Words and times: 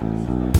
Thank 0.00 0.56
you. 0.56 0.57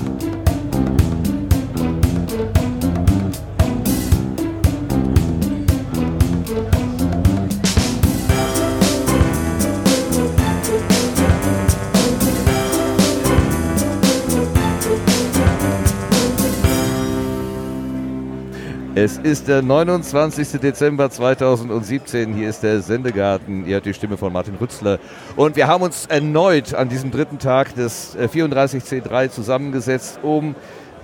Es 19.08 19.16
ist 19.16 19.48
der 19.48 19.62
29. 19.62 20.60
Dezember 20.60 21.08
2017. 21.08 22.34
Hier 22.34 22.50
ist 22.50 22.62
der 22.62 22.82
Sendegarten. 22.82 23.66
Ihr 23.66 23.76
hört 23.76 23.86
die 23.86 23.94
Stimme 23.94 24.18
von 24.18 24.30
Martin 24.30 24.56
Rützler. 24.56 24.98
Und 25.34 25.56
wir 25.56 25.66
haben 25.66 25.82
uns 25.82 26.04
erneut 26.04 26.74
an 26.74 26.90
diesem 26.90 27.10
dritten 27.10 27.38
Tag 27.38 27.74
des 27.74 28.14
34C3 28.18 29.24
äh, 29.24 29.30
zusammengesetzt, 29.30 30.20
um 30.22 30.54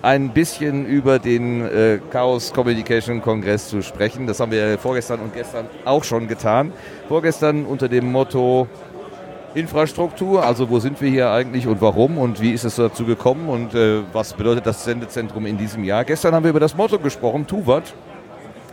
ein 0.03 0.35
bisschen 0.35 0.85
über 0.85 1.19
den 1.19 1.63
äh, 1.63 1.99
Chaos 2.11 2.53
Communication 2.53 3.23
Kongress 3.23 3.71
zu 3.71 3.81
sprechen. 3.81 4.27
Das 4.27 4.39
haben 4.39 4.53
wir 4.53 4.77
vorgestern 4.77 5.21
und 5.21 5.33
gestern 5.33 5.65
auch 5.87 6.05
schon 6.05 6.29
getan. 6.29 6.75
Vorgestern 7.09 7.65
unter 7.65 7.89
dem 7.89 8.13
Motto 8.13 8.69
Infrastruktur, 9.55 10.45
also 10.45 10.69
wo 10.69 10.81
sind 10.81 11.01
wir 11.01 11.09
hier 11.09 11.31
eigentlich 11.31 11.67
und 11.67 11.81
warum 11.81 12.19
und 12.19 12.41
wie 12.41 12.51
ist 12.51 12.65
es 12.65 12.77
dazu 12.77 13.05
gekommen 13.05 13.49
und 13.49 13.75
äh, 13.75 14.01
was 14.13 14.33
bedeutet 14.33 14.67
das 14.67 14.85
Sendezentrum 14.85 15.47
in 15.47 15.57
diesem 15.57 15.85
Jahr. 15.85 16.05
Gestern 16.05 16.35
haben 16.35 16.43
wir 16.43 16.51
über 16.51 16.61
das 16.61 16.77
Motto 16.77 16.99
gesprochen, 16.99 17.47
Tuvat. 17.47 17.95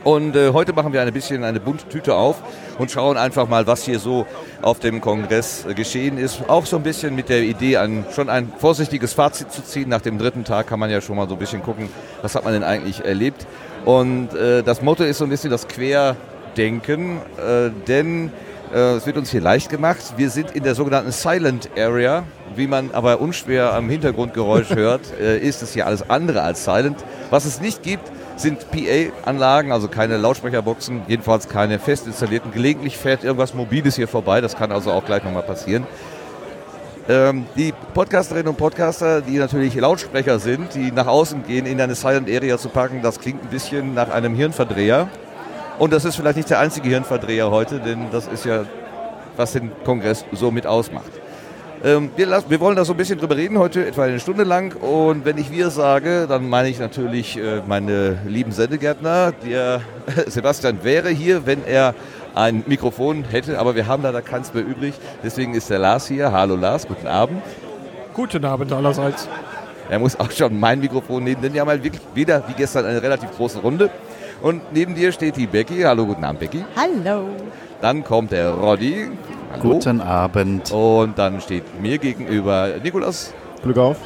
Und 0.04 0.36
äh, 0.36 0.52
heute 0.52 0.74
machen 0.74 0.94
wir 0.94 1.02
ein 1.04 1.14
bisschen 1.14 1.44
eine 1.44 1.60
bunte 1.60 1.88
Tüte 1.88 2.16
auf 2.16 2.42
und 2.80 2.90
schauen 2.90 3.18
einfach 3.18 3.48
mal, 3.48 3.68
was 3.68 3.84
hier 3.84 4.00
so 4.00 4.26
auf 4.64 4.80
dem 4.80 5.00
Kongress 5.00 5.64
äh, 5.68 5.76
geschehen 5.76 6.18
ist. 6.18 6.50
Auch 6.50 6.66
so 6.66 6.78
ein 6.78 6.84
bisschen 6.84 7.14
mit 7.14 7.30
der 7.30 7.44
Idee, 7.44 7.78
ein, 7.78 8.06
schon 8.12 8.28
ein 8.28 8.52
vorsichtiges 8.58 9.14
Fazit 9.14 9.52
zu 9.52 9.64
ziehen. 9.64 9.90
Nach 9.90 10.02
dem 10.02 10.18
dritten 10.18 10.44
Tag 10.44 10.66
kann 10.66 10.80
man 10.80 10.90
ja 10.90 11.02
schon 11.02 11.18
mal 11.18 11.28
so 11.30 11.36
ein 11.36 11.40
bisschen 11.40 11.62
gucken, 11.62 11.88
was 12.24 12.34
hat 12.34 12.44
man 12.44 12.54
denn 12.54 12.64
eigentlich 12.64 13.06
erlebt. 13.06 13.46
Und 13.86 14.34
äh, 14.34 14.64
das 14.64 14.82
Motto 14.82 15.04
ist 15.04 15.20
so 15.20 15.26
ein 15.26 15.30
bisschen 15.30 15.52
das 15.52 15.68
Querdenken, 15.68 17.18
äh, 17.38 17.70
denn 17.88 18.32
es 18.74 19.06
wird 19.06 19.18
uns 19.18 19.30
hier 19.32 19.42
leicht 19.42 19.70
gemacht. 19.70 20.14
Wir 20.18 20.30
sind 20.30 20.52
in 20.52 20.64
der 20.64 20.76
sogenannten 20.76 21.12
Silent 21.12 21.70
Area. 21.78 22.24
Wie 22.56 22.68
man 22.68 22.92
aber 22.92 23.22
unschwer 23.22 23.74
am 23.74 23.90
Hintergrundgeräusch 23.90 24.70
hört, 24.76 25.02
äh, 25.20 25.38
ist 25.38 25.62
es 25.62 25.74
hier 25.74 25.88
alles 25.88 26.10
andere 26.10 26.42
als 26.42 26.66
silent. 26.66 27.04
Was 27.30 27.46
es 27.46 27.62
nicht 27.62 27.84
gibt, 27.84 28.12
sind 28.36 28.66
PA-Anlagen, 28.72 29.72
also 29.72 29.88
keine 29.88 30.18
Lautsprecherboxen, 30.18 31.04
jedenfalls 31.08 31.48
keine 31.48 31.80
fest 31.80 32.08
installierten. 32.08 32.52
Gelegentlich 32.52 32.98
fährt 32.98 33.24
irgendwas 33.24 33.54
Mobiles 33.54 33.96
hier 33.96 34.08
vorbei, 34.08 34.42
das 34.42 34.56
kann 34.56 34.72
also 34.72 34.92
auch 34.92 35.06
gleich 35.06 35.24
nochmal 35.24 35.44
passieren. 35.44 35.86
Ähm, 37.10 37.46
die 37.56 37.74
Podcasterinnen 37.94 38.48
und 38.48 38.58
Podcaster, 38.58 39.22
die 39.22 39.38
natürlich 39.38 39.76
Lautsprecher 39.76 40.40
sind, 40.40 40.76
die 40.76 40.92
nach 40.92 41.08
außen 41.08 41.46
gehen, 41.46 41.66
in 41.66 41.80
eine 41.82 41.96
Silent 41.96 42.30
Area 42.30 42.58
zu 42.58 42.70
packen, 42.70 43.02
das 43.02 43.20
klingt 43.20 43.44
ein 43.44 43.50
bisschen 43.50 43.94
nach 43.94 44.10
einem 44.10 44.36
Hirnverdreher. 44.36 45.10
Und 45.82 45.92
das 45.92 46.06
ist 46.06 46.16
vielleicht 46.16 46.38
nicht 46.38 46.48
der 46.48 46.60
einzige 46.60 46.90
Hirnverdreher 46.90 47.50
heute, 47.50 47.80
denn 47.80 48.12
das 48.12 48.28
ist 48.28 48.46
ja, 48.46 48.66
was 49.36 49.54
den 49.54 49.72
Kongress 49.84 50.24
so 50.32 50.52
mit 50.52 50.68
ausmacht. 50.68 51.10
Ähm, 51.84 52.12
wir, 52.16 52.28
wir, 52.48 52.60
wollen 52.60 52.76
da 52.76 52.86
so 52.86 52.94
ein 52.94 52.98
bisschen 52.98 53.18
drüber 53.18 53.36
reden 53.36 53.58
heute, 53.58 53.88
etwa 53.88 54.04
eine 54.04 54.20
Stunde 54.20 54.44
lang. 54.44 54.76
Und 54.76 55.26
wenn 55.26 55.40
ich 55.40 55.52
wir 55.52 55.72
sage, 55.72 56.28
dann 56.30 56.48
meine 56.48 56.70
ich 56.70 56.78
natürlich 56.78 57.36
äh, 57.36 57.64
meine 57.66 58.20
lieben 58.28 58.52
Sendegärtner. 58.52 59.32
Der 59.44 59.82
Sebastian 60.28 60.84
wäre 60.84 61.10
hier, 61.10 61.48
wenn 61.48 61.66
er 61.66 61.96
ein 62.36 62.64
Mikrofon 62.68 63.24
hätte, 63.24 63.58
aber 63.58 63.74
wir 63.74 63.88
haben 63.88 64.04
leider 64.04 64.22
keins 64.22 64.54
mehr 64.54 64.64
übrig. 64.64 64.94
Deswegen 65.24 65.56
ist 65.56 65.72
der 65.72 65.80
Lars 65.80 66.06
hier. 66.06 66.32
Hallo 66.32 66.58
Lars, 66.58 66.88
guten 66.88 67.08
Abend. 67.08 67.42
Guten 68.14 68.46
Abend 68.46 68.72
allerseits. 68.72 69.28
Er 69.90 69.98
muss 69.98 70.18
auch 70.20 70.30
schon 70.30 70.60
mein 70.60 70.80
Mikrofon 70.80 71.24
nehmen, 71.24 71.42
denn 71.42 71.56
wir 71.56 71.62
haben 71.62 71.70
halt 71.70 71.84
wirklich 71.84 72.04
wieder 72.14 72.44
wie 72.48 72.54
gestern 72.54 72.86
eine 72.86 73.02
relativ 73.02 73.32
große 73.32 73.58
Runde. 73.62 73.90
Und 74.42 74.74
neben 74.74 74.96
dir 74.96 75.12
steht 75.12 75.38
die 75.38 75.46
Becky. 75.46 75.82
Hallo, 75.82 76.06
guten 76.06 76.24
Abend, 76.24 76.40
Becky. 76.40 76.66
Hallo. 76.76 77.28
Dann 77.80 78.04
kommt 78.04 78.32
der 78.32 78.52
Roddy. 78.52 79.10
Hallo. 79.52 79.62
Guten 79.62 80.02
Abend. 80.02 80.72
Und 80.72 81.18
dann 81.20 81.42
steht 81.42 81.80
mir 81.80 82.00
gegenüber 82.00 82.70
Nikolas. 82.84 83.34
Glück 83.62 83.78
auf. 83.78 83.98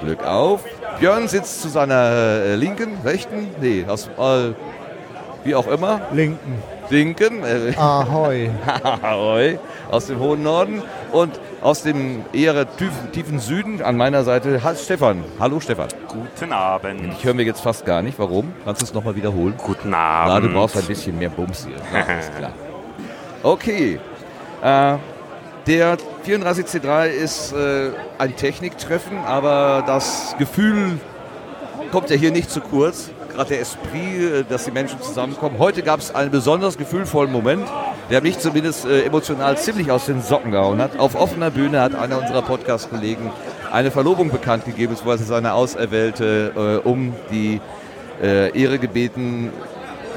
Glück 0.00 0.24
auf. 0.26 0.64
Björn 1.00 1.28
sitzt 1.28 1.60
zu 1.60 1.68
seiner 1.68 2.10
äh, 2.10 2.54
linken, 2.56 2.98
rechten, 3.04 3.48
nee, 3.60 3.84
aus, 3.86 4.08
äh, 4.18 4.52
wie 5.44 5.54
auch 5.54 5.66
immer. 5.66 6.00
Linken. 6.12 6.62
Linken. 6.88 7.42
Äh, 7.42 7.76
Ahoi. 7.76 8.50
Ahoi. 9.02 9.58
Aus 9.90 10.06
dem 10.06 10.18
hohen 10.18 10.42
Norden. 10.42 10.82
Und 11.12 11.38
aus 11.64 11.82
dem 11.82 12.22
eher 12.34 12.76
tiefen, 12.76 13.10
tiefen 13.12 13.38
Süden 13.40 13.80
an 13.80 13.96
meiner 13.96 14.22
Seite 14.22 14.60
Stefan. 14.76 15.24
Hallo 15.40 15.60
Stefan. 15.60 15.88
Guten 16.08 16.52
Abend. 16.52 17.14
Ich 17.18 17.24
höre 17.24 17.32
mir 17.32 17.44
jetzt 17.44 17.62
fast 17.62 17.86
gar 17.86 18.02
nicht. 18.02 18.18
Warum? 18.18 18.52
Kannst 18.66 18.82
du 18.82 18.84
es 18.84 18.92
nochmal 18.92 19.16
wiederholen? 19.16 19.54
Guten 19.56 19.94
Abend. 19.94 20.34
Na, 20.34 20.40
du 20.40 20.52
brauchst 20.52 20.76
ein 20.76 20.84
bisschen 20.84 21.18
mehr 21.18 21.30
Bums 21.30 21.66
hier. 21.66 21.76
Ja, 21.92 22.18
ist 22.18 22.36
klar. 22.36 22.52
Okay. 23.42 23.98
Äh, 24.62 24.96
der 25.66 25.96
34C3 26.26 27.06
ist 27.06 27.54
äh, 27.54 27.92
ein 28.18 28.36
Techniktreffen, 28.36 29.16
aber 29.24 29.84
das 29.86 30.36
Gefühl 30.38 30.98
kommt 31.90 32.10
ja 32.10 32.16
hier 32.16 32.30
nicht 32.30 32.50
zu 32.50 32.60
kurz 32.60 33.10
gerade 33.34 33.50
der 33.50 33.60
Esprit, 33.60 34.20
äh, 34.20 34.44
dass 34.48 34.64
die 34.64 34.70
Menschen 34.70 35.00
zusammenkommen. 35.02 35.58
Heute 35.58 35.82
gab 35.82 36.00
es 36.00 36.14
einen 36.14 36.30
besonders 36.30 36.78
gefühlvollen 36.78 37.30
Moment, 37.30 37.66
der 38.10 38.22
mich 38.22 38.38
zumindest 38.38 38.84
äh, 38.86 39.02
emotional 39.02 39.58
ziemlich 39.58 39.90
aus 39.90 40.06
den 40.06 40.22
Socken 40.22 40.52
gehauen 40.52 40.80
hat. 40.80 40.98
Auf 40.98 41.14
offener 41.14 41.50
Bühne 41.50 41.80
hat 41.80 41.94
einer 41.94 42.18
unserer 42.18 42.42
Podcast-Kollegen 42.42 43.30
eine 43.72 43.90
Verlobung 43.90 44.30
bekannt 44.30 44.64
gegeben, 44.64 44.92
beziehungsweise 44.92 45.24
seine 45.24 45.52
Auserwählte 45.54 46.80
äh, 46.84 46.88
um 46.88 47.14
die 47.30 47.60
Ehre 48.22 48.78
gebeten, 48.78 49.50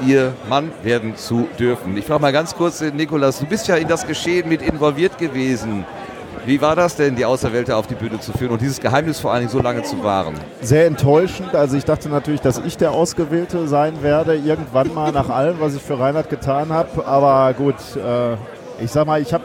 ihr 0.06 0.32
Mann 0.48 0.70
werden 0.84 1.16
zu 1.16 1.48
dürfen. 1.58 1.96
Ich 1.96 2.04
frage 2.04 2.22
mal 2.22 2.32
ganz 2.32 2.54
kurz, 2.54 2.80
Nikolas, 2.80 3.40
du 3.40 3.46
bist 3.46 3.66
ja 3.66 3.74
in 3.74 3.88
das 3.88 4.06
Geschehen 4.06 4.48
mit 4.48 4.62
involviert 4.62 5.18
gewesen. 5.18 5.84
Wie 6.48 6.62
war 6.62 6.74
das 6.74 6.96
denn, 6.96 7.14
die 7.14 7.26
Auserwählte 7.26 7.76
auf 7.76 7.88
die 7.88 7.94
Bühne 7.94 8.20
zu 8.20 8.32
führen 8.32 8.52
und 8.52 8.62
dieses 8.62 8.80
Geheimnis 8.80 9.20
vor 9.20 9.32
allen 9.32 9.40
Dingen 9.40 9.50
so 9.50 9.60
lange 9.60 9.82
zu 9.82 10.02
wahren? 10.02 10.32
Sehr 10.62 10.86
enttäuschend. 10.86 11.54
Also 11.54 11.76
ich 11.76 11.84
dachte 11.84 12.08
natürlich, 12.08 12.40
dass 12.40 12.56
ich 12.64 12.78
der 12.78 12.92
Ausgewählte 12.92 13.68
sein 13.68 14.02
werde, 14.02 14.34
irgendwann 14.34 14.94
mal 14.94 15.12
nach 15.12 15.28
allem, 15.28 15.60
was 15.60 15.74
ich 15.74 15.82
für 15.82 16.00
Reinhard 16.00 16.30
getan 16.30 16.70
habe. 16.70 17.06
Aber 17.06 17.52
gut, 17.52 17.74
äh, 17.96 18.32
ich 18.82 18.90
sag 18.90 19.06
mal, 19.06 19.20
ich, 19.20 19.34
hab, 19.34 19.42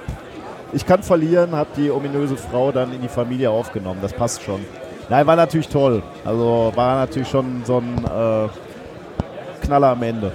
ich 0.71 0.85
kann 0.85 1.03
verlieren, 1.03 1.51
habe 1.51 1.71
die 1.75 1.91
ominöse 1.91 2.37
Frau 2.37 2.71
dann 2.71 2.93
in 2.93 3.01
die 3.01 3.09
Familie 3.09 3.49
aufgenommen. 3.51 3.99
Das 4.01 4.13
passt 4.13 4.41
schon. 4.41 4.61
Nein, 5.09 5.27
war 5.27 5.35
natürlich 5.35 5.67
toll. 5.67 6.01
Also 6.23 6.71
war 6.73 6.95
natürlich 6.95 7.27
schon 7.27 7.63
so 7.65 7.79
ein 7.79 7.97
äh, 7.97 9.65
Knaller 9.65 9.89
am 9.89 10.03
Ende. 10.03 10.31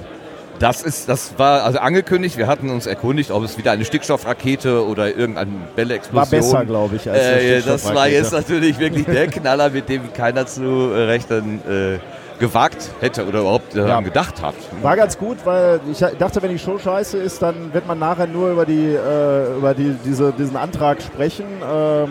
Das 0.59 0.83
ist, 0.83 1.09
das 1.09 1.39
war 1.39 1.63
also 1.63 1.79
angekündigt. 1.79 2.37
Wir 2.37 2.47
hatten 2.47 2.71
uns 2.71 2.87
erkundigt, 2.87 3.31
ob 3.31 3.45
es 3.45 3.59
wieder 3.59 3.73
eine 3.73 3.85
Stickstoffrakete 3.85 4.85
oder 4.87 5.15
irgendeine 5.17 5.51
Bälle-Explosion. 5.77 6.21
War 6.21 6.27
besser, 6.27 6.65
glaube 6.65 6.97
ich, 6.97 7.09
als 7.11 7.21
äh, 7.21 7.63
Das 7.63 7.95
war 7.95 8.09
jetzt 8.09 8.33
natürlich 8.33 8.79
wirklich 8.79 9.07
der 9.07 9.29
Knaller, 9.29 9.71
mit 9.71 9.89
dem 9.89 10.13
keiner 10.13 10.47
zu 10.47 10.91
rechnen 10.93 11.61
äh, 11.69 11.99
gewagt 12.39 12.91
hätte 13.01 13.27
oder 13.27 13.41
überhaupt 13.41 13.77
daran 13.77 13.89
ja. 13.89 14.01
gedacht 14.01 14.43
hat. 14.43 14.55
War 14.83 14.97
ganz 14.97 15.19
gut, 15.19 15.39
weil 15.45 15.81
ich 15.91 15.99
dachte, 15.99 16.43
wenn 16.43 16.51
die 16.51 16.59
Show 16.59 16.79
scheiße 16.79 17.19
ist, 17.19 17.43
dann 17.43 17.73
wird 17.73 17.87
man 17.87 17.99
nachher 17.99 18.27
nur 18.27 18.51
über, 18.51 18.65
die, 18.65 18.95
äh, 18.95 19.57
über 19.57 19.75
die, 19.75 19.97
diese, 20.05 20.33
diesen 20.33 20.57
Antrag 20.57 21.03
sprechen. 21.03 21.47
Ähm, 21.63 22.09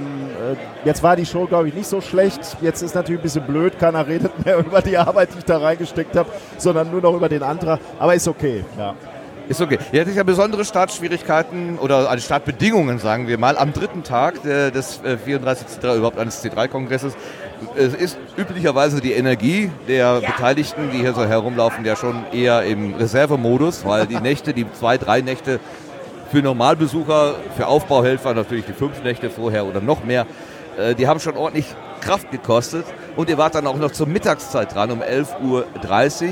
äh, 0.54 0.88
jetzt 0.88 1.04
war 1.04 1.16
die 1.16 1.26
Show, 1.26 1.46
glaube 1.46 1.70
ich, 1.70 1.74
nicht 1.74 1.88
so 1.88 2.02
schlecht. 2.02 2.58
Jetzt 2.62 2.82
ist 2.82 2.96
natürlich 2.96 3.22
ein 3.22 3.24
bisschen 3.24 3.46
blöd, 3.46 3.80
keiner 3.80 4.08
redet 4.08 4.46
mehr 4.46 4.58
über 4.66 4.82
die 4.82 4.98
Arbeit, 4.98 5.30
die 5.34 5.40
ich 5.40 5.46
da 5.46 5.58
reingesteckt 5.58 6.16
habe, 6.16 6.30
sondern 6.58 6.92
nur 6.92 7.02
noch 7.02 7.14
über 7.14 7.30
den 7.30 7.44
Antrag. 7.44 7.80
Aber 8.00 8.16
ist 8.16 8.28
okay, 8.28 8.64
ja. 8.78 8.94
Ist 9.50 9.62
okay. 9.62 9.78
Ihr 9.94 10.02
hattet 10.02 10.16
ja 10.16 10.24
besondere 10.24 10.66
Startschwierigkeiten 10.66 11.80
oder 11.80 12.10
also 12.10 12.22
Startbedingungen, 12.22 13.00
sagen 13.00 13.30
wir 13.30 13.38
mal, 13.38 13.58
am 13.58 13.72
dritten 13.72 14.04
Tag 14.04 14.44
des 14.44 15.00
34. 15.24 15.84
Äh, 15.84 15.96
überhaupt 15.96 16.20
eines 16.20 16.44
C3-Kongresses. 16.44 17.16
Es 17.75 17.94
ist 17.94 18.18
üblicherweise 18.35 19.01
die 19.01 19.13
Energie 19.13 19.71
der 19.88 20.21
Beteiligten, 20.21 20.92
die 20.92 21.00
hier 21.00 21.13
so 21.13 21.25
herumlaufen, 21.25 21.86
ja 21.86 21.95
schon 21.95 22.25
eher 22.31 22.63
im 22.63 22.94
Reservemodus, 22.94 23.83
weil 23.86 24.06
die 24.06 24.19
Nächte, 24.19 24.54
die 24.54 24.71
zwei, 24.74 24.98
drei 24.98 25.21
Nächte 25.21 25.59
für 26.31 26.42
Normalbesucher, 26.42 27.36
für 27.56 27.68
Aufbauhelfer 27.68 28.33
natürlich 28.33 28.65
die 28.65 28.74
fünf 28.74 29.04
Nächte 29.04 29.30
vorher 29.30 29.65
oder 29.65 29.81
noch 29.81 30.04
mehr, 30.04 30.27
äh, 30.77 30.94
die 30.94 31.07
haben 31.07 31.19
schon 31.19 31.36
ordentlich 31.36 31.65
Kraft 32.01 32.31
gekostet. 32.31 32.86
Und 33.15 33.30
ihr 33.30 33.38
wart 33.38 33.56
dann 33.56 33.65
auch 33.65 33.77
noch 33.77 33.92
zur 33.92 34.07
Mittagszeit 34.07 34.75
dran, 34.75 34.92
um 34.92 35.01
11.30 35.01 36.27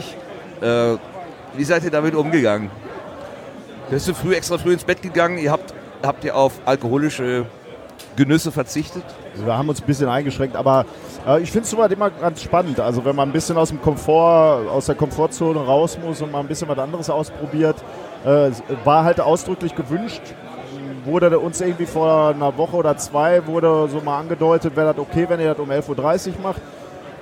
Uhr. 0.61 0.93
Äh, 0.93 0.97
wie 1.57 1.63
seid 1.63 1.83
ihr 1.83 1.91
damit 1.91 2.13
umgegangen? 2.13 2.69
Bist 3.89 4.07
du 4.07 4.13
früh 4.13 4.35
extra 4.35 4.57
früh 4.57 4.73
ins 4.73 4.83
Bett 4.83 5.01
gegangen? 5.01 5.37
Ihr 5.37 5.51
habt, 5.51 5.73
habt 6.03 6.23
ihr 6.23 6.35
auf 6.35 6.53
alkoholische 6.65 7.45
Genüsse 8.15 8.51
verzichtet? 8.51 9.03
Wir 9.35 9.57
haben 9.57 9.69
uns 9.69 9.81
ein 9.81 9.85
bisschen 9.85 10.09
eingeschränkt, 10.09 10.55
aber 10.55 10.85
äh, 11.27 11.41
ich 11.41 11.51
finde 11.51 11.67
es 11.67 11.73
immer 11.91 12.09
ganz 12.09 12.41
spannend. 12.41 12.79
Also 12.79 13.05
wenn 13.05 13.15
man 13.15 13.29
ein 13.29 13.33
bisschen 13.33 13.57
aus 13.57 13.69
dem 13.69 13.81
Komfort, 13.81 14.69
aus 14.69 14.85
der 14.85 14.95
Komfortzone 14.95 15.59
raus 15.59 15.97
muss 16.03 16.21
und 16.21 16.31
mal 16.31 16.39
ein 16.39 16.47
bisschen 16.47 16.67
was 16.67 16.77
anderes 16.77 17.09
ausprobiert, 17.09 17.75
äh, 18.25 18.51
war 18.83 19.03
halt 19.03 19.19
ausdrücklich 19.19 19.75
gewünscht. 19.75 20.21
wurde 21.03 21.37
uns 21.37 21.61
irgendwie 21.61 21.85
vor 21.85 22.29
einer 22.29 22.57
Woche 22.57 22.75
oder 22.75 22.97
zwei 22.97 23.45
wurde 23.45 23.87
so 23.91 24.01
mal 24.01 24.19
angedeutet, 24.19 24.75
wäre 24.75 24.93
das 24.93 24.99
okay, 24.99 25.25
wenn 25.29 25.39
ihr 25.39 25.53
das 25.53 25.59
um 25.59 25.69
11.30 25.69 26.27
Uhr 26.29 26.33
macht. 26.41 26.61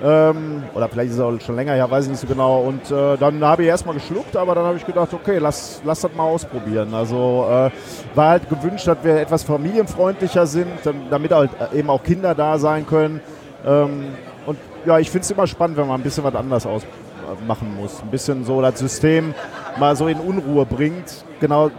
Ähm, 0.04 0.64
oder 0.74 0.86
vielleicht 0.90 1.12
ist 1.12 1.16
es 1.16 1.22
auch 1.22 1.40
schon 1.40 1.56
länger, 1.56 1.74
ja, 1.76 1.90
weiß 1.90 2.04
ich 2.04 2.10
nicht 2.10 2.20
so 2.20 2.26
genau. 2.26 2.60
Und 2.60 2.90
äh, 2.90 3.16
dann 3.16 3.42
habe 3.42 3.62
ich 3.62 3.68
erstmal 3.68 3.94
geschluckt, 3.94 4.36
aber 4.36 4.54
dann 4.54 4.64
habe 4.66 4.76
ich 4.76 4.84
gedacht, 4.84 5.14
okay, 5.14 5.38
lass, 5.38 5.80
lass 5.82 6.02
das 6.02 6.14
mal 6.14 6.24
ausprobieren. 6.24 6.92
Also 6.92 7.46
äh, 7.48 7.70
war 8.14 8.28
halt 8.28 8.50
gewünscht, 8.50 8.86
dass 8.86 8.98
wir 9.02 9.16
etwas 9.16 9.44
familienfreundlicher 9.44 10.46
sind, 10.46 10.68
damit 11.08 11.32
halt 11.32 11.50
eben 11.72 11.88
auch 11.88 12.02
Kinder 12.02 12.34
da 12.34 12.58
sein 12.58 12.86
können. 12.86 13.22
Ähm, 13.66 14.08
und 14.44 14.58
ja, 14.84 14.98
ich 14.98 15.10
finde 15.10 15.24
es 15.24 15.30
immer 15.30 15.46
spannend, 15.46 15.78
wenn 15.78 15.88
man 15.88 16.00
ein 16.00 16.02
bisschen 16.02 16.22
was 16.22 16.34
anders 16.34 16.66
ausmachen 16.66 17.74
muss. 17.74 18.02
Ein 18.02 18.10
bisschen 18.10 18.44
so 18.44 18.60
das 18.60 18.78
System 18.78 19.34
mal 19.78 19.96
so 19.96 20.06
in 20.06 20.18
Unruhe 20.18 20.66
bringt. 20.66 21.24
Genau, 21.40 21.70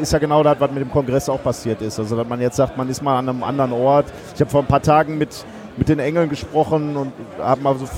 ist 0.00 0.12
ja 0.12 0.20
genau 0.20 0.44
das, 0.44 0.60
was 0.60 0.70
mit 0.70 0.82
dem 0.82 0.90
Kongress 0.92 1.28
auch 1.28 1.42
passiert 1.42 1.82
ist. 1.82 1.98
Also, 1.98 2.14
dass 2.14 2.28
man 2.28 2.40
jetzt 2.40 2.56
sagt, 2.56 2.76
man 2.76 2.88
ist 2.88 3.02
mal 3.02 3.18
an 3.18 3.28
einem 3.28 3.42
anderen 3.42 3.72
Ort. 3.72 4.06
Ich 4.36 4.40
habe 4.40 4.50
vor 4.50 4.60
ein 4.60 4.66
paar 4.66 4.82
Tagen 4.82 5.18
mit 5.18 5.44
mit 5.76 5.88
den 5.88 5.98
Engeln 5.98 6.28
gesprochen 6.28 6.96
und 6.96 7.12
habe 7.38 7.60
mal 7.62 7.76
so 7.76 7.88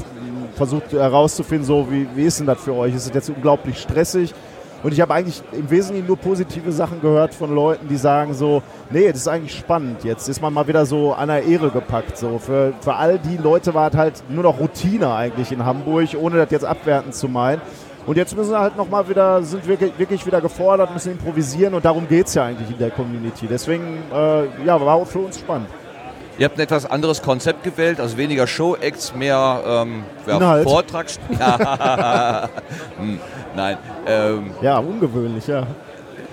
versucht 0.55 0.93
herauszufinden, 0.93 1.67
so 1.67 1.91
wie, 1.91 2.07
wie 2.15 2.25
ist 2.25 2.39
denn 2.39 2.47
das 2.47 2.61
für 2.61 2.75
euch? 2.75 2.95
Ist 2.95 3.07
es 3.07 3.15
jetzt 3.15 3.29
unglaublich 3.29 3.81
stressig? 3.81 4.35
Und 4.85 4.93
ich 4.93 5.01
habe 5.01 5.15
eigentlich 5.15 5.43
im 5.53 5.71
Wesentlichen 5.71 6.07
nur 6.07 6.19
positive 6.19 6.71
Sachen 6.71 7.01
gehört 7.01 7.35
von 7.35 7.55
Leuten, 7.55 7.89
die 7.89 7.97
sagen 7.97 8.35
so, 8.35 8.63
nee, 8.91 9.09
das 9.09 9.23
ist 9.23 9.29
eigentlich 9.29 9.57
spannend. 9.57 10.05
Jetzt 10.05 10.29
ist 10.29 10.43
man 10.43 10.53
mal 10.53 10.69
wieder 10.69 10.85
so 10.85 11.15
an 11.15 11.29
der 11.29 11.43
Ehre 11.43 11.71
gepackt. 11.71 12.19
So 12.19 12.39
für, 12.39 12.75
für 12.83 12.95
all 12.95 13.19
die 13.19 13.39
Leute 13.39 13.73
war 13.73 13.89
es 13.91 13.97
halt 13.97 14.25
nur 14.29 14.43
noch 14.43 14.61
Routine 14.61 15.15
eigentlich 15.15 15.51
in 15.53 15.65
Hamburg, 15.65 16.11
ohne 16.21 16.37
das 16.37 16.51
jetzt 16.51 16.67
abwertend 16.67 17.15
zu 17.15 17.29
meinen. 17.29 17.63
Und 18.05 18.19
jetzt 18.19 18.37
müssen 18.37 18.51
wir 18.51 18.61
halt 18.61 18.77
nochmal 18.77 19.09
wieder, 19.09 19.43
sind 19.43 19.67
wirklich, 19.67 19.99
wirklich 19.99 20.27
wieder 20.27 20.43
gefordert, 20.43 20.93
müssen 20.93 21.13
improvisieren 21.13 21.73
und 21.73 21.83
darum 21.83 22.07
geht 22.07 22.27
es 22.27 22.35
ja 22.35 22.45
eigentlich 22.45 22.69
in 22.69 22.77
der 22.77 22.91
Community. 22.91 23.47
Deswegen, 23.47 24.03
äh, 24.13 24.67
ja, 24.67 24.79
war 24.79 24.97
auch 24.97 25.07
für 25.07 25.21
uns 25.21 25.39
spannend. 25.39 25.69
Ihr 26.37 26.47
habt 26.47 26.59
ein 26.59 26.63
etwas 26.63 26.85
anderes 26.85 27.23
Konzept 27.23 27.63
gewählt, 27.63 28.01
also 28.01 28.17
weniger 28.17 28.47
Show-Acts, 28.47 29.15
mehr 29.15 29.63
ähm, 29.67 30.03
ja, 30.27 30.63
Vortrag. 30.63 31.07
Ja. 31.39 32.49
hm, 32.99 33.21
nein. 33.55 33.79
Ähm, 34.07 34.51
ja, 34.61 34.79
ungewöhnlich, 34.79 35.47
ja. 35.47 35.67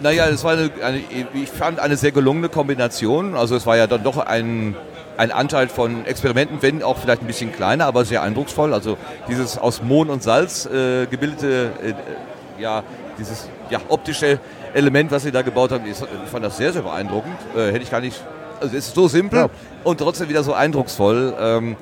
Naja, 0.01 0.27
es 0.27 0.43
war 0.43 0.53
eine, 0.53 0.71
eine, 0.83 1.01
ich 1.33 1.49
fand 1.49 1.79
eine 1.79 1.95
sehr 1.97 2.11
gelungene 2.11 2.49
Kombination. 2.49 3.35
Also 3.35 3.55
es 3.55 3.67
war 3.67 3.77
ja 3.77 3.85
dann 3.85 4.03
doch 4.03 4.17
ein, 4.17 4.75
ein 5.17 5.31
Anteil 5.31 5.67
von 5.67 6.05
Experimenten, 6.05 6.57
wenn 6.61 6.81
auch 6.81 6.97
vielleicht 6.97 7.21
ein 7.21 7.27
bisschen 7.27 7.51
kleiner, 7.51 7.85
aber 7.85 8.03
sehr 8.03 8.23
eindrucksvoll. 8.23 8.73
Also 8.73 8.97
dieses 9.27 9.59
aus 9.59 9.83
Mohn 9.83 10.09
und 10.09 10.23
Salz 10.23 10.65
äh, 10.65 11.05
gebildete, 11.05 11.71
äh, 11.83 12.61
ja, 12.61 12.81
dieses 13.19 13.47
ja, 13.69 13.79
optische 13.89 14.39
Element, 14.73 15.11
was 15.11 15.21
sie 15.23 15.31
da 15.31 15.43
gebaut 15.43 15.71
haben, 15.71 15.85
ich 15.85 15.97
fand 16.31 16.43
das 16.43 16.57
sehr, 16.57 16.73
sehr 16.73 16.81
beeindruckend. 16.81 17.37
Äh, 17.55 17.67
hätte 17.67 17.83
ich 17.83 17.91
gar 17.91 18.01
nicht 18.01 18.23
also 18.61 18.77
es 18.77 18.87
ist 18.87 18.95
so 18.95 19.07
simpel 19.07 19.39
ja. 19.39 19.49
und 19.83 19.99
trotzdem 19.99 20.29
wieder 20.29 20.43
so 20.43 20.53
eindrucksvoll. 20.53 21.33
Ähm, 21.39 21.75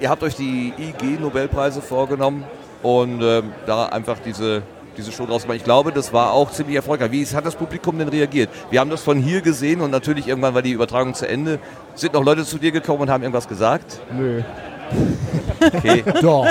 ihr 0.00 0.08
habt 0.08 0.22
euch 0.22 0.36
die 0.36 0.72
IG-Nobelpreise 0.78 1.82
vorgenommen 1.82 2.44
und 2.82 3.20
ähm, 3.22 3.52
da 3.66 3.86
einfach 3.86 4.18
diese, 4.24 4.62
diese 4.96 5.12
Show 5.12 5.26
draus 5.26 5.42
gemacht. 5.42 5.58
Ich 5.58 5.64
glaube, 5.64 5.92
das 5.92 6.12
war 6.12 6.32
auch 6.32 6.52
ziemlich 6.52 6.76
erfolgreich. 6.76 7.10
Wie 7.10 7.26
hat 7.26 7.44
das 7.44 7.56
Publikum 7.56 7.98
denn 7.98 8.08
reagiert? 8.08 8.50
Wir 8.70 8.80
haben 8.80 8.90
das 8.90 9.02
von 9.02 9.18
hier 9.18 9.40
gesehen 9.40 9.80
und 9.80 9.90
natürlich 9.90 10.28
irgendwann 10.28 10.54
war 10.54 10.62
die 10.62 10.72
Übertragung 10.72 11.14
zu 11.14 11.28
Ende. 11.28 11.58
Sind 11.94 12.14
noch 12.14 12.24
Leute 12.24 12.44
zu 12.44 12.58
dir 12.58 12.72
gekommen 12.72 13.02
und 13.02 13.10
haben 13.10 13.22
irgendwas 13.22 13.48
gesagt? 13.48 14.00
Nö. 14.12 14.42
Okay. 15.60 16.04
Doch. 16.22 16.46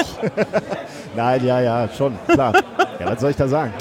Nein, 1.15 1.45
ja, 1.45 1.61
ja, 1.61 1.89
schon, 1.97 2.17
klar. 2.27 2.53
Ja, 2.99 3.11
was 3.11 3.21
soll 3.21 3.31
ich 3.31 3.37
da 3.37 3.47
sagen? 3.47 3.73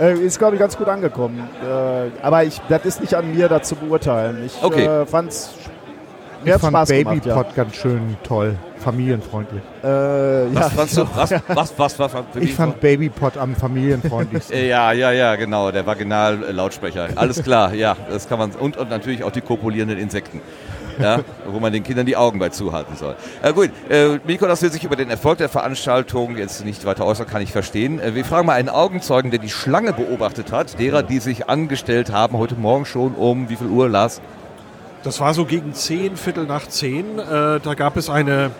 Äh, 0.00 0.14
ist, 0.18 0.38
glaube 0.38 0.56
ich, 0.56 0.60
ganz 0.60 0.76
gut 0.76 0.88
angekommen. 0.88 1.48
Äh, 1.62 2.10
aber 2.22 2.44
ich, 2.44 2.60
das 2.68 2.84
ist 2.84 3.00
nicht 3.00 3.14
an 3.14 3.34
mir, 3.34 3.48
das 3.48 3.68
zu 3.68 3.76
beurteilen. 3.76 4.44
Ich 4.44 4.62
okay. 4.62 4.84
äh, 4.84 5.06
fand's 5.06 5.54
ich 6.44 6.52
fand 6.52 6.72
Spaß 6.72 6.88
Babypod 6.88 7.22
gemacht, 7.22 7.46
ja. 7.48 7.64
ganz 7.64 7.76
schön 7.76 8.16
toll, 8.22 8.56
familienfreundlich. 8.78 9.62
Äh, 9.82 10.46
ja. 10.46 10.50
Was 10.52 10.72
fandst 10.72 10.96
du? 10.98 11.06
Was, 11.14 11.30
was, 11.48 11.78
was, 11.78 11.98
was, 11.98 12.14
was 12.14 12.24
ich 12.38 12.54
fand 12.54 12.80
Babypod 12.80 13.38
am 13.38 13.54
familienfreundlichsten. 13.56 14.58
ja, 14.66 14.92
ja, 14.92 15.10
ja, 15.12 15.36
genau, 15.36 15.70
der 15.70 15.86
Vaginal-Lautsprecher. 15.86 17.08
Alles 17.16 17.42
klar, 17.42 17.72
ja, 17.74 17.96
das 18.10 18.28
kann 18.28 18.38
man. 18.38 18.50
Und, 18.52 18.76
und 18.76 18.90
natürlich 18.90 19.24
auch 19.24 19.32
die 19.32 19.40
kopulierenden 19.40 19.98
Insekten 19.98 20.40
ja, 20.98 21.20
wo 21.46 21.60
man 21.60 21.72
den 21.72 21.82
Kindern 21.82 22.06
die 22.06 22.16
Augen 22.16 22.38
bei 22.38 22.48
zuhalten 22.48 22.96
soll. 22.96 23.16
Äh, 23.42 23.52
gut, 23.52 23.70
äh, 23.88 24.18
Mikolas 24.26 24.62
will 24.62 24.70
sich 24.70 24.84
über 24.84 24.96
den 24.96 25.10
Erfolg 25.10 25.38
der 25.38 25.48
Veranstaltung 25.48 26.36
jetzt 26.36 26.64
nicht 26.64 26.84
weiter 26.84 27.06
äußern, 27.06 27.26
kann 27.26 27.42
ich 27.42 27.52
verstehen. 27.52 28.00
Äh, 28.00 28.14
wir 28.14 28.24
fragen 28.24 28.46
mal 28.46 28.54
einen 28.54 28.68
Augenzeugen, 28.68 29.30
der 29.30 29.40
die 29.40 29.50
Schlange 29.50 29.92
beobachtet 29.92 30.52
hat, 30.52 30.78
derer, 30.78 31.02
die 31.02 31.18
sich 31.18 31.48
angestellt 31.48 32.12
haben, 32.12 32.38
heute 32.38 32.54
Morgen 32.54 32.86
schon 32.86 33.14
um 33.14 33.48
wie 33.48 33.56
viel 33.56 33.68
Uhr, 33.68 33.88
Lars? 33.88 34.20
Das 35.02 35.20
war 35.20 35.34
so 35.34 35.44
gegen 35.44 35.74
zehn, 35.74 36.16
Viertel 36.16 36.46
nach 36.46 36.66
zehn. 36.66 37.18
Äh, 37.18 37.60
da 37.60 37.74
gab 37.76 37.96
es 37.96 38.08
eine 38.08 38.50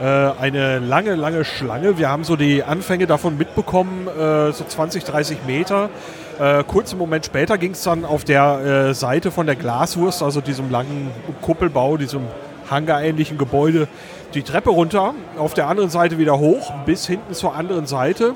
äh, 0.00 0.04
eine 0.04 0.78
lange, 0.78 1.14
lange 1.14 1.44
Schlange. 1.44 1.98
Wir 1.98 2.08
haben 2.08 2.24
so 2.24 2.34
die 2.34 2.64
Anfänge 2.64 3.06
davon 3.06 3.38
mitbekommen, 3.38 4.08
äh, 4.08 4.52
so 4.52 4.64
20, 4.66 5.04
30 5.04 5.38
Meter. 5.46 5.90
Äh, 6.38 6.64
kurzen 6.64 6.98
Moment 6.98 7.26
später 7.26 7.58
ging 7.58 7.72
es 7.72 7.82
dann 7.82 8.04
auf 8.04 8.24
der 8.24 8.88
äh, 8.88 8.94
Seite 8.94 9.30
von 9.30 9.46
der 9.46 9.56
Glaswurst, 9.56 10.22
also 10.22 10.40
diesem 10.40 10.70
langen 10.70 11.10
Kuppelbau, 11.42 11.96
diesem 11.96 12.22
hangarähnlichen 12.70 13.36
Gebäude, 13.36 13.86
die 14.34 14.42
Treppe 14.42 14.70
runter, 14.70 15.14
auf 15.36 15.52
der 15.52 15.68
anderen 15.68 15.90
Seite 15.90 16.18
wieder 16.18 16.38
hoch, 16.38 16.72
bis 16.86 17.06
hinten 17.06 17.34
zur 17.34 17.54
anderen 17.54 17.86
Seite. 17.86 18.34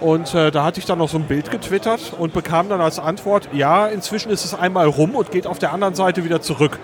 Und 0.00 0.34
äh, 0.34 0.50
da 0.50 0.64
hatte 0.64 0.80
ich 0.80 0.86
dann 0.86 0.98
noch 0.98 1.08
so 1.08 1.16
ein 1.16 1.24
Bild 1.24 1.50
getwittert 1.50 2.12
und 2.18 2.34
bekam 2.34 2.68
dann 2.68 2.80
als 2.80 2.98
Antwort, 2.98 3.48
ja, 3.52 3.86
inzwischen 3.86 4.30
ist 4.30 4.44
es 4.44 4.52
einmal 4.52 4.86
rum 4.86 5.14
und 5.14 5.30
geht 5.30 5.46
auf 5.46 5.58
der 5.58 5.72
anderen 5.72 5.94
Seite 5.94 6.24
wieder 6.24 6.42
zurück. 6.42 6.78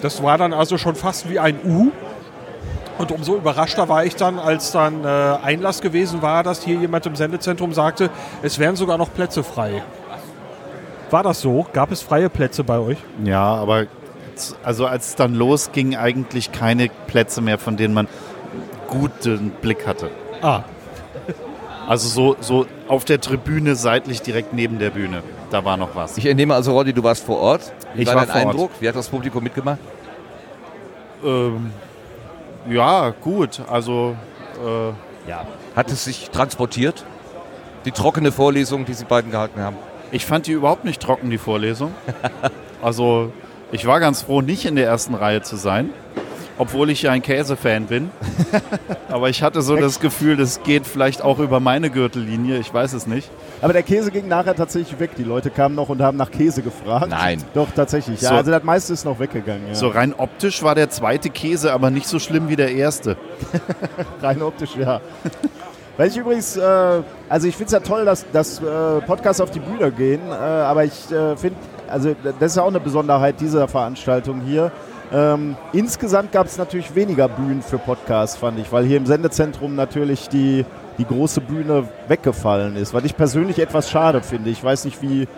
Das 0.00 0.22
war 0.22 0.38
dann 0.38 0.52
also 0.52 0.78
schon 0.78 0.94
fast 0.94 1.28
wie 1.28 1.38
ein 1.38 1.58
U. 1.64 1.90
Und 3.02 3.10
umso 3.10 3.34
überraschter 3.34 3.88
war 3.88 4.04
ich 4.04 4.14
dann, 4.14 4.38
als 4.38 4.70
dann 4.70 5.04
äh, 5.04 5.08
Einlass 5.08 5.80
gewesen 5.80 6.22
war, 6.22 6.44
dass 6.44 6.62
hier 6.62 6.76
jemand 6.76 7.04
im 7.04 7.16
Sendezentrum 7.16 7.72
sagte, 7.72 8.10
es 8.42 8.60
wären 8.60 8.76
sogar 8.76 8.96
noch 8.96 9.12
Plätze 9.12 9.42
frei. 9.42 9.82
War 11.10 11.24
das 11.24 11.40
so? 11.40 11.66
Gab 11.72 11.90
es 11.90 12.00
freie 12.00 12.30
Plätze 12.30 12.62
bei 12.62 12.78
euch? 12.78 12.98
Ja, 13.24 13.56
aber 13.56 13.86
also 14.62 14.86
als 14.86 15.08
es 15.08 15.14
dann 15.16 15.34
losging, 15.34 15.96
eigentlich 15.96 16.52
keine 16.52 16.90
Plätze 17.08 17.40
mehr, 17.40 17.58
von 17.58 17.76
denen 17.76 17.92
man 17.92 18.06
guten 18.86 19.50
Blick 19.50 19.84
hatte. 19.84 20.08
Ah. 20.40 20.60
Also 21.88 22.06
so, 22.06 22.36
so 22.38 22.66
auf 22.86 23.04
der 23.04 23.20
Tribüne 23.20 23.74
seitlich 23.74 24.22
direkt 24.22 24.52
neben 24.52 24.78
der 24.78 24.90
Bühne. 24.90 25.24
Da 25.50 25.64
war 25.64 25.76
noch 25.76 25.96
was. 25.96 26.18
Ich 26.18 26.26
entnehme 26.26 26.54
also, 26.54 26.70
Roddy, 26.70 26.92
du 26.92 27.02
warst 27.02 27.24
vor 27.24 27.40
Ort. 27.40 27.72
Wie 27.94 28.02
ich 28.02 28.06
war, 28.06 28.14
war 28.14 28.26
dein 28.26 28.46
Eindruck? 28.46 28.70
Ort. 28.70 28.80
Wie 28.80 28.88
hat 28.88 28.94
das 28.94 29.08
Publikum 29.08 29.42
mitgemacht? 29.42 29.78
Ähm, 31.24 31.72
ja, 32.68 33.10
gut. 33.10 33.60
Also. 33.68 34.16
Äh, 34.64 35.28
ja. 35.28 35.46
Hat 35.76 35.90
es 35.90 36.04
sich 36.04 36.30
transportiert? 36.30 37.04
Die 37.84 37.92
trockene 37.92 38.32
Vorlesung, 38.32 38.84
die 38.84 38.94
Sie 38.94 39.04
beiden 39.04 39.30
gehalten 39.30 39.60
haben? 39.60 39.76
Ich 40.10 40.26
fand 40.26 40.46
die 40.46 40.52
überhaupt 40.52 40.84
nicht 40.84 41.00
trocken, 41.00 41.30
die 41.30 41.38
Vorlesung. 41.38 41.94
also, 42.82 43.32
ich 43.70 43.86
war 43.86 44.00
ganz 44.00 44.22
froh, 44.22 44.42
nicht 44.42 44.66
in 44.66 44.76
der 44.76 44.86
ersten 44.86 45.14
Reihe 45.14 45.42
zu 45.42 45.56
sein 45.56 45.90
obwohl 46.58 46.90
ich 46.90 47.02
ja 47.02 47.12
ein 47.12 47.22
Käsefan 47.22 47.86
bin. 47.86 48.10
Aber 49.08 49.28
ich 49.28 49.42
hatte 49.42 49.62
so 49.62 49.76
das 49.76 50.00
Gefühl, 50.00 50.36
das 50.36 50.62
geht 50.62 50.86
vielleicht 50.86 51.22
auch 51.22 51.38
über 51.38 51.60
meine 51.60 51.90
Gürtellinie, 51.90 52.58
ich 52.58 52.72
weiß 52.72 52.92
es 52.92 53.06
nicht. 53.06 53.30
Aber 53.60 53.72
der 53.72 53.82
Käse 53.82 54.10
ging 54.10 54.28
nachher 54.28 54.54
tatsächlich 54.54 54.98
weg. 54.98 55.10
Die 55.16 55.24
Leute 55.24 55.50
kamen 55.50 55.74
noch 55.74 55.88
und 55.88 56.02
haben 56.02 56.16
nach 56.16 56.30
Käse 56.30 56.62
gefragt. 56.62 57.08
Nein. 57.08 57.42
Doch, 57.54 57.68
tatsächlich. 57.74 58.20
Ja, 58.20 58.30
so, 58.30 58.34
also 58.34 58.50
das 58.50 58.62
meiste 58.64 58.92
ist 58.92 59.04
noch 59.04 59.18
weggegangen. 59.18 59.68
Ja. 59.68 59.74
So 59.74 59.88
rein 59.88 60.14
optisch 60.16 60.62
war 60.62 60.74
der 60.74 60.90
zweite 60.90 61.30
Käse 61.30 61.72
aber 61.72 61.90
nicht 61.90 62.06
so 62.06 62.18
schlimm 62.18 62.48
wie 62.48 62.56
der 62.56 62.72
erste. 62.72 63.16
rein 64.22 64.42
optisch, 64.42 64.76
ja. 64.76 65.00
Weil 65.96 66.08
ich 66.08 66.16
übrigens, 66.16 66.56
äh, 66.56 67.02
also 67.28 67.46
ich 67.46 67.54
finde 67.54 67.66
es 67.66 67.72
ja 67.72 67.80
toll, 67.80 68.04
dass, 68.04 68.24
dass 68.32 68.60
äh, 68.60 69.00
Podcasts 69.06 69.40
auf 69.40 69.50
die 69.50 69.60
Bühne 69.60 69.92
gehen, 69.92 70.20
äh, 70.30 70.32
aber 70.32 70.84
ich 70.84 71.10
äh, 71.12 71.36
finde, 71.36 71.58
also 71.88 72.16
das 72.40 72.52
ist 72.52 72.56
ja 72.56 72.62
auch 72.62 72.68
eine 72.68 72.80
Besonderheit 72.80 73.40
dieser 73.40 73.68
Veranstaltung 73.68 74.40
hier 74.40 74.72
ähm, 75.12 75.56
insgesamt 75.74 76.32
gab 76.32 76.46
es 76.46 76.56
natürlich 76.56 76.94
weniger 76.94 77.28
Bühnen 77.28 77.60
für 77.60 77.78
Podcasts, 77.78 78.36
fand 78.36 78.58
ich, 78.58 78.72
weil 78.72 78.84
hier 78.84 78.96
im 78.96 79.04
Sendezentrum 79.04 79.74
natürlich 79.74 80.30
die, 80.30 80.64
die 80.96 81.04
große 81.04 81.42
Bühne 81.42 81.84
weggefallen 82.08 82.76
ist, 82.76 82.94
was 82.94 83.04
ich 83.04 83.14
persönlich 83.14 83.58
etwas 83.58 83.90
schade 83.90 84.22
finde. 84.22 84.48
Ich 84.48 84.64
weiß 84.64 84.86
nicht, 84.86 85.02
wie, 85.02 85.28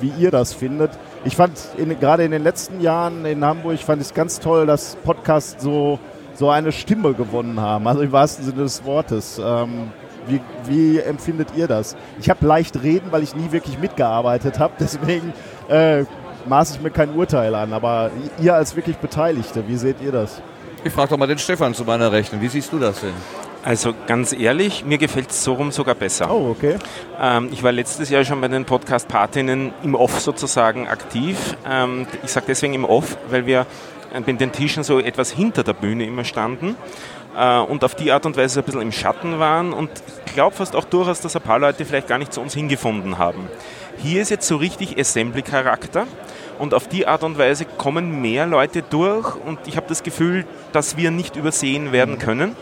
wie 0.00 0.12
ihr 0.18 0.30
das 0.30 0.52
findet. 0.52 0.90
Ich 1.24 1.34
fand 1.34 1.58
in, 1.78 1.98
gerade 1.98 2.24
in 2.24 2.30
den 2.30 2.42
letzten 2.42 2.82
Jahren 2.82 3.24
in 3.24 3.42
Hamburg 3.42 3.78
fand 3.78 4.02
ich 4.02 4.08
es 4.08 4.14
ganz 4.14 4.38
toll, 4.38 4.66
dass 4.66 4.96
Podcasts 4.96 5.62
so, 5.62 5.98
so 6.34 6.50
eine 6.50 6.70
Stimme 6.70 7.14
gewonnen 7.14 7.58
haben, 7.58 7.86
also 7.86 8.02
im 8.02 8.12
wahrsten 8.12 8.44
Sinne 8.44 8.64
des 8.64 8.84
Wortes. 8.84 9.40
Ähm, 9.42 9.92
wie, 10.26 10.40
wie, 10.66 10.98
empfindet 10.98 11.48
ihr 11.56 11.66
das? 11.66 11.96
Ich 12.20 12.30
habe 12.30 12.46
leicht 12.46 12.82
reden, 12.82 13.10
weil 13.10 13.22
ich 13.22 13.34
nie 13.34 13.50
wirklich 13.50 13.78
mitgearbeitet 13.78 14.58
habe, 14.58 14.74
deswegen 14.78 15.32
äh, 15.68 16.04
maße 16.46 16.76
ich 16.76 16.82
mir 16.82 16.90
kein 16.90 17.14
Urteil 17.14 17.54
an, 17.54 17.72
aber 17.72 18.10
ihr 18.40 18.54
als 18.54 18.76
wirklich 18.76 18.96
Beteiligte, 18.96 19.66
wie 19.68 19.76
seht 19.76 20.00
ihr 20.00 20.12
das? 20.12 20.40
Ich 20.84 20.92
frage 20.92 21.10
doch 21.10 21.16
mal 21.16 21.26
den 21.26 21.38
Stefan 21.38 21.74
zu 21.74 21.84
meiner 21.84 22.10
Rechten. 22.10 22.40
Wie 22.40 22.48
siehst 22.48 22.72
du 22.72 22.78
das 22.78 23.00
denn? 23.00 23.14
Also 23.64 23.94
ganz 24.08 24.32
ehrlich, 24.32 24.84
mir 24.84 24.98
gefällt 24.98 25.30
es 25.30 25.44
so 25.44 25.54
rum 25.54 25.70
sogar 25.70 25.94
besser. 25.94 26.28
Oh, 26.28 26.50
okay. 26.50 26.76
Ähm, 27.20 27.48
ich 27.52 27.62
war 27.62 27.70
letztes 27.70 28.10
Jahr 28.10 28.24
schon 28.24 28.40
bei 28.40 28.48
den 28.48 28.64
Podcast-Partinnen 28.64 29.72
im 29.84 29.94
Off 29.94 30.18
sozusagen 30.20 30.88
aktiv. 30.88 31.56
Ähm, 31.68 32.06
ich 32.24 32.32
sage 32.32 32.46
deswegen 32.48 32.74
im 32.74 32.84
Off, 32.84 33.16
weil 33.30 33.46
wir 33.46 33.66
bei 34.12 34.32
den 34.32 34.50
Tischen 34.50 34.82
so 34.82 34.98
etwas 34.98 35.30
hinter 35.30 35.62
der 35.62 35.74
Bühne 35.74 36.04
immer 36.04 36.24
standen 36.24 36.76
äh, 37.36 37.58
und 37.58 37.84
auf 37.84 37.94
die 37.94 38.12
Art 38.12 38.26
und 38.26 38.36
Weise 38.36 38.60
ein 38.60 38.64
bisschen 38.64 38.82
im 38.82 38.92
Schatten 38.92 39.38
waren 39.38 39.72
und 39.72 39.90
ich 40.26 40.34
glaube 40.34 40.56
fast 40.56 40.74
auch 40.76 40.84
durchaus, 40.84 41.20
dass 41.20 41.36
ein 41.36 41.42
paar 41.42 41.58
Leute 41.58 41.84
vielleicht 41.84 42.08
gar 42.08 42.18
nicht 42.18 42.32
zu 42.32 42.40
uns 42.40 42.54
hingefunden 42.54 43.18
haben. 43.18 43.48
Hier 43.98 44.22
ist 44.22 44.30
jetzt 44.30 44.48
so 44.48 44.56
richtig 44.56 44.98
Assembly-Charakter 44.98 46.06
und 46.58 46.74
auf 46.74 46.88
die 46.88 47.06
Art 47.06 47.22
und 47.22 47.38
Weise 47.38 47.64
kommen 47.64 48.20
mehr 48.20 48.46
Leute 48.46 48.82
durch 48.82 49.36
und 49.36 49.58
ich 49.66 49.76
habe 49.76 49.86
das 49.88 50.02
Gefühl, 50.02 50.44
dass 50.72 50.96
wir 50.96 51.10
nicht 51.10 51.36
übersehen 51.36 51.92
werden 51.92 52.18
können. 52.18 52.56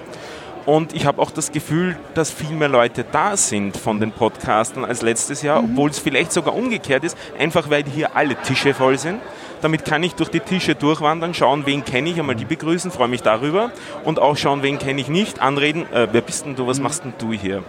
Und 0.67 0.95
ich 0.95 1.07
habe 1.07 1.21
auch 1.23 1.31
das 1.31 1.53
Gefühl, 1.53 1.99
dass 2.15 2.31
viel 2.31 2.55
mehr 2.55 2.69
Leute 2.69 3.05
da 3.11 3.37
sind 3.37 3.77
von 3.77 3.99
den 3.99 4.13
Podcastern 4.13 4.85
als 4.85 5.03
letztes 5.03 5.43
Jahr, 5.43 5.63
mhm. 5.63 5.71
obwohl 5.71 5.91
es 5.91 5.99
vielleicht 5.99 6.33
sogar 6.33 6.55
umgekehrt 6.55 7.03
ist, 7.03 7.17
einfach 7.39 7.71
weil 7.71 7.85
hier 7.85 8.15
alle 8.15 8.37
Tische 8.37 8.75
voll 8.75 8.99
sind. 8.99 9.21
Damit 9.63 9.85
kann 9.85 10.03
ich 10.03 10.15
durch 10.15 10.31
die 10.31 10.41
Tische 10.41 10.75
durchwandern, 10.75 11.35
schauen, 11.35 11.65
wen 11.67 11.85
kenne 11.85 12.11
ich, 12.11 12.19
einmal 12.19 12.37
die 12.37 12.45
begrüßen, 12.45 12.91
freue 12.91 13.09
mich 13.09 13.23
darüber 13.23 13.73
und 14.05 14.19
auch 14.19 14.37
schauen, 14.37 14.63
wen 14.63 14.79
kenne 14.79 15.01
ich 15.01 15.09
nicht, 15.09 15.41
anreden, 15.41 15.91
äh, 15.93 16.09
wer 16.13 16.21
bist 16.21 16.47
denn 16.47 16.57
du, 16.57 16.67
was 16.67 16.79
mhm. 16.79 16.85
machst 16.85 17.05
denn 17.05 17.15
du 17.19 17.33
hier? 17.33 17.63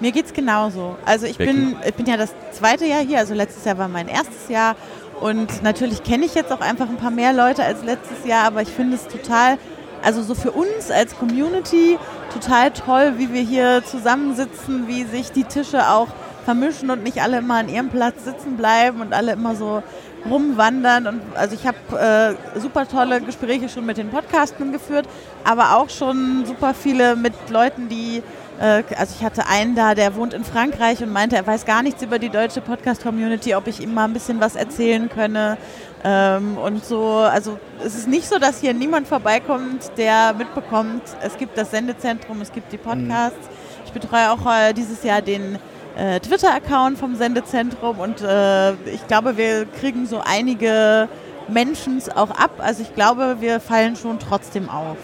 Mir 0.00 0.12
geht 0.12 0.26
es 0.26 0.32
genauso. 0.32 0.96
Also 1.04 1.26
ich 1.26 1.38
bin, 1.38 1.76
ich 1.86 1.94
bin 1.94 2.06
ja 2.06 2.16
das 2.16 2.32
zweite 2.52 2.86
Jahr 2.86 3.00
hier, 3.00 3.18
also 3.18 3.34
letztes 3.34 3.64
Jahr 3.64 3.78
war 3.78 3.88
mein 3.88 4.08
erstes 4.08 4.48
Jahr 4.48 4.74
und 5.20 5.62
natürlich 5.62 6.02
kenne 6.02 6.24
ich 6.24 6.34
jetzt 6.34 6.50
auch 6.50 6.62
einfach 6.62 6.88
ein 6.88 6.96
paar 6.96 7.10
mehr 7.10 7.32
Leute 7.32 7.62
als 7.62 7.84
letztes 7.84 8.26
Jahr, 8.26 8.44
aber 8.44 8.62
ich 8.62 8.70
finde 8.70 8.96
es 8.96 9.06
total 9.06 9.58
also 10.02 10.22
so 10.22 10.34
für 10.34 10.50
uns 10.52 10.90
als 10.90 11.16
Community 11.16 11.98
total 12.32 12.70
toll, 12.70 13.14
wie 13.18 13.32
wir 13.32 13.42
hier 13.42 13.82
zusammensitzen, 13.84 14.88
wie 14.88 15.04
sich 15.04 15.32
die 15.32 15.44
Tische 15.44 15.88
auch 15.88 16.08
vermischen 16.44 16.90
und 16.90 17.02
nicht 17.02 17.20
alle 17.20 17.38
immer 17.38 17.56
an 17.56 17.68
ihrem 17.68 17.90
Platz 17.90 18.24
sitzen 18.24 18.56
bleiben 18.56 19.00
und 19.00 19.12
alle 19.12 19.32
immer 19.32 19.54
so 19.54 19.82
rumwandern. 20.28 21.06
Und 21.06 21.20
also 21.34 21.54
ich 21.54 21.66
habe 21.66 22.36
äh, 22.56 22.58
super 22.58 22.88
tolle 22.88 23.20
Gespräche 23.20 23.68
schon 23.68 23.84
mit 23.86 23.98
den 23.98 24.10
Podcastern 24.10 24.72
geführt, 24.72 25.06
aber 25.44 25.76
auch 25.76 25.90
schon 25.90 26.44
super 26.46 26.74
viele 26.74 27.16
mit 27.16 27.34
Leuten, 27.50 27.88
die 27.88 28.22
also 28.60 29.14
ich 29.18 29.24
hatte 29.24 29.46
einen 29.46 29.74
da, 29.74 29.94
der 29.94 30.14
wohnt 30.16 30.34
in 30.34 30.44
Frankreich 30.44 31.02
und 31.02 31.10
meinte, 31.10 31.36
er 31.36 31.46
weiß 31.46 31.64
gar 31.64 31.82
nichts 31.82 32.02
über 32.02 32.18
die 32.18 32.28
deutsche 32.28 32.60
Podcast-Community, 32.60 33.54
ob 33.54 33.66
ich 33.66 33.80
ihm 33.80 33.94
mal 33.94 34.04
ein 34.04 34.12
bisschen 34.12 34.40
was 34.40 34.54
erzählen 34.54 35.08
könne. 35.08 35.56
Ähm, 36.04 36.58
und 36.58 36.84
so, 36.84 37.06
also 37.06 37.58
es 37.84 37.94
ist 37.94 38.08
nicht 38.08 38.28
so, 38.28 38.38
dass 38.38 38.60
hier 38.60 38.74
niemand 38.74 39.08
vorbeikommt, 39.08 39.90
der 39.96 40.34
mitbekommt, 40.34 41.02
es 41.22 41.36
gibt 41.36 41.56
das 41.56 41.70
Sendezentrum, 41.70 42.40
es 42.40 42.52
gibt 42.52 42.72
die 42.72 42.78
Podcasts. 42.78 43.38
Mhm. 43.38 43.84
Ich 43.86 43.92
betreue 43.92 44.30
auch 44.30 44.46
äh, 44.46 44.72
dieses 44.72 45.02
Jahr 45.02 45.22
den 45.22 45.58
äh, 45.96 46.20
Twitter-Account 46.20 46.98
vom 46.98 47.16
Sendezentrum 47.16 47.98
und 47.98 48.22
äh, 48.22 48.72
ich 48.86 49.06
glaube, 49.08 49.36
wir 49.36 49.66
kriegen 49.66 50.06
so 50.06 50.20
einige 50.24 51.08
Menschen 51.48 52.00
auch 52.14 52.30
ab. 52.30 52.52
Also 52.58 52.82
ich 52.82 52.94
glaube, 52.94 53.36
wir 53.40 53.60
fallen 53.60 53.96
schon 53.96 54.18
trotzdem 54.18 54.68
auf. 54.68 54.96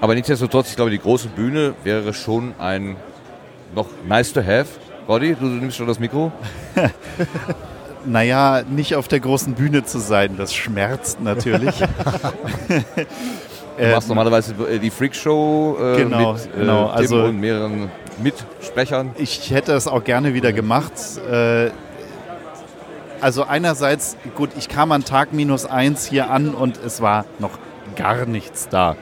Aber 0.00 0.14
nichtsdestotrotz, 0.14 0.70
ich 0.70 0.76
glaube, 0.76 0.90
die 0.90 0.98
große 0.98 1.28
Bühne 1.28 1.74
wäre 1.84 2.14
schon 2.14 2.54
ein 2.58 2.96
noch 3.74 3.86
nice 4.06 4.32
to 4.32 4.40
have. 4.40 4.66
Roddy, 5.06 5.34
du, 5.34 5.40
du 5.40 5.46
nimmst 5.46 5.76
schon 5.76 5.86
das 5.86 5.98
Mikro? 5.98 6.32
naja, 8.04 8.62
nicht 8.68 8.94
auf 8.96 9.08
der 9.08 9.20
großen 9.20 9.54
Bühne 9.54 9.84
zu 9.84 9.98
sein, 9.98 10.36
das 10.36 10.54
schmerzt 10.54 11.20
natürlich. 11.20 11.74
Du 13.80 13.86
machst 13.86 14.08
ähm, 14.08 14.08
normalerweise 14.08 14.54
äh, 14.68 14.78
die 14.78 14.90
Freakshow 14.90 15.78
äh, 15.80 15.96
genau, 16.02 16.34
mit 16.34 16.44
äh, 16.44 16.58
genau. 16.58 16.86
Also, 16.88 17.24
und 17.24 17.40
mehreren 17.40 17.90
Mitsprechern. 18.22 19.12
Ich 19.16 19.50
hätte 19.50 19.72
es 19.72 19.88
auch 19.88 20.04
gerne 20.04 20.34
wieder 20.34 20.52
gemacht. 20.52 20.92
Äh, 21.30 21.70
also 23.22 23.44
einerseits, 23.44 24.18
gut, 24.34 24.50
ich 24.58 24.68
kam 24.68 24.92
an 24.92 25.04
Tag 25.04 25.32
minus 25.32 25.64
eins 25.64 26.06
hier 26.06 26.30
an 26.30 26.54
und 26.54 26.78
es 26.84 27.00
war 27.00 27.24
noch 27.38 27.58
gar 27.96 28.26
nichts 28.26 28.68
da. 28.68 28.96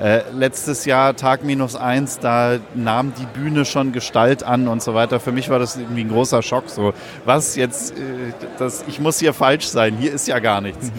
Äh, 0.00 0.22
letztes 0.32 0.86
Jahr 0.86 1.14
Tag 1.14 1.44
minus 1.44 1.76
eins, 1.76 2.18
da 2.18 2.58
nahm 2.74 3.12
die 3.14 3.26
Bühne 3.26 3.64
schon 3.64 3.92
Gestalt 3.92 4.42
an 4.42 4.66
und 4.66 4.82
so 4.82 4.92
weiter. 4.94 5.20
Für 5.20 5.30
mich 5.30 5.50
war 5.50 5.60
das 5.60 5.76
irgendwie 5.76 6.00
ein 6.00 6.08
großer 6.08 6.42
Schock. 6.42 6.68
So, 6.68 6.94
was 7.24 7.54
jetzt, 7.54 7.92
äh, 7.92 8.32
das, 8.58 8.84
ich 8.88 8.98
muss 8.98 9.20
hier 9.20 9.32
falsch 9.32 9.66
sein, 9.66 9.96
hier 9.96 10.12
ist 10.12 10.26
ja 10.26 10.40
gar 10.40 10.60
nichts. 10.60 10.90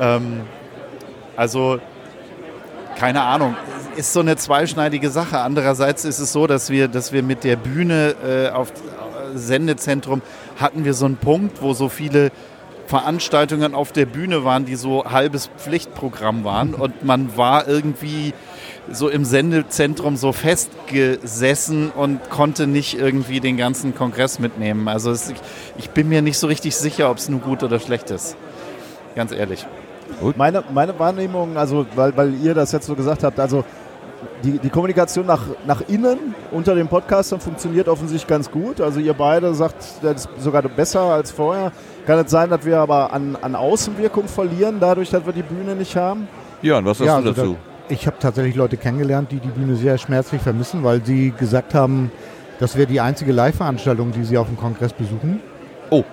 ähm, 0.00 0.42
also, 1.36 1.78
keine 2.98 3.20
Ahnung, 3.20 3.54
ist 3.96 4.14
so 4.14 4.20
eine 4.20 4.36
zweischneidige 4.36 5.10
Sache. 5.10 5.38
Andererseits 5.40 6.06
ist 6.06 6.18
es 6.18 6.32
so, 6.32 6.46
dass 6.46 6.70
wir, 6.70 6.88
dass 6.88 7.12
wir 7.12 7.22
mit 7.22 7.44
der 7.44 7.56
Bühne 7.56 8.14
äh, 8.26 8.48
auf 8.48 8.72
Sendezentrum 9.34 10.22
hatten 10.58 10.86
wir 10.86 10.94
so 10.94 11.04
einen 11.04 11.16
Punkt, 11.18 11.60
wo 11.60 11.74
so 11.74 11.90
viele 11.90 12.30
Veranstaltungen 12.86 13.74
auf 13.74 13.92
der 13.92 14.06
Bühne 14.06 14.44
waren, 14.44 14.64
die 14.64 14.76
so 14.76 15.04
halbes 15.04 15.50
Pflichtprogramm 15.58 16.44
waren 16.44 16.74
und 16.74 17.04
man 17.04 17.36
war 17.36 17.66
irgendwie 17.68 18.32
so 18.90 19.08
im 19.08 19.24
Sendezentrum 19.24 20.16
so 20.16 20.32
festgesessen 20.32 21.90
und 21.90 22.30
konnte 22.30 22.66
nicht 22.66 22.98
irgendwie 22.98 23.40
den 23.40 23.56
ganzen 23.56 23.94
Kongress 23.94 24.38
mitnehmen. 24.38 24.86
Also 24.88 25.10
es, 25.10 25.32
ich 25.76 25.90
bin 25.90 26.08
mir 26.08 26.22
nicht 26.22 26.38
so 26.38 26.46
richtig 26.46 26.76
sicher, 26.76 27.10
ob 27.10 27.18
es 27.18 27.28
nun 27.28 27.40
gut 27.40 27.62
oder 27.62 27.80
schlecht 27.80 28.10
ist. 28.10 28.36
Ganz 29.14 29.32
ehrlich. 29.32 29.66
Meine, 30.36 30.62
meine 30.72 30.96
Wahrnehmung, 30.98 31.56
also 31.56 31.84
weil, 31.96 32.16
weil 32.16 32.34
ihr 32.34 32.54
das 32.54 32.70
jetzt 32.70 32.86
so 32.86 32.94
gesagt 32.94 33.24
habt, 33.24 33.40
also 33.40 33.64
die, 34.44 34.58
die 34.58 34.70
Kommunikation 34.70 35.26
nach, 35.26 35.42
nach 35.66 35.82
innen 35.88 36.34
unter 36.52 36.74
den 36.74 36.88
Podcastern 36.88 37.40
funktioniert 37.40 37.88
offensichtlich 37.88 38.28
ganz 38.28 38.50
gut. 38.50 38.80
Also 38.80 39.00
ihr 39.00 39.14
beide 39.14 39.54
sagt, 39.54 39.76
das 40.02 40.26
ist 40.26 40.28
sogar 40.38 40.62
besser 40.62 41.02
als 41.02 41.30
vorher. 41.30 41.72
Kann 42.06 42.20
es 42.20 42.30
sein, 42.30 42.50
dass 42.50 42.64
wir 42.64 42.78
aber 42.78 43.12
an, 43.12 43.36
an 43.40 43.56
Außenwirkung 43.56 44.28
verlieren, 44.28 44.76
dadurch, 44.80 45.10
dass 45.10 45.26
wir 45.26 45.32
die 45.32 45.42
Bühne 45.42 45.74
nicht 45.74 45.96
haben? 45.96 46.28
Ja, 46.62 46.78
und 46.78 46.84
was 46.84 46.98
sagst 46.98 47.08
ja, 47.08 47.20
du 47.20 47.28
also 47.28 47.42
dazu? 47.42 47.56
Da, 47.88 47.94
ich 47.94 48.06
habe 48.06 48.16
tatsächlich 48.20 48.54
Leute 48.54 48.76
kennengelernt, 48.76 49.32
die 49.32 49.40
die 49.40 49.48
Bühne 49.48 49.74
sehr 49.74 49.98
schmerzlich 49.98 50.40
vermissen, 50.40 50.84
weil 50.84 51.04
sie 51.04 51.32
gesagt 51.36 51.74
haben, 51.74 52.12
das 52.60 52.76
wäre 52.76 52.86
die 52.86 53.00
einzige 53.00 53.32
Live-Veranstaltung, 53.32 54.12
die 54.12 54.24
sie 54.24 54.38
auf 54.38 54.46
dem 54.46 54.56
Kongress 54.56 54.92
besuchen. 54.92 55.40
Oh. 55.90 56.04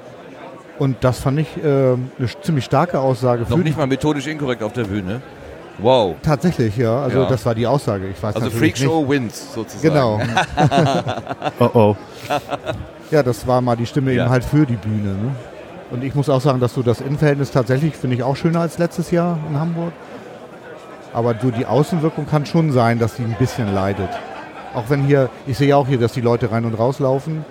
Und 0.80 0.98
das 1.02 1.20
fand 1.20 1.40
ich 1.40 1.58
äh, 1.58 1.62
eine 1.64 2.00
ziemlich 2.42 2.66
starke 2.66 3.00
Aussage. 3.00 3.46
Noch 3.48 3.58
nicht 3.58 3.78
mal 3.78 3.88
methodisch 3.88 4.26
inkorrekt 4.26 4.64
auf 4.64 4.74
der 4.74 4.86
Bühne. 4.86 5.22
Wow. 5.78 6.16
Tatsächlich, 6.22 6.76
ja. 6.78 7.04
Also 7.04 7.22
ja. 7.22 7.30
das 7.30 7.46
war 7.46 7.56
die 7.56 7.66
Aussage. 7.66 8.08
Ich 8.10 8.22
weiß 8.22 8.36
also 8.36 8.50
Freakshow 8.50 9.08
wins 9.08 9.54
sozusagen. 9.54 9.94
Genau. 9.94 10.20
oh 11.60 11.70
oh. 11.74 11.96
Ja, 13.12 13.24
das 13.24 13.46
war 13.48 13.62
mal 13.62 13.76
die 13.76 13.86
Stimme 13.86 14.14
ja. 14.14 14.24
eben 14.24 14.32
halt 14.32 14.44
für 14.44 14.66
die 14.66 14.76
Bühne. 14.76 15.14
Ne? 15.14 15.36
Und 15.94 16.04
ich 16.04 16.16
muss 16.16 16.28
auch 16.28 16.42
sagen, 16.42 16.60
dass 16.60 16.74
so 16.74 16.82
das 16.82 17.02
Innenverhältnis 17.02 17.52
tatsächlich 17.52 17.96
finde 17.96 18.16
ich 18.16 18.24
auch 18.24 18.36
schöner 18.36 18.62
als 18.62 18.80
letztes 18.80 19.12
Jahr 19.12 19.38
in 19.48 19.60
Hamburg. 19.60 19.94
Aber 21.14 21.36
so 21.40 21.52
die 21.52 21.68
Außenwirkung 21.68 22.26
kann 22.26 22.48
schon 22.48 22.72
sein, 22.72 22.98
dass 22.98 23.16
sie 23.18 23.24
ein 23.24 23.36
bisschen 23.38 23.72
leidet. 23.76 24.10
Auch 24.74 24.90
wenn 24.90 25.04
hier, 25.04 25.30
ich 25.46 25.56
sehe 25.56 25.78
auch 25.78 25.88
hier, 25.88 26.00
dass 26.00 26.14
die 26.14 26.22
Leute 26.22 26.50
rein 26.52 26.66
und 26.66 26.74
raus 26.74 26.98
laufen, 26.98 27.46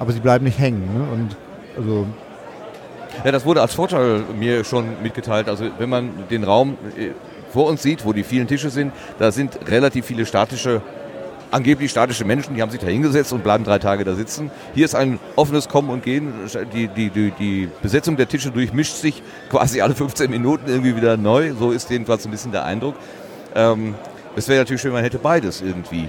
aber 0.00 0.10
sie 0.10 0.18
bleiben 0.18 0.46
nicht 0.46 0.58
hängen. 0.58 0.82
Ne? 0.92 1.12
Und 1.12 1.36
also 1.76 2.06
ja, 3.24 3.30
das 3.30 3.46
wurde 3.46 3.62
als 3.62 3.72
Vorteil 3.72 4.24
mir 4.36 4.64
schon 4.64 5.00
mitgeteilt. 5.00 5.48
Also 5.48 5.66
wenn 5.78 5.88
man 5.88 6.10
den 6.28 6.42
Raum 6.42 6.76
äh, 6.98 7.10
vor 7.52 7.68
uns 7.68 7.82
sieht, 7.82 8.04
wo 8.04 8.12
die 8.12 8.24
vielen 8.24 8.48
Tische 8.48 8.70
sind, 8.70 8.92
da 9.20 9.30
sind 9.30 9.60
relativ 9.68 10.06
viele 10.06 10.26
statische, 10.26 10.82
angeblich 11.50 11.90
statische 11.90 12.24
Menschen, 12.24 12.54
die 12.54 12.62
haben 12.62 12.70
sich 12.70 12.80
da 12.80 12.86
hingesetzt 12.86 13.32
und 13.32 13.42
bleiben 13.42 13.64
drei 13.64 13.78
Tage 13.78 14.04
da 14.04 14.14
sitzen. 14.14 14.50
Hier 14.74 14.84
ist 14.84 14.94
ein 14.94 15.18
offenes 15.36 15.68
Kommen 15.68 15.90
und 15.90 16.02
Gehen. 16.02 16.32
Die, 16.72 16.88
die, 16.88 17.10
die, 17.10 17.30
die 17.32 17.68
Besetzung 17.82 18.16
der 18.16 18.28
Tische 18.28 18.50
durchmischt 18.50 18.94
sich 18.94 19.22
quasi 19.50 19.80
alle 19.80 19.94
15 19.94 20.30
Minuten 20.30 20.68
irgendwie 20.68 20.96
wieder 20.96 21.16
neu. 21.16 21.52
So 21.58 21.70
ist 21.72 21.90
jedenfalls 21.90 22.24
ein 22.24 22.30
bisschen 22.30 22.52
der 22.52 22.64
Eindruck. 22.64 22.94
Ähm, 23.54 23.94
es 24.36 24.48
wäre 24.48 24.60
natürlich 24.60 24.80
schön, 24.80 24.92
man 24.92 25.02
hätte 25.02 25.18
beides 25.18 25.60
irgendwie. 25.60 26.08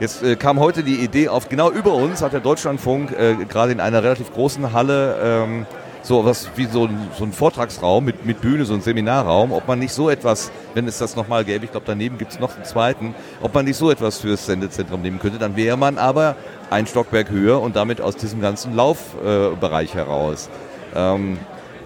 Jetzt 0.00 0.22
äh, 0.22 0.34
kam 0.36 0.58
heute 0.58 0.82
die 0.82 0.96
Idee 0.96 1.28
auf, 1.28 1.50
genau 1.50 1.70
über 1.70 1.92
uns 1.92 2.22
hat 2.22 2.32
der 2.32 2.40
Deutschlandfunk 2.40 3.12
äh, 3.12 3.34
gerade 3.44 3.72
in 3.72 3.80
einer 3.80 4.02
relativ 4.02 4.32
großen 4.32 4.72
Halle 4.72 5.16
ähm, 5.22 5.66
so 6.02 6.24
was 6.24 6.48
wie 6.56 6.66
so 6.66 6.86
ein, 6.86 7.08
so 7.18 7.24
ein 7.24 7.32
Vortragsraum 7.32 8.04
mit, 8.04 8.24
mit 8.24 8.40
Bühne, 8.40 8.64
so 8.64 8.74
ein 8.74 8.80
Seminarraum, 8.80 9.52
ob 9.52 9.68
man 9.68 9.78
nicht 9.78 9.92
so 9.92 10.10
etwas, 10.10 10.50
wenn 10.74 10.86
es 10.88 10.98
das 10.98 11.16
nochmal 11.16 11.44
gäbe, 11.44 11.64
ich 11.64 11.70
glaube 11.70 11.86
daneben 11.86 12.18
gibt 12.18 12.32
es 12.32 12.40
noch 12.40 12.54
einen 12.54 12.64
zweiten, 12.64 13.14
ob 13.40 13.54
man 13.54 13.64
nicht 13.64 13.76
so 13.76 13.90
etwas 13.90 14.18
fürs 14.18 14.46
Sendezentrum 14.46 15.02
nehmen 15.02 15.18
könnte, 15.18 15.38
dann 15.38 15.56
wäre 15.56 15.76
man 15.76 15.98
aber 15.98 16.36
ein 16.70 16.86
Stockwerk 16.86 17.30
höher 17.30 17.60
und 17.60 17.76
damit 17.76 18.00
aus 18.00 18.16
diesem 18.16 18.40
ganzen 18.40 18.74
Laufbereich 18.74 19.94
äh, 19.94 19.98
heraus. 19.98 20.48
Ähm, 20.94 21.38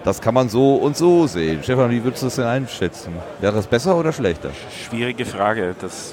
das 0.04 0.20
kann 0.20 0.34
man 0.34 0.50
so 0.50 0.76
und 0.76 0.96
so 0.98 1.26
sehen. 1.26 1.62
Stefan, 1.62 1.90
wie 1.90 2.04
würdest 2.04 2.22
du 2.22 2.26
das 2.26 2.36
denn 2.36 2.44
einschätzen? 2.44 3.14
Wäre 3.40 3.54
das 3.54 3.66
besser 3.66 3.96
oder 3.96 4.12
schlechter? 4.12 4.50
Schwierige 4.86 5.24
Frage. 5.24 5.74
Das 5.80 6.12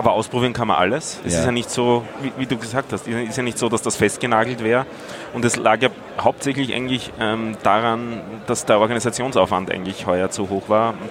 aber 0.00 0.12
ausprobieren 0.12 0.54
kann 0.54 0.66
man 0.66 0.78
alles. 0.78 1.20
Es 1.26 1.34
ja. 1.34 1.40
ist 1.40 1.44
ja 1.44 1.52
nicht 1.52 1.70
so, 1.70 2.04
wie, 2.22 2.32
wie, 2.38 2.46
du 2.46 2.56
gesagt 2.56 2.90
hast, 2.90 3.06
es 3.06 3.28
ist 3.28 3.36
ja 3.36 3.42
nicht 3.42 3.58
so, 3.58 3.68
dass 3.68 3.82
das 3.82 3.96
festgenagelt 3.96 4.64
wäre. 4.64 4.86
Und 5.34 5.44
es 5.44 5.56
lag 5.56 5.82
ja 5.82 5.90
hauptsächlich 6.18 6.74
eigentlich 6.74 7.12
ähm, 7.20 7.58
daran, 7.62 8.22
dass 8.46 8.64
der 8.64 8.80
Organisationsaufwand 8.80 9.70
eigentlich 9.70 10.06
heuer 10.06 10.30
zu 10.30 10.48
hoch 10.48 10.70
war 10.70 10.94
und 10.94 11.10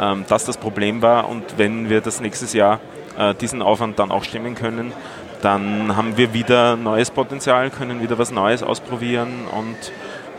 ähm, 0.00 0.24
das 0.28 0.44
das 0.44 0.56
Problem 0.56 1.02
war. 1.02 1.28
Und 1.28 1.44
wenn 1.56 1.88
wir 1.88 2.00
das 2.00 2.20
nächstes 2.20 2.52
Jahr 2.52 2.80
äh, 3.16 3.32
diesen 3.34 3.62
Aufwand 3.62 4.00
dann 4.00 4.10
auch 4.10 4.24
stemmen 4.24 4.56
können, 4.56 4.92
dann 5.40 5.96
haben 5.96 6.16
wir 6.16 6.34
wieder 6.34 6.74
neues 6.74 7.12
Potenzial, 7.12 7.70
können 7.70 8.02
wieder 8.02 8.18
was 8.18 8.32
Neues 8.32 8.64
ausprobieren 8.64 9.46
und 9.56 9.76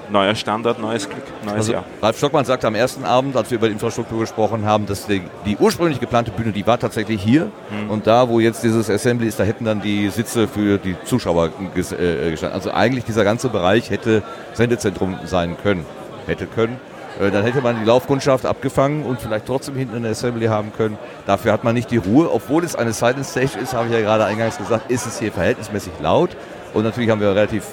neuer 0.10 0.36
Standard, 0.36 0.80
neues 0.80 1.10
Glück, 1.10 1.24
neues 1.44 1.56
Also 1.58 1.74
Jahr. 1.74 1.84
Ralf 2.02 2.18
Stockmann 2.18 2.46
sagte 2.46 2.68
am 2.68 2.76
ersten 2.76 3.04
Abend, 3.04 3.36
als 3.36 3.52
wir 3.52 3.58
über 3.58 3.68
die 3.68 3.74
Infrastruktur 3.74 4.20
gesprochen 4.20 4.66
haben, 4.66 4.86
dass 4.86 5.06
die, 5.08 5.22
die 5.46 5.58
ursprünglich 5.58 6.00
geplante 6.00 6.32
Bühne, 6.32 6.52
die 6.52 6.66
war 6.66 6.80
tatsächlich 6.80 7.22
hier. 7.22 7.52
Mhm. 7.70 7.90
Und 7.90 8.08
da, 8.08 8.30
wo 8.30 8.40
jetzt 8.40 8.64
dieses 8.64 8.90
Assembly 8.90 9.28
ist, 9.28 9.40
da 9.40 9.44
hätten 9.44 9.66
dann 9.66 9.82
die 9.82 10.10
Sitze 10.10 10.48
für 10.48 10.78
die 10.78 10.96
Zuschauer 11.06 11.48
äh, 11.76 12.32
gestanden. 12.32 12.52
Also 12.52 12.72
eigentlich 12.72 13.06
dieser 13.06 13.24
ganze 13.24 13.50
Bereich 13.50 13.90
hätte 13.90 14.24
Sendezentrum 14.54 15.20
sein 15.26 15.58
können. 15.62 15.86
Hätte 16.26 16.48
können. 16.48 16.80
Äh, 17.20 17.32
Dann 17.32 17.44
hätte 17.44 17.62
man 17.62 17.80
die 17.80 17.86
Laufkundschaft 17.86 18.46
abgefangen 18.46 19.04
und 19.04 19.20
vielleicht 19.20 19.46
trotzdem 19.46 19.76
hinten 19.76 19.96
eine 19.96 20.10
Assembly 20.10 20.48
haben 20.48 20.72
können. 20.76 20.98
Dafür 21.26 21.52
hat 21.52 21.64
man 21.64 21.74
nicht 21.74 21.90
die 21.90 21.98
Ruhe. 21.98 22.32
Obwohl 22.32 22.64
es 22.64 22.76
eine 22.76 22.94
Silent 22.94 23.26
Stage 23.26 23.58
ist, 23.62 23.74
habe 23.74 23.88
ich 23.88 23.94
ja 23.94 24.02
gerade 24.02 24.26
eingangs 24.26 24.58
gesagt, 24.58 24.92
ist 24.92 25.06
es 25.08 25.20
hier 25.20 25.32
verhältnismäßig 25.32 25.94
laut. 26.02 26.32
Und 26.78 26.84
natürlich 26.84 27.10
haben 27.10 27.22
wir 27.22 27.30
relativ 27.30 27.64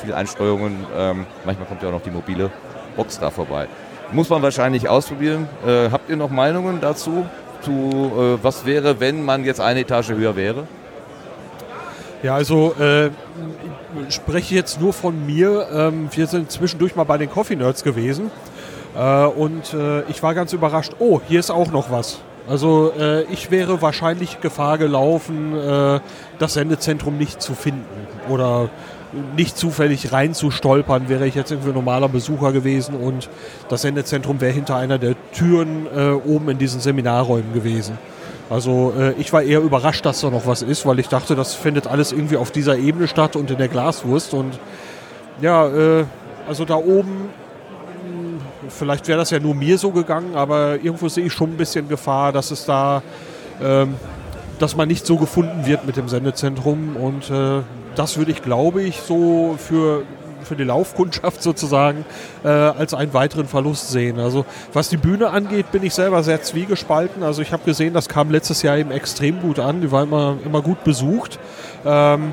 viele 0.00 0.16
Einsteuerungen. 0.16 0.86
Ähm, 0.96 1.26
manchmal 1.44 1.68
kommt 1.68 1.82
ja 1.82 1.88
auch 1.90 1.92
noch 1.92 2.00
die 2.00 2.10
mobile 2.10 2.50
Box 2.96 3.18
da 3.18 3.28
vorbei. 3.28 3.68
Muss 4.10 4.30
man 4.30 4.40
wahrscheinlich 4.40 4.88
ausprobieren. 4.88 5.46
Äh, 5.66 5.90
habt 5.90 6.08
ihr 6.08 6.16
noch 6.16 6.30
Meinungen 6.30 6.80
dazu? 6.80 7.26
Zu, 7.60 8.40
äh, 8.40 8.42
was 8.42 8.64
wäre, 8.64 9.00
wenn 9.00 9.22
man 9.22 9.44
jetzt 9.44 9.60
eine 9.60 9.80
Etage 9.80 10.12
höher 10.12 10.34
wäre? 10.34 10.66
Ja, 12.22 12.36
also 12.36 12.74
äh, 12.80 13.08
ich 14.08 14.14
spreche 14.14 14.54
jetzt 14.54 14.80
nur 14.80 14.94
von 14.94 15.26
mir. 15.26 15.66
Ähm, 15.70 16.08
wir 16.10 16.26
sind 16.26 16.50
zwischendurch 16.50 16.96
mal 16.96 17.04
bei 17.04 17.18
den 17.18 17.30
Coffee 17.30 17.54
Nerds 17.54 17.84
gewesen 17.84 18.30
äh, 18.96 19.26
und 19.26 19.74
äh, 19.74 20.04
ich 20.04 20.22
war 20.22 20.32
ganz 20.32 20.54
überrascht. 20.54 20.92
Oh, 21.00 21.20
hier 21.28 21.40
ist 21.40 21.50
auch 21.50 21.70
noch 21.70 21.90
was. 21.90 22.20
Also 22.48 22.92
äh, 22.98 23.24
ich 23.24 23.50
wäre 23.50 23.82
wahrscheinlich 23.82 24.40
Gefahr 24.40 24.78
gelaufen, 24.78 25.54
äh, 25.54 26.00
das 26.38 26.54
Sendezentrum 26.54 27.18
nicht 27.18 27.42
zu 27.42 27.54
finden 27.54 27.84
oder 28.28 28.70
nicht 29.36 29.56
zufällig 29.56 30.12
reinzustolpern, 30.12 31.08
wäre 31.08 31.26
ich 31.26 31.34
jetzt 31.34 31.50
irgendwie 31.50 31.72
normaler 31.72 32.08
Besucher 32.08 32.52
gewesen 32.52 32.94
und 32.94 33.28
das 33.68 33.82
Sendezentrum 33.82 34.40
wäre 34.40 34.52
hinter 34.52 34.76
einer 34.76 34.98
der 34.98 35.14
Türen 35.32 35.86
äh, 35.94 36.10
oben 36.10 36.50
in 36.50 36.58
diesen 36.58 36.80
Seminarräumen 36.80 37.52
gewesen. 37.52 37.98
Also 38.50 38.94
äh, 38.98 39.12
ich 39.18 39.32
war 39.32 39.42
eher 39.42 39.60
überrascht, 39.60 40.06
dass 40.06 40.20
da 40.20 40.30
noch 40.30 40.46
was 40.46 40.62
ist, 40.62 40.86
weil 40.86 40.98
ich 40.98 41.08
dachte, 41.08 41.34
das 41.34 41.54
findet 41.54 41.86
alles 41.86 42.12
irgendwie 42.12 42.36
auf 42.36 42.50
dieser 42.50 42.78
Ebene 42.78 43.08
statt 43.08 43.36
und 43.36 43.50
in 43.50 43.58
der 43.58 43.68
Glaswurst. 43.68 44.32
Und 44.32 44.58
ja, 45.42 45.68
äh, 45.68 46.04
also 46.46 46.64
da 46.64 46.76
oben, 46.76 47.28
vielleicht 48.68 49.08
wäre 49.08 49.18
das 49.18 49.30
ja 49.30 49.40
nur 49.40 49.54
mir 49.54 49.78
so 49.78 49.90
gegangen, 49.90 50.34
aber 50.34 50.76
irgendwo 50.76 51.08
sehe 51.08 51.26
ich 51.26 51.32
schon 51.32 51.50
ein 51.50 51.56
bisschen 51.56 51.88
Gefahr, 51.88 52.32
dass 52.32 52.50
es 52.50 52.64
da, 52.64 53.02
ähm, 53.62 53.94
dass 54.58 54.76
man 54.76 54.88
nicht 54.88 55.06
so 55.06 55.16
gefunden 55.16 55.66
wird 55.66 55.86
mit 55.86 55.96
dem 55.96 56.08
Sendezentrum. 56.08 56.96
Und 56.96 57.30
äh, 57.30 57.62
das 57.94 58.16
würde 58.16 58.30
ich, 58.30 58.42
glaube 58.42 58.82
ich, 58.82 59.00
so 59.00 59.56
für 59.58 60.04
für 60.48 60.56
die 60.56 60.64
Laufkundschaft 60.64 61.42
sozusagen 61.42 62.04
äh, 62.42 62.48
als 62.48 62.94
einen 62.94 63.12
weiteren 63.14 63.46
Verlust 63.46 63.90
sehen. 63.90 64.18
Also 64.18 64.46
was 64.72 64.88
die 64.88 64.96
Bühne 64.96 65.30
angeht, 65.30 65.70
bin 65.70 65.82
ich 65.82 65.94
selber 65.94 66.22
sehr 66.22 66.42
zwiegespalten. 66.42 67.22
Also 67.22 67.42
ich 67.42 67.52
habe 67.52 67.64
gesehen, 67.64 67.94
das 67.94 68.08
kam 68.08 68.30
letztes 68.30 68.62
Jahr 68.62 68.78
eben 68.78 68.90
extrem 68.90 69.40
gut 69.40 69.58
an. 69.58 69.80
Die 69.80 69.92
war 69.92 70.02
immer, 70.02 70.36
immer 70.44 70.62
gut 70.62 70.82
besucht. 70.84 71.38
Ähm, 71.84 72.32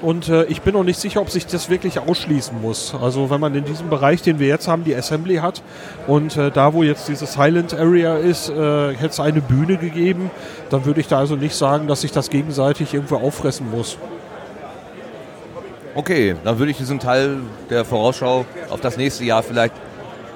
und 0.00 0.28
äh, 0.28 0.44
ich 0.44 0.62
bin 0.62 0.74
noch 0.74 0.84
nicht 0.84 1.00
sicher, 1.00 1.20
ob 1.20 1.30
sich 1.30 1.46
das 1.46 1.68
wirklich 1.68 1.98
ausschließen 1.98 2.60
muss. 2.60 2.94
Also 2.94 3.30
wenn 3.30 3.40
man 3.40 3.54
in 3.54 3.64
diesem 3.64 3.90
Bereich, 3.90 4.22
den 4.22 4.38
wir 4.38 4.46
jetzt 4.46 4.68
haben, 4.68 4.84
die 4.84 4.94
Assembly 4.94 5.36
hat 5.36 5.62
und 6.06 6.36
äh, 6.36 6.50
da, 6.50 6.72
wo 6.72 6.82
jetzt 6.82 7.08
diese 7.08 7.26
Silent 7.26 7.74
Area 7.74 8.16
ist, 8.16 8.48
äh, 8.48 8.94
hätte 8.94 9.08
es 9.08 9.20
eine 9.20 9.40
Bühne 9.40 9.76
gegeben, 9.76 10.30
dann 10.70 10.84
würde 10.84 11.00
ich 11.00 11.08
da 11.08 11.18
also 11.18 11.36
nicht 11.36 11.54
sagen, 11.54 11.88
dass 11.88 12.02
sich 12.02 12.12
das 12.12 12.30
gegenseitig 12.30 12.94
irgendwo 12.94 13.16
auffressen 13.16 13.70
muss. 13.70 13.98
Okay, 15.94 16.36
dann 16.44 16.58
würde 16.58 16.70
ich 16.70 16.76
diesen 16.76 17.00
Teil 17.00 17.38
der 17.68 17.84
Vorausschau 17.84 18.44
auf 18.70 18.80
das 18.80 18.96
nächste 18.96 19.24
Jahr 19.24 19.42
vielleicht 19.42 19.74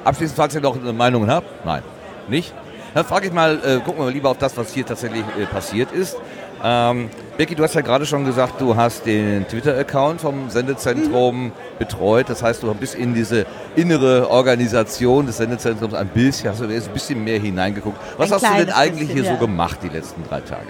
abschließen, 0.03 0.35
falls 0.35 0.55
ihr 0.57 0.61
noch 0.61 0.77
eine 0.77 0.93
Meinung 0.93 1.31
habt. 1.31 1.65
Nein, 1.65 1.83
nicht? 2.29 2.53
Dann 2.95 3.05
frage 3.05 3.29
ich 3.29 3.33
mal, 3.33 3.59
äh, 3.65 3.79
gucken 3.79 4.05
wir 4.05 4.11
lieber 4.11 4.31
auf 4.31 4.39
das, 4.39 4.57
was 4.57 4.73
hier 4.73 4.85
tatsächlich 4.85 5.23
äh, 5.39 5.47
passiert 5.47 5.93
ist. 5.93 6.17
Ähm, 6.65 7.11
Becky, 7.43 7.57
du 7.57 7.65
hast 7.65 7.75
ja 7.75 7.81
gerade 7.81 8.07
schon 8.07 8.25
gesagt, 8.25 8.61
du 8.61 8.77
hast 8.77 9.05
den 9.05 9.49
Twitter-Account 9.49 10.21
vom 10.21 10.49
Sendezentrum 10.49 11.47
Mhm. 11.47 11.53
betreut. 11.77 12.31
Das 12.31 12.41
heißt, 12.41 12.63
du 12.63 12.73
bist 12.73 12.95
in 12.95 13.15
diese 13.15 13.47
innere 13.75 14.31
Organisation 14.31 15.27
des 15.27 15.39
Sendezentrums 15.39 15.93
ein 15.93 16.07
bisschen, 16.07 16.51
hast 16.51 16.61
du 16.61 16.67
ein 16.67 16.83
bisschen 16.95 17.25
mehr 17.25 17.41
hineingeguckt. 17.41 17.99
Was 18.17 18.31
Ein 18.31 18.35
hast 18.37 18.45
du 18.45 18.65
denn 18.65 18.73
eigentlich 18.73 19.09
bisschen, 19.09 19.15
hier 19.15 19.25
so 19.25 19.31
ja. 19.31 19.41
gemacht 19.41 19.81
die 19.83 19.89
letzten 19.89 20.23
drei 20.23 20.39
Tage? 20.41 20.69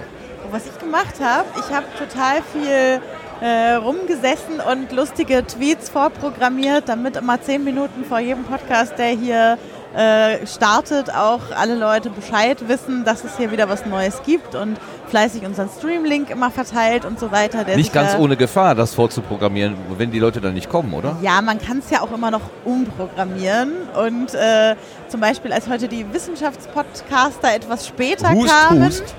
Was 0.51 0.63
ich 0.65 0.79
gemacht 0.79 1.17
habe, 1.23 1.45
ich 1.61 1.77
habe 1.77 1.85
total 1.99 2.41
viel 2.55 3.03
äh, 3.47 3.75
rumgesessen 3.75 4.61
und 4.71 4.93
lustige 4.93 5.47
Tweets 5.47 5.91
vorprogrammiert, 5.91 6.89
damit 6.89 7.19
immer 7.19 7.39
zehn 7.43 7.65
Minuten 7.65 8.03
vor 8.07 8.21
jedem 8.21 8.45
Podcast, 8.45 8.95
der 8.97 9.09
hier 9.09 9.59
äh, 9.97 10.47
startet, 10.47 11.15
auch 11.15 11.41
alle 11.55 11.75
Leute 11.75 12.11
Bescheid 12.11 12.67
wissen, 12.69 13.05
dass 13.05 13.25
es 13.25 13.37
hier 13.37 13.51
wieder 13.51 13.69
was 13.69 13.85
Neues 13.87 14.23
gibt 14.25 14.55
und 14.55 14.79
fleißig 15.09 15.45
unseren 15.45 15.69
Stream-Link 15.69 16.31
immer 16.31 16.51
verteilt 16.51 17.05
und 17.05 17.21
so 17.21 17.31
weiter. 17.31 17.65
Der 17.65 17.77
Nicht 17.77 17.93
ganz 17.93 18.15
ja- 18.15 18.19
ohne 18.19 18.37
Gefahr, 18.37 18.75
das 18.75 18.95
vorzuprogrammieren, 18.95 19.77
wenn 19.99 20.11
die 20.11 20.19
Leute 20.19 20.41
dann 20.41 20.55
nicht 20.55 20.71
kommen, 20.71 20.95
oder? 20.95 21.17
Ja, 21.21 21.43
man 21.43 21.61
kann 21.61 21.79
es 21.81 21.91
ja 21.91 22.01
auch 22.01 22.11
immer 22.13 22.31
noch 22.31 22.41
umprogrammieren. 22.65 23.73
Und 24.03 24.35
äh, 24.35 24.77
zum 25.09 25.21
Beispiel, 25.21 25.53
als 25.53 25.69
heute 25.69 25.89
die 25.89 26.11
Wissenschaftspodcaster 26.13 27.55
etwas 27.55 27.87
später 27.87 28.31
Hust, 28.33 28.49
kamen, 28.51 28.87
hust. 28.87 29.15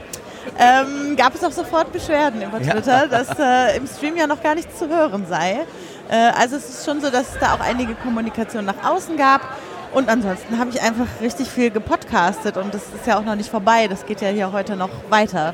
Ähm, 0.59 1.15
gab 1.15 1.33
es 1.35 1.43
auch 1.43 1.51
sofort 1.51 1.91
Beschwerden 1.93 2.41
über 2.41 2.59
Twitter, 2.59 3.07
dass 3.07 3.29
äh, 3.39 3.77
im 3.77 3.87
Stream 3.87 4.17
ja 4.17 4.27
noch 4.27 4.41
gar 4.43 4.55
nichts 4.55 4.77
zu 4.77 4.89
hören 4.89 5.25
sei. 5.29 5.61
Äh, 6.09 6.31
also 6.39 6.57
es 6.57 6.67
ist 6.69 6.85
schon 6.85 6.99
so, 7.01 7.09
dass 7.09 7.33
es 7.33 7.39
da 7.39 7.53
auch 7.53 7.59
einige 7.59 7.95
Kommunikation 7.95 8.65
nach 8.65 8.83
außen 8.83 9.15
gab. 9.17 9.41
Und 9.93 10.09
ansonsten 10.09 10.57
habe 10.59 10.71
ich 10.71 10.81
einfach 10.81 11.05
richtig 11.21 11.47
viel 11.49 11.69
gepodcastet 11.69 12.57
und 12.57 12.73
das 12.73 12.81
ist 12.95 13.05
ja 13.05 13.17
auch 13.19 13.23
noch 13.23 13.35
nicht 13.35 13.49
vorbei. 13.49 13.87
Das 13.87 14.05
geht 14.05 14.21
ja 14.21 14.29
hier 14.29 14.51
heute 14.51 14.75
noch 14.75 14.89
weiter. 15.09 15.53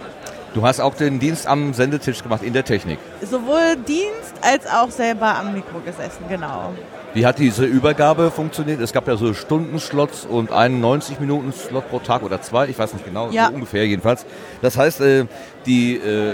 Du 0.54 0.64
hast 0.66 0.80
auch 0.80 0.96
den 0.96 1.20
Dienst 1.20 1.46
am 1.46 1.74
Sendetisch 1.74 2.24
gemacht 2.24 2.42
in 2.42 2.54
der 2.54 2.64
Technik. 2.64 2.98
Sowohl 3.22 3.76
Dienst 3.88 4.34
als 4.42 4.66
auch 4.66 4.90
selber 4.90 5.36
am 5.38 5.54
Mikro 5.54 5.80
gesessen, 5.86 6.24
genau. 6.28 6.74
Wie 7.14 7.26
hat 7.26 7.38
diese 7.38 7.66
Übergabe 7.66 8.32
funktioniert? 8.32 8.80
Es 8.82 8.94
gab 8.94 9.08
ja 9.08 9.16
so 9.18 9.34
Stundenslots 9.34 10.26
und 10.26 10.52
einen 10.52 10.84
90-Minuten-Slot 10.84 11.90
pro 11.90 12.00
Tag 12.00 12.24
oder 12.24 12.42
zwei, 12.42 12.68
ich 12.68 12.80
weiß 12.80 12.94
nicht 12.94 13.06
genau, 13.06 13.30
Ja. 13.32 13.48
so 13.50 13.54
ungefähr 13.56 13.86
jedenfalls. 13.86 14.26
Das 14.62 14.78
heißt, 14.78 15.02
äh, 15.02 15.26
die, 15.66 15.98
äh, 15.98 16.34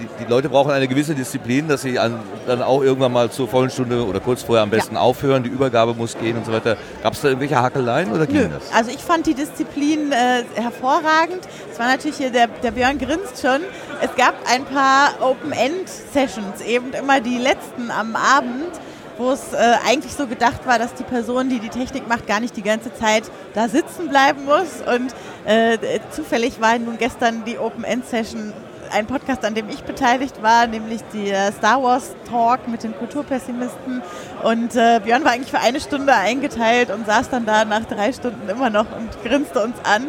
die, 0.00 0.24
die 0.24 0.28
Leute 0.28 0.48
brauchen 0.48 0.70
eine 0.70 0.88
gewisse 0.88 1.14
Disziplin, 1.14 1.68
dass 1.68 1.82
sie 1.82 1.98
an, 1.98 2.18
dann 2.46 2.62
auch 2.62 2.82
irgendwann 2.82 3.12
mal 3.12 3.30
zur 3.30 3.48
vollen 3.48 3.70
Stunde 3.70 4.04
oder 4.06 4.20
kurz 4.20 4.42
vorher 4.42 4.62
am 4.62 4.70
besten 4.70 4.96
aufhören, 4.96 5.42
die 5.42 5.50
Übergabe 5.50 5.94
muss 5.94 6.16
gehen 6.18 6.36
und 6.36 6.46
so 6.46 6.52
weiter. 6.52 6.76
Gab 7.02 7.14
es 7.14 7.20
da 7.20 7.28
irgendwelche 7.28 7.60
Hackeleien 7.60 8.12
oder 8.12 8.26
ging 8.26 8.36
Nö, 8.36 8.48
das? 8.48 8.72
also 8.72 8.90
ich 8.90 9.02
fand 9.02 9.26
die 9.26 9.34
Disziplin 9.34 10.12
äh, 10.12 10.44
hervorragend. 10.54 11.40
Es 11.70 11.78
war 11.78 11.86
natürlich 11.86 12.16
hier, 12.16 12.30
der, 12.30 12.48
der 12.48 12.70
Björn 12.70 12.98
grinst 12.98 13.40
schon. 13.40 13.60
Es 14.00 14.14
gab 14.16 14.34
ein 14.50 14.64
paar 14.64 15.14
Open-End-Sessions, 15.20 16.60
eben 16.60 16.92
immer 16.92 17.20
die 17.20 17.38
letzten 17.38 17.90
am 17.90 18.16
Abend, 18.16 18.72
wo 19.18 19.30
es 19.30 19.52
äh, 19.52 19.56
eigentlich 19.86 20.12
so 20.12 20.26
gedacht 20.26 20.66
war, 20.66 20.78
dass 20.78 20.94
die 20.94 21.04
Person, 21.04 21.48
die 21.48 21.58
die 21.58 21.70
Technik 21.70 22.06
macht, 22.06 22.26
gar 22.26 22.40
nicht 22.40 22.56
die 22.56 22.62
ganze 22.62 22.92
Zeit 22.94 23.24
da 23.54 23.68
sitzen 23.68 24.08
bleiben 24.08 24.44
muss. 24.44 24.86
Und 24.94 25.14
äh, 25.46 25.78
zufällig 26.10 26.60
war 26.60 26.78
nun 26.78 26.98
gestern 26.98 27.44
die 27.46 27.58
Open-End-Session 27.58 28.52
ein 28.92 29.06
Podcast, 29.06 29.44
an 29.44 29.54
dem 29.54 29.68
ich 29.68 29.82
beteiligt 29.82 30.42
war, 30.42 30.66
nämlich 30.66 31.00
die 31.12 31.30
äh, 31.30 31.52
Star 31.52 31.82
Wars 31.82 32.14
Talk 32.28 32.68
mit 32.68 32.82
den 32.82 32.96
Kulturpessimisten. 32.96 34.02
Und 34.42 34.76
äh, 34.76 35.00
Björn 35.02 35.24
war 35.24 35.32
eigentlich 35.32 35.50
für 35.50 35.60
eine 35.60 35.80
Stunde 35.80 36.14
eingeteilt 36.14 36.90
und 36.90 37.06
saß 37.06 37.30
dann 37.30 37.46
da 37.46 37.64
nach 37.64 37.84
drei 37.84 38.12
Stunden 38.12 38.48
immer 38.48 38.70
noch 38.70 38.86
und 38.96 39.22
grinste 39.22 39.62
uns 39.62 39.76
an. 39.84 40.06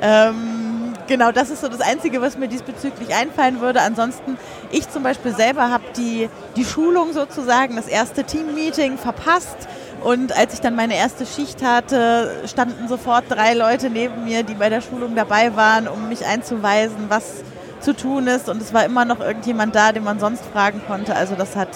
Ähm, 0.00 0.94
genau, 1.06 1.32
das 1.32 1.50
ist 1.50 1.60
so 1.60 1.68
das 1.68 1.80
Einzige, 1.80 2.20
was 2.20 2.36
mir 2.36 2.48
diesbezüglich 2.48 3.14
einfallen 3.14 3.60
würde. 3.60 3.80
Ansonsten, 3.80 4.36
ich 4.70 4.88
zum 4.90 5.02
Beispiel 5.02 5.34
selber 5.34 5.70
habe 5.70 5.84
die, 5.96 6.28
die 6.56 6.64
Schulung 6.64 7.12
sozusagen, 7.12 7.76
das 7.76 7.88
erste 7.88 8.24
Team-Meeting 8.24 8.98
verpasst. 8.98 9.68
Und 10.02 10.36
als 10.36 10.54
ich 10.54 10.60
dann 10.60 10.74
meine 10.74 10.96
erste 10.96 11.26
Schicht 11.26 11.62
hatte, 11.62 12.42
standen 12.46 12.88
sofort 12.88 13.24
drei 13.28 13.54
Leute 13.54 13.88
neben 13.88 14.24
mir, 14.24 14.42
die 14.42 14.54
bei 14.54 14.68
der 14.68 14.80
Schulung 14.80 15.14
dabei 15.14 15.54
waren, 15.54 15.86
um 15.86 16.08
mich 16.08 16.26
einzuweisen, 16.26 17.06
was 17.08 17.44
zu 17.82 17.94
tun 17.94 18.26
ist. 18.26 18.48
Und 18.48 18.60
es 18.62 18.72
war 18.72 18.84
immer 18.84 19.04
noch 19.04 19.20
irgendjemand 19.20 19.74
da, 19.74 19.92
den 19.92 20.04
man 20.04 20.18
sonst 20.18 20.44
fragen 20.52 20.80
konnte. 20.86 21.14
Also 21.14 21.34
das 21.34 21.56
hat 21.56 21.68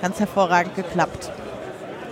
ganz 0.00 0.18
hervorragend 0.20 0.74
geklappt. 0.74 1.30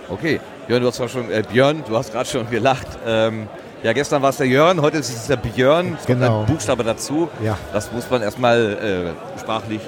Okay, 0.09 0.39
Björn, 0.67 0.81
du 0.81 0.87
hast, 0.87 0.95
zwar 0.95 1.07
schon, 1.09 1.29
äh, 1.31 1.43
Björn, 1.49 1.83
du 1.87 1.95
hast 1.97 2.11
gerade 2.11 2.27
schon 2.29 2.49
gelacht. 2.49 2.87
Ähm, 3.05 3.47
ja, 3.83 3.93
gestern 3.93 4.21
war 4.21 4.29
es 4.29 4.37
der 4.37 4.47
Jörn, 4.47 4.81
heute 4.81 4.97
ist 4.97 5.09
es 5.09 5.27
der 5.27 5.37
Björn. 5.37 5.97
Es 5.99 6.05
kommt 6.05 6.19
Genau. 6.19 6.41
ein 6.41 6.45
Buchstabe 6.45 6.83
dazu. 6.83 7.29
Ja. 7.43 7.57
Das 7.73 7.91
muss 7.91 8.09
man 8.09 8.21
erstmal 8.21 9.13
äh, 9.37 9.39
sprachlich 9.39 9.81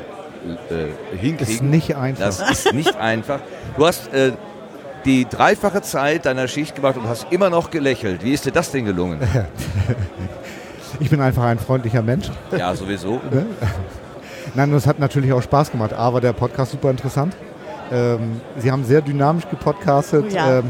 äh, 0.69 1.17
hinkriegen. 1.17 1.53
Ist 1.53 1.61
nicht 1.61 1.95
einfach. 1.95 2.23
Das 2.25 2.39
ist 2.49 2.73
nicht 2.73 2.95
einfach. 2.95 3.39
Du 3.77 3.85
hast 3.85 4.11
äh, 4.13 4.31
die 5.05 5.25
dreifache 5.29 5.81
Zeit 5.81 6.25
deiner 6.25 6.47
Schicht 6.47 6.75
gemacht 6.75 6.95
und 6.97 7.07
hast 7.07 7.27
immer 7.29 7.49
noch 7.49 7.69
gelächelt. 7.71 8.23
Wie 8.23 8.33
ist 8.33 8.45
dir 8.45 8.51
das 8.51 8.71
denn 8.71 8.85
gelungen? 8.85 9.19
Ich 10.99 11.09
bin 11.09 11.21
einfach 11.21 11.43
ein 11.43 11.59
freundlicher 11.59 12.01
Mensch. 12.01 12.29
Ja, 12.57 12.75
sowieso. 12.75 13.21
Ne? 13.31 13.45
Nein, 14.55 14.71
das 14.71 14.87
hat 14.87 14.99
natürlich 14.99 15.33
auch 15.33 15.41
Spaß 15.41 15.71
gemacht. 15.71 15.93
A 15.93 16.13
war 16.13 16.21
der 16.21 16.33
Podcast 16.33 16.71
super 16.71 16.89
interessant. 16.91 17.35
Ähm, 17.91 18.41
Sie 18.57 18.71
haben 18.71 18.83
sehr 18.83 19.01
dynamisch 19.01 19.49
gepodcastet. 19.49 20.25
Oh 20.29 20.33
ja. 20.33 20.59
Ähm, 20.59 20.65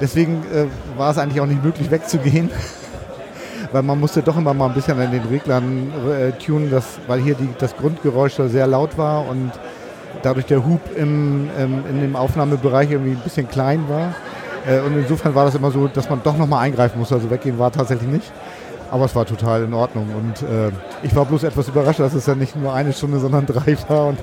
deswegen 0.00 0.42
äh, 0.52 0.66
war 0.98 1.10
es 1.10 1.18
eigentlich 1.18 1.40
auch 1.40 1.46
nicht 1.46 1.62
möglich 1.62 1.90
wegzugehen. 1.90 2.50
weil 3.72 3.82
man 3.82 3.98
musste 3.98 4.22
doch 4.22 4.36
immer 4.36 4.54
mal 4.54 4.66
ein 4.66 4.74
bisschen 4.74 5.00
an 5.00 5.10
den 5.10 5.24
Reglern 5.24 5.92
äh, 6.08 6.30
tunen, 6.32 6.70
dass, 6.70 6.98
weil 7.08 7.20
hier 7.20 7.34
die, 7.34 7.48
das 7.58 7.76
Grundgeräusch 7.76 8.34
sehr 8.34 8.68
laut 8.68 8.96
war 8.96 9.26
und 9.28 9.50
dadurch 10.22 10.46
der 10.46 10.64
Hub 10.64 10.80
im, 10.96 11.50
im, 11.58 11.84
in 11.90 12.00
dem 12.00 12.14
Aufnahmebereich 12.14 12.92
irgendwie 12.92 13.12
ein 13.12 13.20
bisschen 13.20 13.48
klein 13.48 13.84
war. 13.88 14.14
Äh, 14.66 14.80
und 14.80 14.96
insofern 14.96 15.34
war 15.34 15.44
das 15.44 15.56
immer 15.56 15.72
so, 15.72 15.88
dass 15.88 16.08
man 16.08 16.22
doch 16.22 16.36
nochmal 16.36 16.64
eingreifen 16.64 16.98
musste. 16.98 17.16
Also 17.16 17.30
weggehen 17.30 17.58
war 17.58 17.72
tatsächlich 17.72 18.08
nicht. 18.08 18.32
Aber 18.90 19.04
es 19.04 19.14
war 19.14 19.26
total 19.26 19.64
in 19.64 19.74
Ordnung. 19.74 20.08
Und 20.14 20.42
äh, 20.42 20.70
ich 21.02 21.14
war 21.14 21.24
bloß 21.24 21.44
etwas 21.44 21.68
überrascht, 21.68 22.00
dass 22.00 22.14
es 22.14 22.26
ja 22.26 22.34
nicht 22.34 22.56
nur 22.56 22.72
eine 22.72 22.92
Stunde, 22.92 23.18
sondern 23.18 23.46
drei 23.46 23.76
war. 23.88 24.14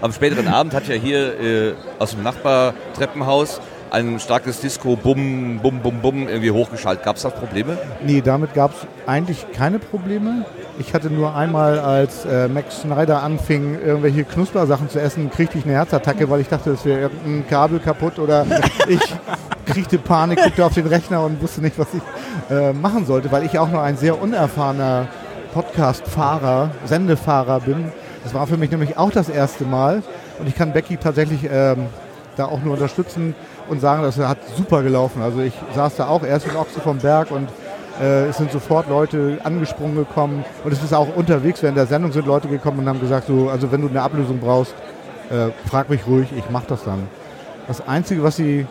Am 0.00 0.12
späteren 0.12 0.48
Abend 0.48 0.74
hat 0.74 0.88
ja 0.88 0.94
hier 0.94 1.40
äh, 1.40 1.74
aus 1.98 2.12
dem 2.12 2.22
Nachbartreppenhaus 2.22 3.60
ein 3.94 4.18
starkes 4.18 4.60
Disco, 4.60 4.96
bum, 4.96 5.60
bum, 5.62 5.78
bum, 5.78 6.00
bum, 6.00 6.28
irgendwie 6.28 6.50
hochgeschaltet. 6.50 7.04
Gab 7.04 7.14
es 7.14 7.22
da 7.22 7.30
Probleme? 7.30 7.78
Nee, 8.04 8.22
damit 8.22 8.52
gab 8.52 8.72
es 8.72 8.88
eigentlich 9.06 9.46
keine 9.52 9.78
Probleme. 9.78 10.44
Ich 10.80 10.92
hatte 10.94 11.10
nur 11.10 11.36
einmal, 11.36 11.78
als 11.78 12.24
äh, 12.24 12.48
Max 12.48 12.80
Schneider 12.80 13.22
anfing, 13.22 13.78
irgendwelche 13.80 14.24
Knuspersachen 14.24 14.90
zu 14.90 15.00
essen, 15.00 15.30
kriegte 15.30 15.58
ich 15.58 15.64
eine 15.64 15.74
Herzattacke, 15.74 16.28
weil 16.28 16.40
ich 16.40 16.48
dachte, 16.48 16.72
es 16.72 16.84
wäre 16.84 17.02
irgendein 17.02 17.46
Kabel 17.48 17.78
kaputt 17.78 18.18
oder 18.18 18.44
ich 18.88 19.00
kriegte 19.64 19.98
Panik, 19.98 20.42
guckte 20.42 20.64
auf 20.64 20.74
den 20.74 20.88
Rechner 20.88 21.24
und 21.24 21.40
wusste 21.40 21.60
nicht, 21.60 21.78
was 21.78 21.86
ich 21.94 22.02
äh, 22.50 22.72
machen 22.72 23.06
sollte, 23.06 23.30
weil 23.30 23.44
ich 23.44 23.60
auch 23.60 23.68
nur 23.68 23.82
ein 23.82 23.96
sehr 23.96 24.20
unerfahrener 24.20 25.06
Podcast-Fahrer, 25.52 26.70
Sendefahrer 26.84 27.60
bin. 27.60 27.92
Das 28.24 28.34
war 28.34 28.48
für 28.48 28.56
mich 28.56 28.72
nämlich 28.72 28.98
auch 28.98 29.12
das 29.12 29.28
erste 29.28 29.64
Mal 29.64 30.02
und 30.40 30.48
ich 30.48 30.56
kann 30.56 30.72
Becky 30.72 30.96
tatsächlich 30.96 31.48
ähm, 31.48 31.86
da 32.36 32.46
auch 32.46 32.60
nur 32.62 32.74
unterstützen 32.74 33.34
und 33.68 33.80
sagen, 33.80 34.02
das 34.02 34.18
hat 34.18 34.38
super 34.56 34.82
gelaufen. 34.82 35.22
Also 35.22 35.40
ich 35.40 35.54
saß 35.74 35.96
da 35.96 36.08
auch 36.08 36.22
erst 36.22 36.46
in 36.46 36.56
Ochse 36.56 36.80
vom 36.80 36.98
Berg 36.98 37.30
und 37.30 37.48
äh, 38.00 38.26
es 38.26 38.36
sind 38.36 38.50
sofort 38.50 38.88
Leute 38.88 39.38
angesprungen 39.44 39.96
gekommen 39.96 40.44
und 40.64 40.72
es 40.72 40.82
ist 40.82 40.92
auch 40.92 41.14
unterwegs 41.14 41.62
während 41.62 41.78
der 41.78 41.86
Sendung 41.86 42.12
sind 42.12 42.26
Leute 42.26 42.48
gekommen 42.48 42.80
und 42.80 42.88
haben 42.88 43.00
gesagt, 43.00 43.26
so, 43.26 43.48
also 43.48 43.70
wenn 43.70 43.82
du 43.82 43.88
eine 43.88 44.02
Ablösung 44.02 44.38
brauchst, 44.38 44.74
äh, 45.30 45.50
frag 45.68 45.90
mich 45.90 46.06
ruhig, 46.06 46.28
ich 46.36 46.44
mach 46.50 46.64
das 46.64 46.84
dann. 46.84 47.08
Das 47.66 47.86
Einzige, 47.86 48.22
was 48.22 48.36
sie 48.36 48.66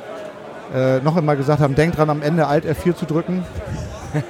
äh, 0.73 0.99
noch 0.99 1.17
immer 1.17 1.35
gesagt 1.35 1.61
haben, 1.61 1.75
denk 1.75 1.95
dran, 1.95 2.09
am 2.09 2.21
Ende 2.21 2.47
Alt 2.47 2.65
F4 2.65 2.95
zu 2.95 3.05
drücken. 3.05 3.45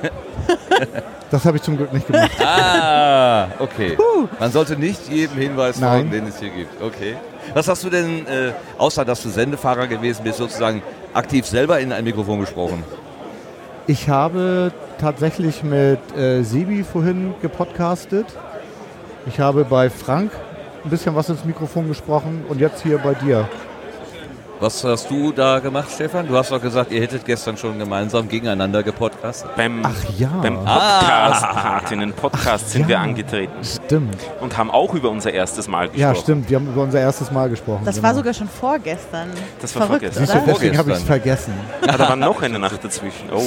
das 1.31 1.45
habe 1.45 1.57
ich 1.57 1.63
zum 1.63 1.77
Glück 1.77 1.91
nicht 1.91 2.07
gemacht. 2.07 2.31
Ah, 2.43 3.47
okay. 3.59 3.97
Man 4.39 4.51
sollte 4.51 4.77
nicht 4.77 5.09
jedem 5.09 5.37
Hinweis 5.37 5.79
folgen, 5.79 6.11
den 6.11 6.27
es 6.27 6.39
hier 6.39 6.49
gibt. 6.49 6.81
Okay. 6.81 7.15
Was 7.53 7.67
hast 7.67 7.83
du 7.83 7.89
denn, 7.89 8.25
äh, 8.25 8.51
außer 8.77 9.05
dass 9.05 9.21
du 9.21 9.29
Sendefahrer 9.29 9.87
gewesen 9.87 10.23
bist, 10.23 10.37
sozusagen 10.37 10.81
aktiv 11.13 11.45
selber 11.45 11.79
in 11.79 11.91
ein 11.91 12.03
Mikrofon 12.03 12.39
gesprochen? 12.39 12.83
Ich 13.85 14.09
habe 14.09 14.71
tatsächlich 14.99 15.63
mit 15.63 15.99
äh, 16.17 16.41
Sebi 16.43 16.83
vorhin 16.83 17.35
gepodcastet. 17.41 18.25
Ich 19.25 19.39
habe 19.39 19.65
bei 19.65 19.89
Frank 19.89 20.31
ein 20.83 20.89
bisschen 20.89 21.15
was 21.15 21.29
ins 21.29 21.45
Mikrofon 21.45 21.87
gesprochen 21.87 22.45
und 22.49 22.59
jetzt 22.59 22.81
hier 22.81 22.97
bei 22.97 23.13
dir. 23.13 23.47
Was 24.63 24.81
hast 24.85 25.11
du 25.11 25.33
da 25.33 25.59
gemacht, 25.59 25.89
Stefan? 25.93 26.25
Du 26.25 26.37
hast 26.37 26.49
doch 26.49 26.61
gesagt, 26.61 26.89
ihr 26.89 27.01
hättet 27.01 27.25
gestern 27.25 27.57
schon 27.57 27.77
gemeinsam 27.77 28.29
gegeneinander 28.29 28.81
gepodcastet. 28.81 29.53
Beim, 29.57 29.81
Ach 29.83 29.91
ja. 30.17 30.29
beim 30.41 30.55
Podcast, 30.55 31.41
Partinnen 31.43 32.13
Podcast 32.13 32.69
sind 32.69 32.87
wir 32.87 32.97
angetreten 32.97 33.61
Stimmt. 33.61 34.15
und 34.39 34.57
haben 34.57 34.71
auch 34.71 34.93
über 34.93 35.09
unser 35.09 35.33
erstes 35.33 35.67
Mal 35.67 35.89
gesprochen. 35.89 35.99
Ja, 35.99 36.15
stimmt. 36.15 36.49
Wir 36.49 36.55
haben 36.55 36.67
über 36.67 36.81
unser 36.81 37.01
erstes 37.01 37.29
Mal 37.29 37.49
gesprochen. 37.49 37.81
Das 37.83 37.95
genau. 37.95 38.07
war 38.07 38.15
sogar 38.15 38.33
schon 38.33 38.47
vorgestern. 38.47 39.27
Das 39.59 39.75
war 39.75 39.85
Verrückt, 39.85 40.05
vorgestern. 40.05 40.27
Siehst 40.27 40.47
du, 40.47 40.53
deswegen 40.53 40.77
habe 40.77 40.91
ich 40.91 40.97
es 40.97 41.03
vergessen. 41.03 41.53
Ah, 41.85 41.97
da 41.97 42.07
war 42.07 42.15
noch 42.15 42.41
eine 42.41 42.57
Nacht 42.57 42.81
dazwischen. 42.81 43.31
Oh. 43.35 43.43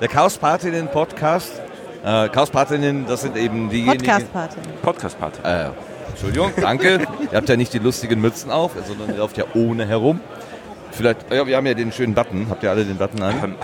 Der 0.00 0.08
Chaos 0.08 0.38
Partinnen 0.38 0.88
Podcast. 0.88 1.60
Äh, 2.02 2.30
Chaos 2.30 2.48
Partinnen, 2.48 3.04
das 3.06 3.20
sind 3.20 3.36
eben 3.36 3.68
diejenigen. 3.68 3.98
Podcast-Party. 3.98 4.56
Podcast-Party. 4.80 5.40
Äh, 5.42 5.95
Entschuldigung, 6.10 6.52
danke. 6.60 7.06
ihr 7.30 7.36
habt 7.36 7.48
ja 7.48 7.56
nicht 7.56 7.72
die 7.72 7.78
lustigen 7.78 8.20
Mützen 8.20 8.50
auf, 8.50 8.72
sondern 8.86 9.10
ihr 9.10 9.18
lauft 9.18 9.36
ja 9.36 9.44
ohne 9.54 9.86
herum. 9.86 10.20
Vielleicht, 10.92 11.30
ja, 11.30 11.46
wir 11.46 11.56
haben 11.56 11.66
ja 11.66 11.74
den 11.74 11.92
schönen 11.92 12.14
Button. 12.14 12.46
Habt 12.48 12.62
ihr 12.62 12.70
alle 12.70 12.84
den 12.84 12.96
Button 12.96 13.22
an? 13.22 13.42
Hm. 13.42 13.54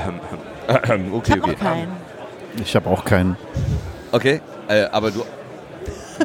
Ich 1.07 1.13
okay, 1.13 1.41
okay. 1.41 1.55
keinen. 1.55 1.89
Ich 2.63 2.77
habe 2.77 2.91
auch 2.91 3.05
keinen. 3.05 3.37
Okay, 4.13 4.41
äh, 4.69 4.85
aber 4.93 5.11
du. 5.11 5.25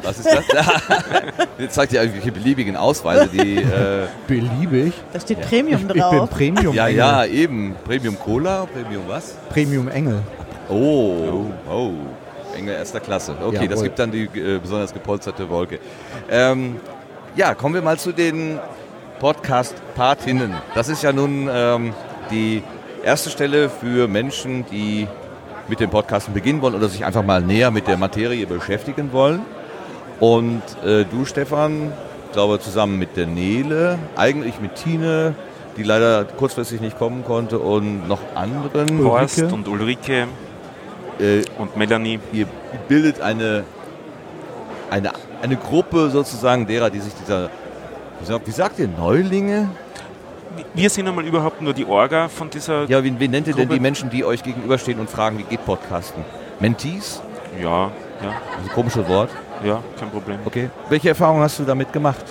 Was 0.02 0.18
ist 0.18 0.28
das? 0.30 0.44
Jetzt 1.58 1.74
zeigt 1.74 1.92
ihr 1.92 2.02
irgendwelche 2.02 2.30
beliebigen 2.30 2.76
Ausweise, 2.76 3.28
die. 3.28 3.56
Äh, 3.56 4.06
Beliebig. 4.26 4.92
Da 5.12 5.20
steht 5.20 5.40
Premium 5.40 5.80
Ich 5.80 5.86
bin 5.88 5.98
drauf. 5.98 6.30
Premium 6.30 6.74
ja, 6.74 6.88
Engel. 6.88 6.98
ja, 6.98 7.24
eben. 7.24 7.74
Premium 7.84 8.18
Cola, 8.18 8.66
Premium 8.66 9.04
was? 9.08 9.34
Premium 9.48 9.88
Engel. 9.88 10.20
Oh, 10.68 11.50
oh. 11.70 11.92
Engel 12.58 12.74
erster 12.74 13.00
Klasse. 13.00 13.36
Okay, 13.40 13.66
das 13.68 13.76
Jawohl. 13.76 13.84
gibt 13.84 13.98
dann 13.98 14.10
die 14.10 14.24
äh, 14.24 14.58
besonders 14.58 14.92
gepolsterte 14.92 15.48
Wolke. 15.48 15.78
Ähm, 16.30 16.76
ja, 17.36 17.54
kommen 17.54 17.74
wir 17.74 17.82
mal 17.82 17.98
zu 17.98 18.12
den 18.12 18.58
Podcast-Partinnen. 19.20 20.54
Das 20.74 20.88
ist 20.88 21.02
ja 21.02 21.12
nun 21.12 21.48
ähm, 21.50 21.94
die 22.30 22.62
erste 23.04 23.30
Stelle 23.30 23.68
für 23.68 24.08
Menschen, 24.08 24.64
die 24.70 25.06
mit 25.68 25.80
dem 25.80 25.90
Podcasten 25.90 26.34
beginnen 26.34 26.62
wollen 26.62 26.74
oder 26.74 26.88
sich 26.88 27.04
einfach 27.04 27.24
mal 27.24 27.42
näher 27.42 27.70
mit 27.70 27.86
der 27.86 27.96
Materie 27.96 28.46
beschäftigen 28.46 29.12
wollen. 29.12 29.40
Und 30.20 30.62
äh, 30.84 31.04
du, 31.04 31.24
Stefan, 31.24 31.92
glaube 32.32 32.58
zusammen 32.58 32.98
mit 32.98 33.16
der 33.16 33.26
Nele, 33.26 33.98
eigentlich 34.16 34.60
mit 34.60 34.74
Tine, 34.74 35.34
die 35.76 35.82
leider 35.82 36.24
kurzfristig 36.24 36.80
nicht 36.80 36.98
kommen 36.98 37.24
konnte, 37.24 37.58
und 37.58 38.08
noch 38.08 38.20
anderen. 38.34 39.04
Horst 39.04 39.38
Ulrike? 39.38 39.54
und 39.54 39.68
Ulrike 39.68 40.26
Äh, 41.20 41.42
und 41.58 41.76
Melanie. 41.76 42.20
ihr 42.32 42.46
bildet 42.88 43.20
eine, 43.20 43.64
eine, 44.90 45.12
eine 45.42 45.56
Gruppe 45.56 46.10
sozusagen 46.10 46.66
derer, 46.66 46.90
die 46.90 47.00
sich 47.00 47.12
dieser, 47.14 47.50
wie 48.20 48.26
sagt, 48.26 48.46
wie 48.46 48.50
sagt 48.52 48.78
ihr, 48.78 48.88
Neulinge? 48.88 49.68
Wir 50.74 50.90
sind 50.90 51.06
einmal 51.06 51.24
überhaupt 51.24 51.62
nur 51.62 51.72
die 51.72 51.84
Orga 51.84 52.28
von 52.28 52.50
dieser. 52.50 52.84
Ja, 52.88 53.02
wie, 53.04 53.18
wie 53.18 53.28
nennt 53.28 53.46
ihr 53.46 53.54
denn 53.54 53.64
Gruppe. 53.66 53.74
die 53.74 53.80
Menschen, 53.80 54.10
die 54.10 54.24
euch 54.24 54.42
gegenüberstehen 54.42 54.98
und 54.98 55.08
fragen, 55.10 55.38
wie 55.38 55.44
geht 55.44 55.64
Podcasten? 55.64 56.24
Mentees? 56.60 57.20
Ja, 57.60 57.90
ja, 58.22 58.32
Das 58.64 58.72
komisches 58.74 59.06
Wort. 59.08 59.30
ja, 59.64 59.80
kein 59.98 60.10
Problem. 60.10 60.38
Okay. 60.44 60.70
Welche 60.88 61.10
Erfahrungen 61.10 61.42
hast 61.42 61.58
du 61.58 61.64
damit 61.64 61.92
gemacht? 61.92 62.24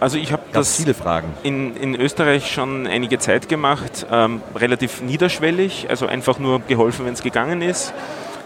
Also 0.00 0.16
ich 0.16 0.32
habe 0.32 0.42
das 0.52 0.76
viele 0.76 0.94
Fragen. 0.94 1.28
in, 1.42 1.76
in 1.76 1.94
Österreich 1.96 2.52
schon 2.52 2.86
einige 2.86 3.18
Zeit 3.18 3.48
gemacht, 3.48 4.06
ähm, 4.12 4.42
relativ 4.54 5.02
niederschwellig, 5.02 5.86
also 5.90 6.06
einfach 6.06 6.38
nur 6.38 6.60
geholfen, 6.60 7.06
wenn 7.06 7.14
es 7.14 7.22
gegangen 7.22 7.62
ist. 7.62 7.92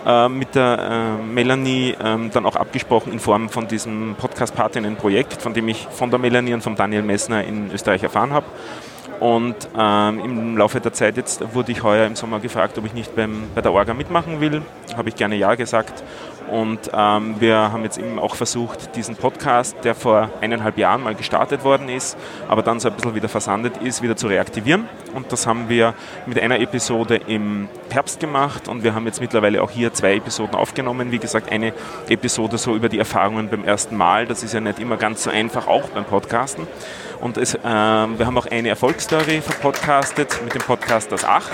Ähm, 0.04 0.38
mit 0.38 0.54
der 0.54 1.18
äh, 1.20 1.22
Melanie 1.22 1.94
ähm, 2.02 2.30
dann 2.32 2.44
auch 2.44 2.56
abgesprochen 2.56 3.12
in 3.12 3.20
Form 3.20 3.48
von 3.48 3.68
diesem 3.68 4.16
Podcast-Partinnen-Projekt, 4.18 5.40
von 5.40 5.54
dem 5.54 5.68
ich 5.68 5.86
von 5.90 6.10
der 6.10 6.18
Melanie 6.18 6.54
und 6.54 6.62
vom 6.62 6.74
Daniel 6.74 7.02
Messner 7.02 7.44
in 7.44 7.70
Österreich 7.72 8.02
erfahren 8.02 8.32
habe. 8.32 8.46
Und 9.20 9.68
ähm, 9.78 10.18
im 10.18 10.56
Laufe 10.56 10.80
der 10.80 10.92
Zeit 10.92 11.16
jetzt 11.16 11.54
wurde 11.54 11.70
ich 11.70 11.84
heuer 11.84 12.08
im 12.08 12.16
Sommer 12.16 12.40
gefragt, 12.40 12.76
ob 12.78 12.86
ich 12.86 12.92
nicht 12.92 13.14
beim, 13.14 13.44
bei 13.54 13.60
der 13.60 13.72
Orga 13.72 13.94
mitmachen 13.94 14.40
will. 14.40 14.62
Habe 14.96 15.10
ich 15.10 15.14
gerne 15.14 15.36
Ja 15.36 15.54
gesagt. 15.54 16.02
Und 16.50 16.90
ähm, 16.92 17.36
wir 17.38 17.56
haben 17.56 17.84
jetzt 17.84 17.98
eben 17.98 18.18
auch 18.18 18.34
versucht, 18.34 18.96
diesen 18.96 19.14
Podcast, 19.14 19.76
der 19.84 19.94
vor 19.94 20.28
eineinhalb 20.40 20.76
Jahren 20.76 21.04
mal 21.04 21.14
gestartet 21.14 21.62
worden 21.62 21.88
ist, 21.88 22.18
aber 22.48 22.62
dann 22.62 22.80
so 22.80 22.88
ein 22.88 22.94
bisschen 22.94 23.14
wieder 23.14 23.28
versandet 23.28 23.76
ist, 23.76 24.02
wieder 24.02 24.16
zu 24.16 24.26
reaktivieren. 24.26 24.88
Und 25.14 25.32
das 25.32 25.46
haben 25.46 25.68
wir 25.68 25.94
mit 26.26 26.38
einer 26.38 26.60
Episode 26.60 27.16
im 27.26 27.68
Herbst 27.90 28.20
gemacht 28.20 28.68
und 28.68 28.84
wir 28.84 28.94
haben 28.94 29.06
jetzt 29.06 29.20
mittlerweile 29.20 29.62
auch 29.62 29.70
hier 29.70 29.92
zwei 29.92 30.16
Episoden 30.16 30.54
aufgenommen. 30.54 31.12
Wie 31.12 31.18
gesagt, 31.18 31.50
eine 31.50 31.72
Episode 32.08 32.58
so 32.58 32.74
über 32.74 32.88
die 32.88 32.98
Erfahrungen 32.98 33.48
beim 33.48 33.64
ersten 33.64 33.96
Mal. 33.96 34.26
Das 34.26 34.42
ist 34.42 34.54
ja 34.54 34.60
nicht 34.60 34.78
immer 34.78 34.96
ganz 34.96 35.24
so 35.24 35.30
einfach, 35.30 35.66
auch 35.66 35.88
beim 35.90 36.04
Podcasten. 36.04 36.66
Und 37.20 37.36
es, 37.36 37.54
ähm, 37.54 38.18
wir 38.18 38.26
haben 38.26 38.36
auch 38.36 38.46
eine 38.46 38.68
Erfolgsstory 38.68 39.40
verpodcastet 39.40 40.40
mit 40.42 40.54
dem 40.54 40.62
Podcast 40.62 41.12
Das 41.12 41.24
Ach. 41.24 41.48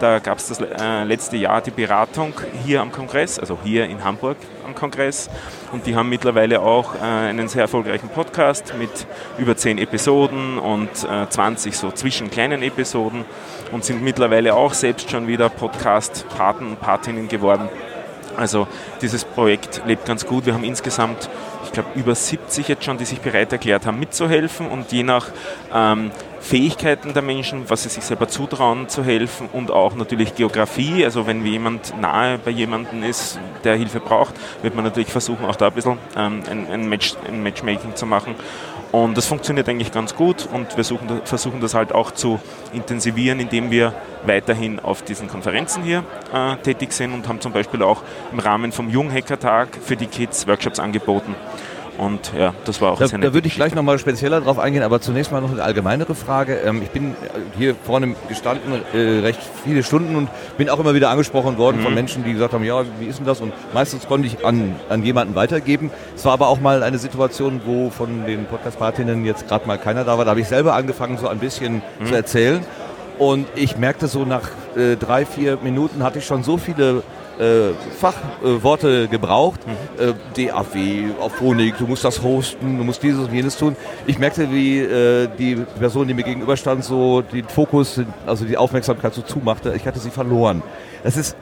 Da 0.00 0.18
gab 0.18 0.38
es 0.38 0.48
das 0.48 0.60
äh, 0.60 1.04
letzte 1.04 1.36
Jahr 1.36 1.60
die 1.60 1.70
Beratung 1.70 2.32
hier 2.64 2.80
am 2.80 2.90
Kongress, 2.90 3.38
also 3.38 3.58
hier 3.62 3.84
in 3.84 4.02
Hamburg 4.02 4.38
am 4.64 4.74
Kongress. 4.74 5.28
Und 5.72 5.84
die 5.84 5.94
haben 5.94 6.08
mittlerweile 6.08 6.62
auch 6.62 6.94
äh, 6.94 7.00
einen 7.00 7.48
sehr 7.48 7.60
erfolgreichen 7.60 8.08
Podcast 8.08 8.72
mit 8.78 8.90
über 9.36 9.58
10 9.58 9.76
Episoden 9.76 10.58
und 10.58 10.88
äh, 11.04 11.28
20 11.28 11.76
so 11.76 11.90
zwischen 11.90 12.30
kleinen 12.30 12.62
Episoden 12.62 13.26
und 13.72 13.84
sind 13.84 14.02
mittlerweile 14.02 14.54
auch 14.54 14.72
selbst 14.72 15.10
schon 15.10 15.26
wieder 15.26 15.50
Podcast-Paten 15.50 16.66
und 16.66 16.80
Patinnen 16.80 17.28
geworden. 17.28 17.68
Also 18.38 18.68
dieses 19.02 19.24
Projekt 19.24 19.82
lebt 19.84 20.06
ganz 20.06 20.24
gut. 20.24 20.46
Wir 20.46 20.54
haben 20.54 20.64
insgesamt, 20.64 21.28
ich 21.64 21.72
glaube, 21.72 21.90
über 21.94 22.14
70 22.14 22.68
jetzt 22.68 22.84
schon, 22.84 22.96
die 22.96 23.04
sich 23.04 23.20
bereit 23.20 23.52
erklärt 23.52 23.84
haben, 23.84 23.98
mitzuhelfen. 23.98 24.66
Und 24.66 24.92
je 24.92 25.02
nach 25.02 25.26
ähm, 25.74 26.10
Fähigkeiten 26.40 27.12
der 27.12 27.22
Menschen, 27.22 27.68
was 27.68 27.82
sie 27.82 27.90
sich 27.90 28.02
selber 28.02 28.26
zutrauen 28.28 28.88
zu 28.88 29.04
helfen 29.04 29.48
und 29.52 29.70
auch 29.70 29.94
natürlich 29.94 30.34
Geografie. 30.34 31.04
Also 31.04 31.26
wenn 31.26 31.44
jemand 31.44 31.98
nahe 32.00 32.38
bei 32.38 32.50
jemandem 32.50 33.02
ist, 33.02 33.38
der 33.62 33.76
Hilfe 33.76 34.00
braucht, 34.00 34.34
wird 34.62 34.74
man 34.74 34.84
natürlich 34.84 35.10
versuchen, 35.10 35.44
auch 35.44 35.56
da 35.56 35.68
ein 35.68 35.74
bisschen 35.74 35.98
ähm, 36.16 36.42
ein, 36.50 36.66
ein, 36.70 36.88
Match, 36.88 37.14
ein 37.28 37.42
Matchmaking 37.42 37.94
zu 37.94 38.06
machen. 38.06 38.34
Und 38.92 39.16
das 39.16 39.26
funktioniert 39.26 39.68
eigentlich 39.68 39.92
ganz 39.92 40.16
gut 40.16 40.48
und 40.52 40.76
wir 40.76 40.82
suchen, 40.82 41.20
versuchen 41.24 41.60
das 41.60 41.74
halt 41.74 41.92
auch 41.92 42.10
zu 42.10 42.40
intensivieren, 42.72 43.38
indem 43.38 43.70
wir 43.70 43.94
weiterhin 44.26 44.80
auf 44.80 45.02
diesen 45.02 45.28
Konferenzen 45.28 45.84
hier 45.84 46.02
äh, 46.34 46.56
tätig 46.56 46.92
sind 46.92 47.14
und 47.14 47.28
haben 47.28 47.40
zum 47.40 47.52
Beispiel 47.52 47.82
auch 47.82 48.02
im 48.32 48.40
Rahmen 48.40 48.72
vom 48.72 48.90
Junghackertag 48.90 49.78
für 49.80 49.96
die 49.96 50.06
Kids 50.06 50.48
Workshops 50.48 50.80
angeboten. 50.80 51.36
Und 52.00 52.32
ja, 52.34 52.54
das 52.64 52.80
war 52.80 52.92
auch 52.92 52.98
da, 52.98 53.08
sehr. 53.08 53.18
Da 53.18 53.34
würde 53.34 53.46
ich 53.46 53.56
gleich 53.56 53.74
nochmal 53.74 53.98
spezieller 53.98 54.40
drauf 54.40 54.58
eingehen, 54.58 54.82
aber 54.82 55.02
zunächst 55.02 55.32
mal 55.32 55.42
noch 55.42 55.52
eine 55.52 55.62
allgemeinere 55.62 56.14
Frage. 56.14 56.54
Ähm, 56.64 56.80
ich 56.80 56.88
bin 56.88 57.14
hier 57.58 57.74
vorne 57.74 58.14
gestanden 58.26 58.80
äh, 58.94 59.18
recht 59.18 59.38
viele 59.62 59.82
Stunden 59.82 60.16
und 60.16 60.30
bin 60.56 60.70
auch 60.70 60.80
immer 60.80 60.94
wieder 60.94 61.10
angesprochen 61.10 61.58
worden 61.58 61.80
mhm. 61.80 61.82
von 61.82 61.94
Menschen, 61.94 62.24
die 62.24 62.32
gesagt 62.32 62.54
haben, 62.54 62.64
ja, 62.64 62.84
wie 63.00 63.04
ist 63.04 63.18
denn 63.18 63.26
das? 63.26 63.42
Und 63.42 63.52
meistens 63.74 64.08
konnte 64.08 64.26
ich 64.26 64.46
an, 64.46 64.76
an 64.88 65.04
jemanden 65.04 65.34
weitergeben. 65.34 65.90
Es 66.16 66.24
war 66.24 66.32
aber 66.32 66.48
auch 66.48 66.58
mal 66.58 66.82
eine 66.82 66.96
Situation, 66.96 67.60
wo 67.66 67.90
von 67.90 68.24
den 68.24 68.46
Podcast-Partinnen 68.46 69.26
jetzt 69.26 69.46
gerade 69.46 69.66
mal 69.66 69.76
keiner 69.76 70.04
da 70.04 70.16
war. 70.16 70.24
Da 70.24 70.30
habe 70.30 70.40
ich 70.40 70.48
selber 70.48 70.72
angefangen, 70.76 71.18
so 71.18 71.28
ein 71.28 71.38
bisschen 71.38 71.82
mhm. 72.00 72.06
zu 72.06 72.14
erzählen. 72.14 72.64
Und 73.18 73.46
ich 73.56 73.76
merkte 73.76 74.08
so 74.08 74.24
nach 74.24 74.48
äh, 74.74 74.96
drei, 74.96 75.26
vier 75.26 75.58
Minuten 75.62 76.02
hatte 76.02 76.20
ich 76.20 76.24
schon 76.24 76.44
so 76.44 76.56
viele 76.56 77.02
äh, 77.40 77.72
Fachworte 77.98 79.04
äh, 79.04 79.06
gebraucht. 79.06 79.60
Mhm. 79.66 80.14
Äh, 80.38 80.48
DAW, 80.48 81.14
auf 81.20 81.32
Phonik, 81.36 81.78
du 81.78 81.86
musst 81.86 82.04
das 82.04 82.22
hosten, 82.22 82.78
du 82.78 82.84
musst 82.84 83.02
dieses 83.02 83.26
und 83.26 83.32
jenes 83.32 83.56
tun. 83.56 83.76
Ich 84.06 84.18
merkte, 84.18 84.52
wie 84.52 84.78
äh, 84.78 85.28
die 85.38 85.56
Person, 85.78 86.06
die 86.06 86.14
mir 86.14 86.22
gegenüberstand, 86.22 86.84
so 86.84 87.22
den 87.22 87.48
Fokus, 87.48 88.00
also 88.26 88.44
die 88.44 88.56
Aufmerksamkeit 88.56 89.14
so 89.14 89.22
zumachte. 89.22 89.74
Ich 89.74 89.86
hatte 89.86 89.98
sie 89.98 90.10
verloren. 90.10 90.62
Das 91.02 91.16
ist 91.16 91.36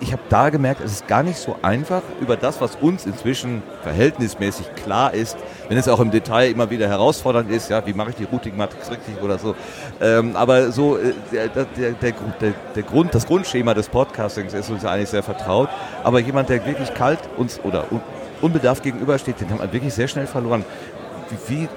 ich 0.00 0.12
habe 0.12 0.22
da 0.28 0.50
gemerkt, 0.50 0.80
es 0.84 0.92
ist 0.92 1.08
gar 1.08 1.22
nicht 1.22 1.36
so 1.36 1.56
einfach, 1.62 2.02
über 2.20 2.36
das, 2.36 2.60
was 2.60 2.76
uns 2.76 3.06
inzwischen 3.06 3.62
verhältnismäßig 3.82 4.74
klar 4.74 5.14
ist, 5.14 5.36
wenn 5.68 5.76
es 5.76 5.88
auch 5.88 6.00
im 6.00 6.10
Detail 6.10 6.50
immer 6.50 6.70
wieder 6.70 6.88
herausfordernd 6.88 7.50
ist, 7.50 7.70
ja, 7.70 7.84
wie 7.86 7.92
mache 7.92 8.10
ich 8.10 8.16
die 8.16 8.24
Routing-Matrix 8.24 8.90
richtig 8.90 9.20
oder 9.22 9.38
so. 9.38 9.54
Ähm, 10.00 10.36
aber 10.36 10.72
so 10.72 10.96
äh, 10.96 11.12
der, 11.32 11.48
der, 11.48 11.92
der, 11.92 12.54
der, 12.74 12.82
Grund, 12.82 13.14
das 13.14 13.26
Grundschema 13.26 13.74
des 13.74 13.88
Podcastings 13.88 14.54
ist 14.54 14.70
uns 14.70 14.82
ja 14.82 14.90
eigentlich 14.90 15.10
sehr 15.10 15.22
vertraut. 15.22 15.68
Aber 16.02 16.20
jemand, 16.20 16.48
der 16.48 16.64
wirklich 16.66 16.92
kalt 16.94 17.20
uns 17.36 17.60
oder 17.62 17.86
unbedarft 18.40 18.82
gegenübersteht, 18.82 19.40
den 19.40 19.50
haben 19.50 19.60
wir 19.60 19.72
wirklich 19.72 19.94
sehr 19.94 20.08
schnell 20.08 20.26
verloren. 20.26 20.64
Wie, 21.48 21.68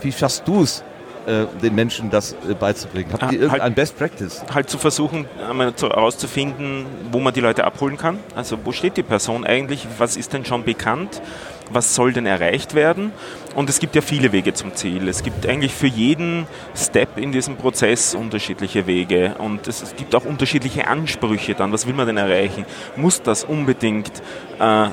wie 0.00 0.12
schaffst 0.12 0.46
du 0.46 0.62
es, 0.62 0.82
äh, 1.26 1.46
den 1.62 1.74
Menschen 1.74 2.10
das 2.10 2.32
äh, 2.48 2.54
beizubringen? 2.54 3.12
Habt 3.12 3.32
ihr 3.32 3.40
irgendein 3.40 3.60
halt, 3.60 3.74
Best 3.74 3.98
Practice? 3.98 4.44
Halt 4.52 4.68
zu 4.68 4.78
versuchen, 4.78 5.26
herauszufinden, 5.38 6.86
wo 7.10 7.20
man 7.20 7.32
die 7.32 7.40
Leute 7.40 7.64
abholen 7.64 7.96
kann. 7.96 8.18
Also 8.34 8.58
wo 8.64 8.72
steht 8.72 8.96
die 8.96 9.02
Person 9.02 9.44
eigentlich? 9.44 9.86
Was 9.98 10.16
ist 10.16 10.32
denn 10.32 10.44
schon 10.44 10.64
bekannt? 10.64 11.22
Was 11.70 11.94
soll 11.94 12.12
denn 12.12 12.26
erreicht 12.26 12.74
werden? 12.74 13.12
Und 13.54 13.70
es 13.70 13.78
gibt 13.78 13.94
ja 13.94 14.02
viele 14.02 14.32
Wege 14.32 14.52
zum 14.52 14.74
Ziel. 14.74 15.08
Es 15.08 15.22
gibt 15.22 15.46
eigentlich 15.46 15.72
für 15.72 15.86
jeden 15.86 16.46
Step 16.76 17.16
in 17.16 17.32
diesem 17.32 17.56
Prozess 17.56 18.14
unterschiedliche 18.14 18.86
Wege. 18.86 19.36
Und 19.38 19.68
es, 19.68 19.82
es 19.82 19.96
gibt 19.96 20.14
auch 20.14 20.24
unterschiedliche 20.24 20.88
Ansprüche 20.88 21.54
dann. 21.54 21.72
Was 21.72 21.86
will 21.86 21.94
man 21.94 22.06
denn 22.06 22.16
erreichen? 22.16 22.66
Muss 22.96 23.22
das 23.22 23.44
unbedingt 23.44 24.10
äh, 24.58 24.88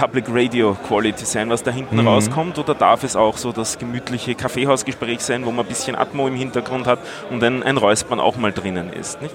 Public 0.00 0.24
Radio 0.30 0.74
Quality 0.88 1.26
sein, 1.26 1.50
was 1.50 1.62
da 1.62 1.70
hinten 1.70 1.96
mhm. 1.96 2.08
rauskommt, 2.08 2.58
oder 2.58 2.74
darf 2.74 3.04
es 3.04 3.16
auch 3.16 3.36
so 3.36 3.52
das 3.52 3.78
gemütliche 3.78 4.34
Kaffeehausgespräch 4.34 5.20
sein, 5.20 5.44
wo 5.44 5.50
man 5.50 5.66
ein 5.66 5.68
bisschen 5.68 5.94
Atmo 5.94 6.26
im 6.26 6.36
Hintergrund 6.36 6.86
hat 6.86 7.00
und 7.28 7.44
ein, 7.44 7.62
ein 7.62 7.76
Räuspern 7.76 8.18
auch 8.18 8.38
mal 8.38 8.50
drinnen 8.50 8.94
ist? 8.94 9.20
Nicht? 9.20 9.34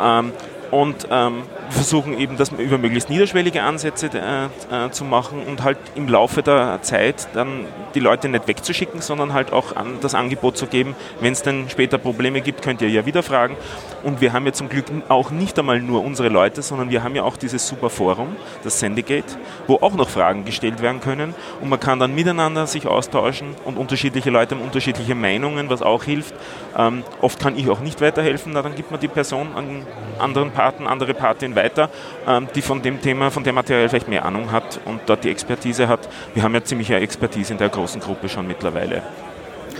Ähm, 0.00 0.32
und 0.70 1.08
ähm, 1.10 1.42
versuchen 1.70 2.18
eben 2.18 2.36
das 2.36 2.50
über 2.52 2.78
möglichst 2.78 3.10
niederschwellige 3.10 3.62
Ansätze 3.62 4.10
äh, 4.14 4.86
äh, 4.86 4.90
zu 4.90 5.04
machen 5.04 5.42
und 5.46 5.64
halt 5.64 5.78
im 5.94 6.08
Laufe 6.08 6.42
der 6.42 6.80
Zeit 6.82 7.28
dann 7.34 7.66
die 7.94 8.00
Leute 8.00 8.28
nicht 8.28 8.46
wegzuschicken, 8.46 9.00
sondern 9.00 9.32
halt 9.32 9.52
auch 9.52 9.74
an, 9.74 9.98
das 10.00 10.14
Angebot 10.14 10.56
zu 10.56 10.66
geben, 10.66 10.94
wenn 11.20 11.32
es 11.32 11.42
dann 11.42 11.68
später 11.68 11.98
Probleme 11.98 12.40
gibt, 12.40 12.62
könnt 12.62 12.82
ihr 12.82 12.88
ja 12.88 13.04
wieder 13.06 13.22
fragen. 13.22 13.56
Und 14.02 14.20
wir 14.20 14.32
haben 14.32 14.46
ja 14.46 14.52
zum 14.52 14.68
Glück 14.68 14.86
auch 15.08 15.30
nicht 15.30 15.58
einmal 15.58 15.80
nur 15.80 16.04
unsere 16.04 16.28
Leute, 16.28 16.62
sondern 16.62 16.90
wir 16.90 17.02
haben 17.02 17.14
ja 17.14 17.24
auch 17.24 17.36
dieses 17.36 17.66
super 17.66 17.90
Forum, 17.90 18.36
das 18.62 18.80
Syndicate, 18.80 19.36
wo 19.66 19.76
auch 19.76 19.94
noch 19.94 20.08
Fragen 20.08 20.44
gestellt 20.44 20.80
werden 20.80 21.00
können 21.00 21.34
und 21.60 21.68
man 21.68 21.80
kann 21.80 21.98
dann 21.98 22.14
miteinander 22.14 22.66
sich 22.66 22.86
austauschen 22.86 23.56
und 23.64 23.76
unterschiedliche 23.76 24.30
Leute 24.30 24.54
haben 24.54 24.62
unterschiedliche 24.62 25.14
Meinungen, 25.14 25.68
was 25.70 25.82
auch 25.82 26.04
hilft. 26.04 26.34
Ähm, 26.76 27.02
oft 27.20 27.40
kann 27.40 27.56
ich 27.56 27.68
auch 27.68 27.80
nicht 27.80 28.00
weiterhelfen, 28.00 28.52
na, 28.54 28.62
dann 28.62 28.74
gibt 28.74 28.90
man 28.90 29.00
die 29.00 29.08
Person 29.08 29.48
an 29.54 29.86
anderen 30.18 30.50
Paten, 30.60 30.86
andere 30.86 31.14
Patin 31.14 31.56
weiter, 31.56 31.88
ähm, 32.28 32.46
die 32.54 32.60
von 32.60 32.82
dem 32.82 33.00
Thema, 33.00 33.30
von 33.30 33.44
dem 33.44 33.54
Material 33.54 33.88
vielleicht 33.88 34.08
mehr 34.08 34.26
Ahnung 34.26 34.52
hat 34.52 34.78
und 34.84 35.00
dort 35.06 35.24
die 35.24 35.30
Expertise 35.30 35.88
hat. 35.88 36.06
Wir 36.34 36.42
haben 36.42 36.52
ja 36.52 36.62
ziemliche 36.62 36.96
Expertise 36.96 37.54
in 37.54 37.58
der 37.58 37.70
großen 37.70 37.98
Gruppe 37.98 38.28
schon 38.28 38.46
mittlerweile. 38.46 39.02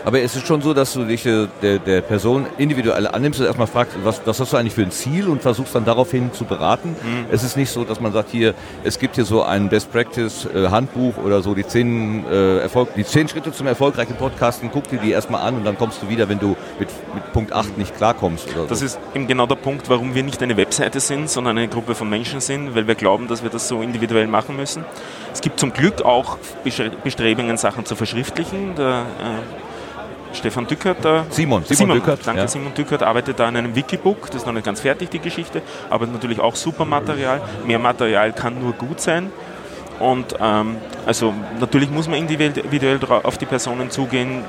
Aber 0.04 0.20
es 0.20 0.36
ist 0.36 0.46
schon 0.46 0.62
so, 0.62 0.74
dass 0.74 0.92
du 0.92 1.04
dich 1.04 1.26
äh, 1.26 1.48
der, 1.62 1.78
der 1.78 2.00
Person 2.00 2.46
individuell 2.58 3.06
annimmst 3.06 3.40
und 3.40 3.46
erstmal 3.46 3.66
fragst, 3.66 3.96
was, 4.02 4.20
was 4.24 4.40
hast 4.40 4.52
du 4.52 4.56
eigentlich 4.56 4.74
für 4.74 4.82
ein 4.82 4.90
Ziel 4.90 5.28
und 5.28 5.42
versuchst 5.42 5.74
dann 5.74 5.84
daraufhin 5.84 6.32
zu 6.32 6.44
beraten. 6.44 6.90
Mhm. 6.90 7.26
Es 7.30 7.42
ist 7.42 7.56
nicht 7.56 7.70
so, 7.70 7.84
dass 7.84 8.00
man 8.00 8.12
sagt, 8.12 8.30
hier, 8.30 8.54
es 8.84 8.98
gibt 8.98 9.16
hier 9.16 9.24
so 9.24 9.42
ein 9.42 9.68
Best 9.68 9.92
Practice 9.92 10.46
äh, 10.54 10.68
Handbuch 10.68 11.16
oder 11.18 11.42
so, 11.42 11.54
die 11.54 11.66
zehn, 11.66 12.24
äh, 12.26 12.58
Erfolg, 12.58 12.94
die 12.94 13.04
zehn 13.04 13.28
Schritte 13.28 13.52
zum 13.52 13.66
erfolgreichen 13.66 14.16
Podcasten, 14.16 14.70
guck 14.72 14.88
dir 14.88 14.98
die 14.98 15.10
erstmal 15.10 15.42
an 15.42 15.56
und 15.56 15.64
dann 15.64 15.76
kommst 15.76 16.02
du 16.02 16.08
wieder, 16.08 16.28
wenn 16.28 16.38
du 16.38 16.56
mit, 16.78 16.88
mit 17.14 17.32
Punkt 17.32 17.52
8 17.52 17.78
nicht 17.78 17.96
klarkommst. 17.96 18.48
Oder 18.54 18.66
das 18.66 18.80
so. 18.80 18.86
ist 18.86 18.98
eben 19.14 19.26
genau 19.26 19.46
der 19.46 19.56
Punkt, 19.56 19.88
warum 19.88 20.14
wir 20.14 20.22
nicht 20.22 20.42
eine 20.42 20.56
Webseite 20.56 21.00
sind, 21.00 21.28
sondern 21.28 21.58
eine 21.58 21.68
Gruppe 21.68 21.94
von 21.94 22.08
Menschen 22.08 22.40
sind, 22.40 22.74
weil 22.74 22.86
wir 22.86 22.94
glauben, 22.94 23.28
dass 23.28 23.42
wir 23.42 23.50
das 23.50 23.68
so 23.68 23.82
individuell 23.82 24.26
machen 24.26 24.56
müssen. 24.56 24.84
Es 25.32 25.40
gibt 25.40 25.60
zum 25.60 25.72
Glück 25.72 26.02
auch 26.02 26.38
Bestrebungen, 27.04 27.56
Sachen 27.56 27.84
zu 27.84 27.96
verschriftlichen. 27.96 28.74
Der, 28.76 29.06
äh, 29.20 29.59
Stefan 30.32 30.66
Dückert 30.66 30.98
da. 31.04 31.26
Simon, 31.30 31.64
Simon, 31.64 31.76
Simon 31.76 31.96
Dückert. 31.98 32.20
Danke, 32.24 32.42
ja. 32.42 32.48
Simon 32.48 32.74
Dückert 32.74 33.02
arbeitet 33.02 33.38
da 33.38 33.48
an 33.48 33.56
einem 33.56 33.74
Wikibook. 33.74 34.26
Das 34.26 34.36
ist 34.36 34.46
noch 34.46 34.52
nicht 34.52 34.64
ganz 34.64 34.80
fertig, 34.80 35.10
die 35.10 35.18
Geschichte, 35.18 35.62
aber 35.88 36.06
natürlich 36.06 36.40
auch 36.40 36.56
super 36.56 36.84
Material. 36.84 37.40
Mehr 37.66 37.78
Material 37.78 38.32
kann 38.32 38.60
nur 38.60 38.72
gut 38.72 39.00
sein. 39.00 39.30
Und 39.98 40.34
ähm, 40.40 40.76
also 41.04 41.34
natürlich 41.60 41.90
muss 41.90 42.08
man 42.08 42.18
individuell 42.18 42.98
auf 43.22 43.36
die 43.36 43.46
Personen 43.46 43.90
zugehen, 43.90 44.42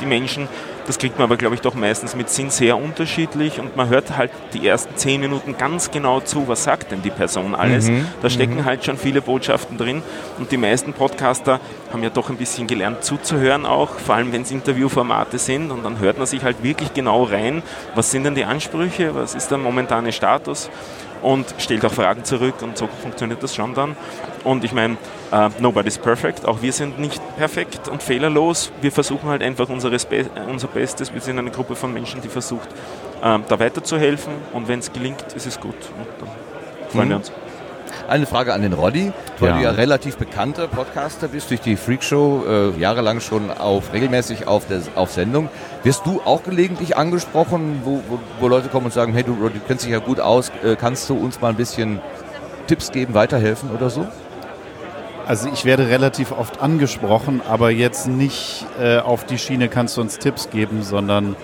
die 0.00 0.06
Menschen. 0.06 0.48
Das 0.88 0.96
kriegt 0.96 1.18
man 1.18 1.24
aber, 1.24 1.36
glaube 1.36 1.54
ich, 1.54 1.60
doch 1.60 1.74
meistens 1.74 2.16
mit, 2.16 2.30
sind 2.30 2.50
sehr 2.50 2.78
unterschiedlich 2.78 3.60
und 3.60 3.76
man 3.76 3.90
hört 3.90 4.16
halt 4.16 4.30
die 4.54 4.66
ersten 4.66 4.96
zehn 4.96 5.20
Minuten 5.20 5.58
ganz 5.58 5.90
genau 5.90 6.20
zu, 6.20 6.48
was 6.48 6.64
sagt 6.64 6.92
denn 6.92 7.02
die 7.02 7.10
Person 7.10 7.54
alles. 7.54 7.90
Mhm. 7.90 8.06
Da 8.22 8.30
stecken 8.30 8.56
mhm. 8.56 8.64
halt 8.64 8.86
schon 8.86 8.96
viele 8.96 9.20
Botschaften 9.20 9.76
drin 9.76 10.02
und 10.38 10.50
die 10.50 10.56
meisten 10.56 10.94
Podcaster 10.94 11.60
haben 11.92 12.02
ja 12.02 12.08
doch 12.08 12.30
ein 12.30 12.38
bisschen 12.38 12.66
gelernt 12.66 13.04
zuzuhören 13.04 13.66
auch, 13.66 13.98
vor 13.98 14.14
allem 14.14 14.32
wenn 14.32 14.40
es 14.42 14.50
Interviewformate 14.50 15.36
sind 15.36 15.70
und 15.70 15.84
dann 15.84 15.98
hört 15.98 16.16
man 16.16 16.26
sich 16.26 16.42
halt 16.42 16.62
wirklich 16.62 16.94
genau 16.94 17.24
rein, 17.24 17.62
was 17.94 18.10
sind 18.10 18.24
denn 18.24 18.34
die 18.34 18.46
Ansprüche, 18.46 19.14
was 19.14 19.34
ist 19.34 19.50
der 19.50 19.58
momentane 19.58 20.10
Status 20.10 20.70
und 21.20 21.54
stellt 21.58 21.84
auch 21.84 21.92
Fragen 21.92 22.24
zurück 22.24 22.62
und 22.62 22.78
so 22.78 22.88
funktioniert 23.02 23.42
das 23.42 23.54
schon 23.54 23.74
dann. 23.74 23.94
Und 24.42 24.64
ich 24.64 24.72
meine, 24.72 24.96
uh, 25.32 25.48
nobody's 25.60 25.98
perfect, 25.98 26.46
auch 26.46 26.62
wir 26.62 26.72
sind 26.72 26.98
nicht 26.98 27.20
perfekt 27.36 27.88
und 27.88 28.02
fehlerlos. 28.02 28.72
Wir 28.80 28.92
versuchen 28.92 29.28
halt 29.28 29.42
einfach 29.42 29.68
Be 29.68 30.26
unser 30.48 30.68
Bestes. 30.68 31.12
Wir 31.12 31.20
sind 31.20 31.38
eine 31.38 31.50
Gruppe 31.50 31.76
von 31.76 31.92
Menschen, 31.92 32.20
die 32.20 32.28
versucht, 32.28 32.68
uh, 33.22 33.38
da 33.48 33.58
weiterzuhelfen 33.58 34.32
und 34.52 34.68
wenn 34.68 34.78
es 34.80 34.92
gelingt, 34.92 35.32
ist 35.34 35.46
es 35.46 35.60
gut. 35.60 35.74
Und 35.74 36.06
dann 36.20 36.28
freuen 36.90 37.06
mhm. 37.06 37.10
wir 37.10 37.16
uns. 37.16 37.32
Eine 38.08 38.24
Frage 38.24 38.54
an 38.54 38.62
den 38.62 38.72
Roddy, 38.72 39.12
weil 39.38 39.50
ja. 39.50 39.56
du 39.56 39.62
ja 39.64 39.70
relativ 39.72 40.16
bekannter 40.16 40.66
Podcaster 40.66 41.28
bist 41.28 41.50
durch 41.50 41.60
die 41.60 41.76
Freakshow, 41.76 42.42
äh, 42.48 42.80
jahrelang 42.80 43.20
schon 43.20 43.50
auf, 43.50 43.92
regelmäßig 43.92 44.46
auf, 44.46 44.66
der, 44.66 44.80
auf 44.94 45.12
Sendung. 45.12 45.50
Wirst 45.82 46.06
du 46.06 46.22
auch 46.24 46.42
gelegentlich 46.42 46.96
angesprochen, 46.96 47.82
wo, 47.84 48.02
wo, 48.08 48.18
wo 48.40 48.48
Leute 48.48 48.68
kommen 48.68 48.86
und 48.86 48.92
sagen, 48.92 49.12
hey 49.12 49.24
du 49.24 49.34
Roddy, 49.34 49.58
du 49.58 49.66
kennst 49.66 49.84
dich 49.84 49.92
ja 49.92 49.98
gut 49.98 50.20
aus, 50.20 50.50
äh, 50.64 50.74
kannst 50.76 51.10
du 51.10 51.18
uns 51.18 51.40
mal 51.42 51.48
ein 51.48 51.56
bisschen 51.56 52.00
Tipps 52.66 52.92
geben, 52.92 53.12
weiterhelfen 53.12 53.70
oder 53.76 53.90
so? 53.90 54.06
Also 55.28 55.50
ich 55.52 55.66
werde 55.66 55.90
relativ 55.90 56.32
oft 56.32 56.62
angesprochen, 56.62 57.42
aber 57.46 57.68
jetzt 57.68 58.08
nicht 58.08 58.64
äh, 58.80 58.96
auf 58.96 59.26
die 59.26 59.36
Schiene 59.36 59.68
kannst 59.68 59.98
du 59.98 60.00
uns 60.00 60.18
Tipps 60.18 60.48
geben, 60.48 60.82
sondern 60.82 61.36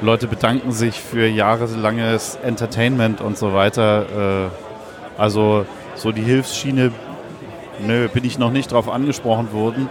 Leute 0.00 0.26
bedanken 0.26 0.72
sich 0.72 0.98
für 0.98 1.26
jahrelanges 1.26 2.38
Entertainment 2.42 3.20
und 3.20 3.36
so 3.36 3.52
weiter. 3.52 4.46
Äh, 4.48 5.20
also 5.20 5.66
so 5.96 6.12
die 6.12 6.22
Hilfsschiene, 6.22 6.92
nö, 7.86 8.08
bin 8.08 8.24
ich 8.24 8.38
noch 8.38 8.50
nicht 8.50 8.72
drauf 8.72 8.88
angesprochen 8.88 9.52
worden. 9.52 9.90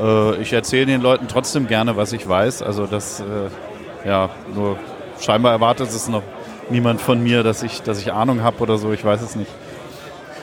Äh, 0.00 0.36
ich 0.36 0.52
erzähle 0.52 0.86
den 0.86 1.00
Leuten 1.00 1.26
trotzdem 1.26 1.66
gerne, 1.66 1.96
was 1.96 2.12
ich 2.12 2.28
weiß. 2.28 2.62
Also 2.62 2.86
das, 2.86 3.18
äh, 3.18 4.06
ja, 4.08 4.30
nur 4.54 4.76
scheinbar 5.20 5.50
erwartet 5.50 5.88
es 5.88 6.06
noch 6.06 6.22
niemand 6.68 7.00
von 7.00 7.20
mir, 7.20 7.42
dass 7.42 7.64
ich, 7.64 7.82
dass 7.82 8.00
ich 8.00 8.12
Ahnung 8.12 8.44
habe 8.44 8.60
oder 8.60 8.78
so. 8.78 8.92
Ich 8.92 9.04
weiß 9.04 9.22
es 9.22 9.34
nicht. 9.34 9.50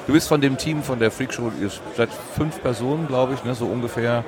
Du 0.08 0.14
bist 0.14 0.30
von 0.30 0.40
dem 0.40 0.58
Team 0.58 0.84
von 0.84 1.00
der 1.00 1.12
Freakshow, 1.12 1.52
ihr 1.62 1.70
seid 1.98 2.10
fünf 2.36 2.62
Personen, 2.62 3.08
glaube 3.08 3.34
ich, 3.34 3.44
ne, 3.44 3.54
so 3.54 3.66
ungefähr. 3.66 4.24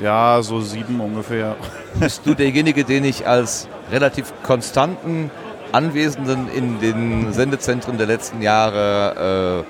Ja, 0.00 0.40
so 0.42 0.60
sieben 0.60 1.00
ungefähr. 1.00 1.56
Bist 2.00 2.22
du 2.24 2.34
derjenige, 2.34 2.84
den 2.84 3.04
ich 3.04 3.26
als 3.26 3.68
relativ 3.92 4.32
konstanten 4.42 5.30
Anwesenden 5.72 6.48
in 6.48 6.80
den 6.80 7.32
Sendezentren 7.32 7.98
der 7.98 8.06
letzten 8.06 8.42
Jahre 8.42 9.64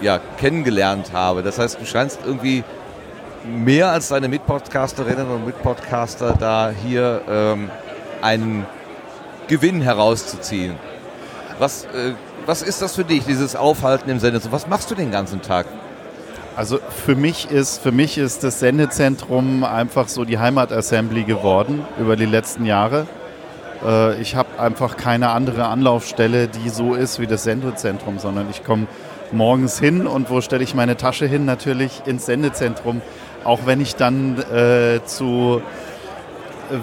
äh, 0.00 0.04
ja, 0.04 0.20
kennengelernt 0.38 1.12
habe? 1.12 1.42
Das 1.42 1.58
heißt, 1.58 1.80
du 1.80 1.84
scheinst 1.84 2.20
irgendwie 2.24 2.62
mehr 3.44 3.90
als 3.90 4.08
deine 4.08 4.28
Mitpodcasterinnen 4.28 5.28
und 5.28 5.46
Mitpodcaster 5.46 6.36
da 6.38 6.70
hier 6.84 7.22
ähm, 7.28 7.70
einen 8.20 8.66
Gewinn 9.48 9.82
herauszuziehen. 9.82 10.74
Was, 11.62 11.84
äh, 11.84 12.14
was 12.44 12.62
ist 12.62 12.82
das 12.82 12.96
für 12.96 13.04
dich, 13.04 13.24
dieses 13.24 13.54
Aufhalten 13.54 14.10
im 14.10 14.18
Sendezentrum? 14.18 14.52
Was 14.52 14.66
machst 14.66 14.90
du 14.90 14.96
den 14.96 15.12
ganzen 15.12 15.42
Tag? 15.42 15.66
Also 16.56 16.80
für 17.04 17.14
mich 17.14 17.52
ist, 17.52 17.80
für 17.80 17.92
mich 17.92 18.18
ist 18.18 18.42
das 18.42 18.58
Sendezentrum 18.58 19.62
einfach 19.62 20.08
so 20.08 20.24
die 20.24 20.40
Heimatassembly 20.40 21.22
geworden 21.22 21.86
über 22.00 22.16
die 22.16 22.26
letzten 22.26 22.66
Jahre. 22.66 23.06
Äh, 23.86 24.20
ich 24.20 24.34
habe 24.34 24.58
einfach 24.58 24.96
keine 24.96 25.30
andere 25.30 25.66
Anlaufstelle, 25.66 26.48
die 26.48 26.68
so 26.68 26.94
ist 26.96 27.20
wie 27.20 27.28
das 27.28 27.44
Sendezentrum, 27.44 28.18
sondern 28.18 28.50
ich 28.50 28.64
komme 28.64 28.88
morgens 29.30 29.78
hin 29.78 30.08
und 30.08 30.30
wo 30.30 30.40
stelle 30.40 30.64
ich 30.64 30.74
meine 30.74 30.96
Tasche 30.96 31.26
hin? 31.26 31.44
Natürlich 31.44 32.02
ins 32.06 32.26
Sendezentrum. 32.26 33.02
Auch 33.44 33.66
wenn 33.66 33.80
ich 33.80 33.94
dann 33.94 34.36
äh, 34.52 34.98
zu 35.04 35.62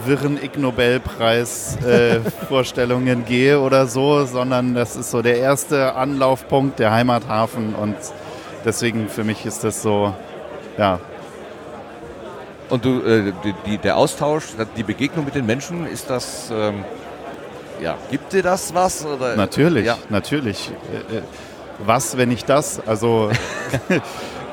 wirren 0.06 0.42
Ig 0.42 0.58
Nobelpreis-Vorstellungen 0.58 3.22
äh, 3.22 3.24
gehe 3.28 3.60
oder 3.60 3.86
so, 3.88 4.24
sondern 4.26 4.76
das 4.76 4.96
ist 4.96 5.12
so 5.12 5.22
der 5.22 5.38
erste 5.38 5.96
Anlaufpunkt, 5.96 6.80
der 6.80 6.92
Heimathafen 6.92 7.76
und 7.76 7.96
deswegen 8.66 9.08
für 9.10 9.24
mich 9.24 9.46
ist 9.46 9.64
das 9.64 9.82
so, 9.82 10.14
ja. 10.78 11.00
Und 12.70 12.84
du, 12.86 13.02
äh, 13.02 13.34
die, 13.66 13.80
der 13.80 13.98
Austausch, 13.98 14.46
die 14.78 14.84
Begegnung 14.84 15.26
mit 15.26 15.36
den 15.36 15.46
Menschen, 15.46 15.86
ist 15.88 16.10
das, 16.10 16.50
ähm, 16.52 16.86
ja, 17.82 17.98
gibt 18.12 18.34
dir 18.34 18.44
das 18.44 18.74
was? 18.74 19.06
Oder? 19.06 19.36
Natürlich, 19.36 19.86
ja. 19.86 19.98
natürlich. 20.10 20.72
Äh, 21.12 21.18
äh, 21.18 21.22
was, 21.80 22.18
wenn 22.18 22.30
nicht 22.30 22.48
das? 22.50 22.82
Also 22.86 23.32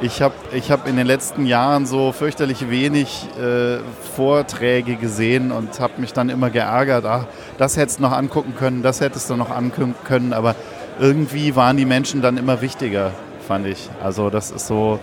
ich 0.01 0.23
habe 0.23 0.35
ich 0.53 0.71
hab 0.71 0.87
in 0.87 0.97
den 0.97 1.07
letzten 1.07 1.47
Jahren 1.47 1.87
so 1.87 2.13
fürchterlich 2.13 2.71
wenig 2.71 3.27
äh, 3.41 3.79
Vorträge 4.15 4.97
gesehen 4.97 5.53
und 5.53 5.81
habe 5.81 6.01
mich 6.01 6.13
dann 6.13 6.29
immer 6.29 6.51
geärgert, 6.51 7.05
ach, 7.05 7.27
das 7.59 7.77
hättest 7.77 7.99
du 7.99 8.03
noch 8.03 8.13
angucken 8.13 8.55
können, 8.57 8.83
das 8.83 9.01
hättest 9.01 9.31
du 9.31 9.37
noch 9.37 9.51
angucken 9.51 9.95
können, 10.05 10.33
aber 10.33 10.55
irgendwie 10.99 11.57
waren 11.57 11.77
die 11.77 11.85
Menschen 11.85 12.23
dann 12.23 12.37
immer 12.37 12.61
wichtiger 12.63 13.13
fand 13.47 13.67
ich. 13.67 13.89
Also 14.03 14.29
das 14.29 14.51
ist 14.51 14.67
so 14.67 14.99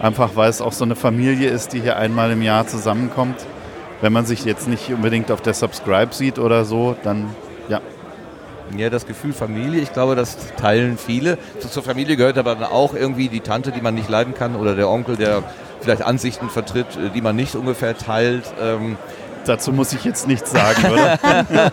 einfach, 0.00 0.30
weil 0.36 0.48
es 0.48 0.60
auch 0.60 0.72
so 0.72 0.84
eine 0.84 0.96
Familie 0.96 1.50
ist, 1.50 1.72
die 1.72 1.80
hier 1.80 1.96
einmal 1.96 2.30
im 2.30 2.42
Jahr 2.42 2.66
zusammenkommt. 2.66 3.44
Wenn 4.00 4.12
man 4.12 4.24
sich 4.24 4.44
jetzt 4.44 4.68
nicht 4.68 4.90
unbedingt 4.90 5.30
auf 5.30 5.42
der 5.42 5.54
Subscribe 5.54 6.14
sieht 6.14 6.38
oder 6.38 6.64
so, 6.64 6.96
dann 7.02 7.34
ja. 8.72 8.78
Ja, 8.78 8.90
das 8.90 9.06
Gefühl 9.06 9.32
Familie, 9.32 9.80
ich 9.80 9.92
glaube, 9.92 10.16
das 10.16 10.36
teilen 10.56 10.98
viele. 10.98 11.38
Zur 11.58 11.82
Familie 11.82 12.16
gehört 12.16 12.38
aber 12.38 12.54
dann 12.54 12.64
auch 12.64 12.94
irgendwie 12.94 13.28
die 13.28 13.40
Tante, 13.40 13.72
die 13.72 13.80
man 13.80 13.94
nicht 13.94 14.08
leiden 14.08 14.34
kann 14.34 14.56
oder 14.56 14.74
der 14.74 14.88
Onkel, 14.88 15.16
der 15.16 15.42
vielleicht 15.80 16.02
Ansichten 16.02 16.50
vertritt, 16.50 16.96
äh, 16.96 17.10
die 17.10 17.20
man 17.20 17.36
nicht 17.36 17.54
ungefähr 17.54 17.96
teilt. 17.96 18.44
Ähm 18.60 18.96
Dazu 19.44 19.72
muss 19.72 19.94
ich 19.94 20.04
jetzt 20.04 20.28
nichts 20.28 20.50
sagen, 20.50 20.92
oder? 20.92 21.18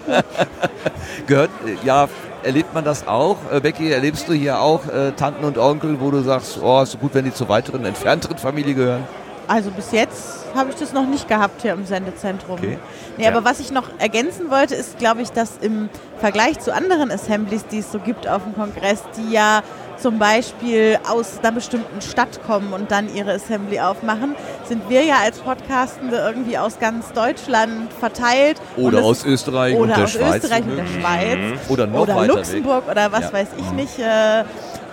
gehört, 1.27 1.49
äh, 1.65 1.85
ja, 1.85 2.07
erlebt 2.43 2.73
man 2.73 2.85
das 2.85 3.05
auch? 3.07 3.37
Äh, 3.51 3.59
Becky, 3.59 3.91
erlebst 3.91 4.29
du 4.29 4.33
hier 4.33 4.61
auch 4.61 4.87
äh, 4.87 5.11
Tanten 5.11 5.43
und 5.43 5.57
Onkel, 5.57 5.99
wo 5.99 6.11
du 6.11 6.21
sagst, 6.21 6.59
oh, 6.61 6.81
ist 6.81 6.91
so 6.91 6.97
gut, 6.97 7.13
wenn 7.13 7.25
die 7.25 7.33
zur 7.33 7.49
weiteren, 7.49 7.83
entfernteren 7.83 8.37
Familie 8.37 8.75
gehören? 8.75 9.03
Also 9.47 9.71
bis 9.71 9.91
jetzt 9.91 10.45
habe 10.55 10.71
ich 10.71 10.75
das 10.75 10.93
noch 10.93 11.05
nicht 11.05 11.27
gehabt 11.27 11.61
hier 11.61 11.73
im 11.73 11.85
Sendezentrum. 11.85 12.57
Okay. 12.57 12.77
Nee, 13.17 13.25
ja. 13.25 13.31
aber 13.31 13.45
was 13.45 13.59
ich 13.59 13.71
noch 13.71 13.89
ergänzen 13.99 14.49
wollte, 14.49 14.75
ist, 14.75 14.97
glaube 14.97 15.21
ich, 15.21 15.31
dass 15.31 15.57
im 15.61 15.89
Vergleich 16.19 16.59
zu 16.59 16.73
anderen 16.73 17.11
Assemblies, 17.11 17.65
die 17.67 17.79
es 17.79 17.91
so 17.91 17.99
gibt 17.99 18.27
auf 18.27 18.43
dem 18.43 18.55
Kongress, 18.55 19.03
die 19.17 19.31
ja 19.31 19.61
zum 19.97 20.19
Beispiel 20.19 20.99
aus 21.09 21.39
einer 21.39 21.51
bestimmten 21.51 22.01
Stadt 22.01 22.43
kommen 22.45 22.73
und 22.73 22.91
dann 22.91 23.13
ihre 23.13 23.33
Assembly 23.33 23.79
aufmachen, 23.79 24.35
sind 24.65 24.89
wir 24.89 25.03
ja 25.03 25.15
als 25.23 25.39
Podcastende 25.39 26.17
irgendwie 26.17 26.57
aus 26.57 26.79
ganz 26.79 27.11
Deutschland 27.13 27.91
verteilt. 27.93 28.57
Oder 28.77 29.03
aus 29.03 29.25
Österreich 29.25 29.75
oder 29.75 29.83
und 29.83 29.89
der 29.89 30.03
aus 30.03 30.11
Schweiz. 30.11 30.43
Österreich 30.43 30.63
und 30.65 30.77
der 30.77 30.85
Schweiz. 30.85 31.37
Mhm. 31.37 31.59
Oder 31.69 31.87
noch 31.87 32.01
Oder 32.01 32.27
Luxemburg 32.27 32.85
weg. 32.85 32.91
oder 32.91 33.11
was 33.11 33.21
ja. 33.21 33.33
weiß 33.33 33.47
ich 33.57 33.69
mhm. 33.69 33.75
nicht. 33.75 33.99
Äh, 33.99 34.43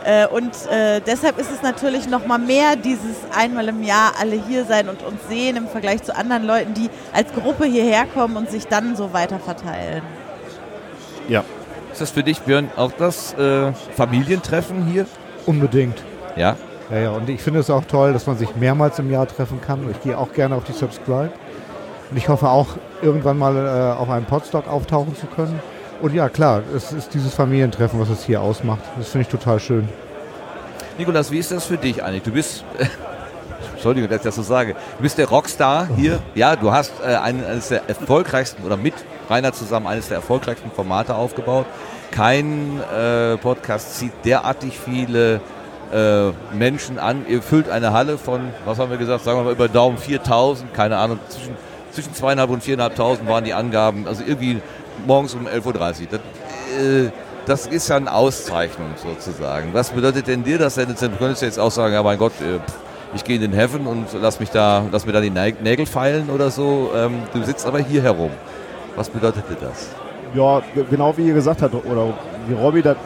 äh, 0.05 0.27
und 0.27 0.51
äh, 0.71 1.01
deshalb 1.01 1.39
ist 1.39 1.51
es 1.51 1.63
natürlich 1.63 2.09
noch 2.09 2.27
mal 2.27 2.39
mehr 2.39 2.77
dieses 2.77 3.17
einmal 3.37 3.69
im 3.69 3.83
Jahr 3.83 4.13
alle 4.21 4.37
hier 4.49 4.65
sein 4.65 4.89
und 4.89 5.03
uns 5.03 5.21
sehen 5.29 5.57
im 5.57 5.69
Vergleich 5.69 6.03
zu 6.03 6.15
anderen 6.17 6.45
Leuten, 6.45 6.75
die 6.75 6.91
als 7.13 7.33
Gruppe 7.33 7.65
hierher 7.65 8.07
kommen 8.07 8.37
und 8.37 8.51
sich 8.51 8.67
dann 8.67 8.97
so 8.97 9.13
weiter 9.13 9.39
verteilen. 9.39 10.03
Ja, 11.29 11.45
ist 11.93 12.01
das 12.01 12.11
für 12.11 12.23
dich, 12.23 12.41
Björn, 12.41 12.71
auch 12.77 12.93
das 12.93 13.35
äh, 13.35 13.73
Familientreffen 13.95 14.87
hier? 14.87 15.07
Unbedingt. 15.47 16.03
Ja? 16.37 16.57
Ja, 16.91 16.99
ja. 16.99 17.11
Und 17.11 17.29
ich 17.29 17.43
finde 17.43 17.61
es 17.61 17.71
auch 17.71 17.85
toll, 17.85 18.13
dass 18.13 18.27
man 18.27 18.39
sich 18.39 18.57
mehrmals 18.57 18.99
im 18.99 19.11
Jahr 19.11 19.27
treffen 19.27 19.61
kann. 19.61 19.89
Ich 19.91 20.01
gehe 20.03 20.17
auch 20.17 20.33
gerne 20.33 20.55
auf 20.55 20.65
die 20.65 20.73
Subscribe. 20.73 21.33
Und 22.11 22.17
ich 22.17 22.29
hoffe 22.29 22.49
auch, 22.49 22.69
irgendwann 23.03 23.39
mal 23.39 23.57
äh, 23.57 24.01
auf 24.01 24.09
einem 24.09 24.25
Podstock 24.25 24.69
auftauchen 24.69 25.17
zu 25.17 25.27
können. 25.27 25.61
Und 26.03 26.13
ja, 26.15 26.29
klar, 26.29 26.63
es 26.75 26.91
ist 26.91 27.15
dieses 27.15 27.33
Familientreffen, 27.33 28.01
was 28.01 28.11
es 28.11 28.25
hier 28.25 28.41
ausmacht. 28.41 28.81
Das 28.99 29.11
finde 29.11 29.23
ich 29.23 29.29
total 29.29 29.61
schön. 29.61 29.89
Nikolas, 30.99 31.31
wie 31.31 31.39
ist 31.39 31.53
das 31.53 31.67
für 31.67 31.77
dich 31.77 32.03
eigentlich? 32.03 32.25
Du 32.25 32.33
bist, 32.33 32.65
Entschuldigung, 33.75 34.11
dass 34.11 34.19
ich 34.19 34.25
das 34.25 34.35
so 34.35 34.43
sage, 34.43 34.75
du 34.97 35.03
bist 35.05 35.17
der 35.17 35.29
Rockstar 35.29 35.87
hier. 35.97 36.19
Ja, 36.35 36.57
du 36.57 36.73
hast 36.73 36.93
äh, 37.07 37.15
eines 37.15 37.69
der 37.69 37.89
erfolgreichsten 37.89 38.65
oder 38.65 38.77
mit 38.77 38.95
Rainer 39.31 39.53
zusammen 39.53 39.87
eines 39.87 40.09
der 40.09 40.17
erfolgreichsten 40.17 40.73
Formate 40.73 41.15
aufgebaut. 41.15 41.67
Kein 42.11 42.81
äh, 42.81 43.37
Podcast 43.37 43.97
zieht 43.97 44.13
derartig 44.25 44.77
viele 44.81 45.41
äh, 45.93 46.33
Menschen 46.53 46.99
an. 46.99 47.27
Ihr 47.29 47.43
füllt 47.43 47.71
eine 47.71 47.93
Halle 47.93 48.19
von, 48.19 48.49
was 48.65 48.81
haben 48.81 48.91
wir 48.91 48.99
gesagt, 48.99 49.23
sagen 49.23 49.39
wir 49.39 49.45
mal 49.45 49.53
über 49.53 49.69
Daumen 49.69 49.99
4000, 49.99 50.75
keine 50.75 50.97
Ahnung, 50.97 51.21
zwischen, 51.29 51.57
zwischen 51.93 52.13
zweieinhalb 52.13 52.51
und 52.51 52.65
viereinhalbtausend 52.65 53.29
waren 53.29 53.45
die 53.45 53.55
Angaben. 53.55 54.09
Also 54.09 54.25
irgendwie 54.27 54.61
morgens 55.07 55.35
um 55.35 55.47
11.30 55.47 55.67
Uhr. 55.67 56.07
Das, 56.11 56.21
äh, 56.81 57.11
das 57.47 57.67
ist 57.67 57.89
ja 57.89 57.97
eine 57.97 58.13
Auszeichnung 58.13 58.91
sozusagen. 58.97 59.71
Was 59.73 59.91
bedeutet 59.91 60.29
denn 60.29 60.45
dir 60.45 60.59
das 60.59 60.77
denn? 60.77 60.89
Du 60.89 61.09
könntest 61.19 61.43
jetzt 61.43 61.59
auch 61.59 61.71
sagen, 61.71 61.93
ja 61.95 62.03
mein 62.03 62.19
Gott, 62.19 62.33
äh, 62.41 62.61
ich 63.15 63.25
gehe 63.25 63.37
in 63.37 63.43
den 63.43 63.53
Heaven 63.53 63.87
und 63.87 64.07
lass 64.21 64.41
mich 64.41 64.51
da, 64.51 64.85
lass 64.91 65.05
mir 65.05 65.13
da 65.13 65.21
die 65.21 65.31
Nägel 65.31 65.87
feilen 65.87 66.31
oder 66.31 66.51
so. 66.51 66.91
Ähm, 66.97 67.23
du 67.33 67.43
sitzt 67.43 67.67
aber 67.67 67.79
hier 67.79 68.03
herum. 68.03 68.31
Was 68.97 69.09
bedeutete 69.09 69.57
das? 69.61 69.89
Ja, 70.35 70.63
genau 70.89 71.15
wie 71.17 71.27
ihr 71.29 71.35
gesagt 71.35 71.61
habt, 71.61 71.75
oder 71.75 72.15
wie 72.49 72.55
Robby 72.55 72.81
das, 72.81 72.97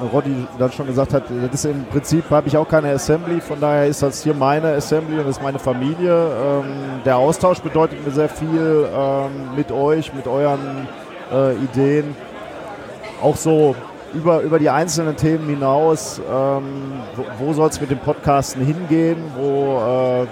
dann 0.58 0.72
schon 0.72 0.86
gesagt 0.86 1.12
hat, 1.12 1.24
das 1.28 1.54
ist 1.54 1.64
im 1.64 1.84
Prinzip, 1.86 2.30
habe 2.30 2.46
ich 2.46 2.56
auch 2.56 2.68
keine 2.68 2.92
Assembly, 2.92 3.40
von 3.40 3.60
daher 3.60 3.86
ist 3.86 4.00
das 4.00 4.22
hier 4.22 4.32
meine 4.32 4.74
Assembly 4.74 5.18
und 5.18 5.26
das 5.26 5.38
ist 5.38 5.42
meine 5.42 5.58
Familie. 5.58 6.12
Ähm, 6.12 7.02
der 7.04 7.16
Austausch 7.16 7.58
bedeutet 7.58 8.04
mir 8.04 8.12
sehr 8.12 8.28
viel 8.28 8.88
ähm, 8.94 9.56
mit 9.56 9.72
euch, 9.72 10.14
mit 10.14 10.28
euren 10.28 10.86
äh, 11.32 11.54
Ideen. 11.54 12.14
Auch 13.22 13.36
so 13.36 13.74
über, 14.14 14.40
über 14.40 14.58
die 14.58 14.70
einzelnen 14.70 15.16
Themen 15.16 15.48
hinaus, 15.48 16.20
ähm, 16.20 16.92
wo, 17.14 17.46
wo 17.46 17.52
soll 17.52 17.68
es 17.68 17.80
mit 17.80 17.90
dem 17.90 17.98
Podcasten 17.98 18.64
hingehen, 18.64 19.18
wo, 19.36 19.78
äh, 19.78 20.26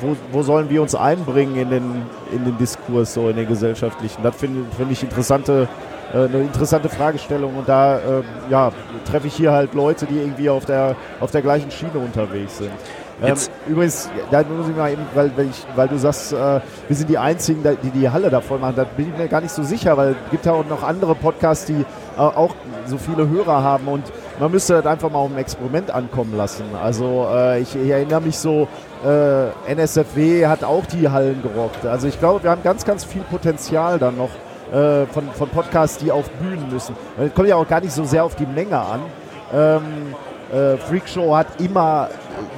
wo, 0.00 0.16
wo 0.32 0.42
sollen 0.42 0.70
wir 0.70 0.82
uns 0.82 0.94
einbringen 0.94 1.56
in 1.56 1.70
den, 1.70 2.02
in 2.32 2.44
den 2.44 2.56
Diskurs, 2.58 3.14
so 3.14 3.28
in 3.28 3.36
den 3.36 3.48
gesellschaftlichen. 3.48 4.22
Das 4.22 4.36
finde 4.36 4.64
find 4.76 4.90
ich 4.90 5.02
interessante, 5.02 5.68
äh, 6.12 6.24
eine 6.24 6.40
interessante 6.40 6.88
Fragestellung 6.88 7.56
und 7.56 7.68
da 7.68 7.98
äh, 7.98 8.22
ja, 8.48 8.72
treffe 9.04 9.26
ich 9.26 9.34
hier 9.34 9.52
halt 9.52 9.74
Leute, 9.74 10.06
die 10.06 10.18
irgendwie 10.18 10.50
auf 10.50 10.64
der, 10.64 10.96
auf 11.20 11.30
der 11.30 11.42
gleichen 11.42 11.70
Schiene 11.70 11.98
unterwegs 11.98 12.58
sind. 12.58 12.72
Ähm, 13.22 13.36
übrigens, 13.68 14.08
da 14.30 14.42
muss 14.42 14.68
ich 14.68 14.76
mal 14.76 14.92
eben, 14.92 15.02
weil, 15.14 15.30
ich, 15.50 15.66
weil 15.76 15.88
du 15.88 15.98
sagst, 15.98 16.32
äh, 16.32 16.36
wir 16.36 16.96
sind 16.96 17.10
die 17.10 17.18
Einzigen, 17.18 17.62
die 17.82 17.90
die 17.90 18.08
Halle 18.08 18.30
da 18.30 18.40
voll 18.40 18.58
machen, 18.58 18.74
da 18.76 18.84
bin 18.84 19.10
ich 19.10 19.18
mir 19.18 19.28
gar 19.28 19.40
nicht 19.40 19.52
so 19.52 19.62
sicher, 19.62 19.96
weil 19.96 20.10
es 20.10 20.30
gibt 20.30 20.46
ja 20.46 20.52
auch 20.52 20.66
noch 20.66 20.82
andere 20.82 21.14
Podcasts, 21.14 21.66
die 21.66 21.84
äh, 22.16 22.20
auch 22.20 22.54
so 22.86 22.96
viele 22.96 23.28
Hörer 23.28 23.62
haben 23.62 23.88
und 23.88 24.04
man 24.38 24.50
müsste 24.50 24.74
das 24.74 24.86
einfach 24.86 25.10
mal 25.10 25.18
auf 25.18 25.30
ein 25.30 25.38
Experiment 25.38 25.90
ankommen 25.90 26.34
lassen. 26.34 26.64
Also 26.82 27.28
äh, 27.30 27.60
ich, 27.60 27.76
ich, 27.76 27.90
erinnere 27.90 28.22
mich 28.22 28.38
so, 28.38 28.68
NSFW 29.02 30.46
hat 30.46 30.62
auch 30.62 30.84
die 30.84 31.08
Hallen 31.08 31.42
gerockt. 31.42 31.86
Also 31.86 32.06
ich 32.06 32.18
glaube, 32.18 32.42
wir 32.42 32.50
haben 32.50 32.62
ganz, 32.62 32.84
ganz 32.84 33.02
viel 33.02 33.22
Potenzial 33.22 33.98
dann 33.98 34.18
noch 34.18 34.28
von, 34.70 35.30
von 35.32 35.48
Podcasts, 35.48 35.96
die 35.96 36.12
auf 36.12 36.28
Bühnen 36.32 36.70
müssen. 36.70 36.94
Es 37.18 37.32
kommt 37.32 37.48
ja 37.48 37.56
auch 37.56 37.66
gar 37.66 37.80
nicht 37.80 37.94
so 37.94 38.04
sehr 38.04 38.24
auf 38.24 38.34
die 38.36 38.44
Menge 38.44 38.78
an. 38.78 39.00
Ähm, 39.54 40.14
äh, 40.52 40.76
Freakshow 40.76 41.36
hat 41.36 41.46
immer 41.60 42.08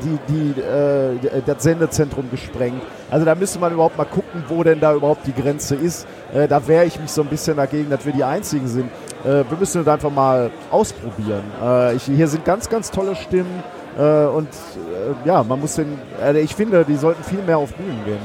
die, 0.03 0.19
die, 0.29 0.61
äh, 0.61 1.43
das 1.45 1.63
Sendezentrum 1.63 2.31
gesprengt. 2.31 2.83
Also 3.11 3.25
da 3.25 3.35
müsste 3.35 3.59
man 3.59 3.73
überhaupt 3.73 3.99
mal 3.99 4.05
gucken, 4.05 4.45
wo 4.49 4.63
denn 4.63 4.81
da 4.81 4.95
überhaupt 4.95 5.27
die 5.27 5.35
Grenze 5.35 5.75
ist. 5.75 6.07
Äh, 6.35 6.49
da 6.49 6.67
wehre 6.67 6.85
ich 6.85 6.99
mich 6.99 7.11
so 7.11 7.23
ein 7.23 7.29
bisschen 7.29 7.57
dagegen, 7.57 7.91
dass 7.91 8.05
wir 8.05 8.13
die 8.13 8.25
Einzigen 8.25 8.69
sind. 8.69 8.91
Äh, 9.25 9.45
wir 9.49 9.57
müssen 9.59 9.85
das 9.85 9.93
einfach 9.93 10.11
mal 10.11 10.51
ausprobieren. 10.71 11.45
Äh, 11.63 11.97
ich, 11.97 12.05
hier 12.05 12.29
sind 12.29 12.45
ganz, 12.45 12.69
ganz 12.69 12.91
tolle 12.91 13.15
Stimmen 13.17 13.63
äh, 13.99 14.03
und 14.27 14.49
äh, 14.49 15.29
ja, 15.29 15.43
man 15.43 15.61
muss 15.61 15.77
den, 15.77 15.99
ich 16.37 16.55
finde, 16.55 16.85
die 16.85 16.97
sollten 16.97 17.23
viel 17.23 17.43
mehr 17.43 17.59
auf 17.59 17.73
Bühnen 17.75 18.05
gehen. 18.05 18.19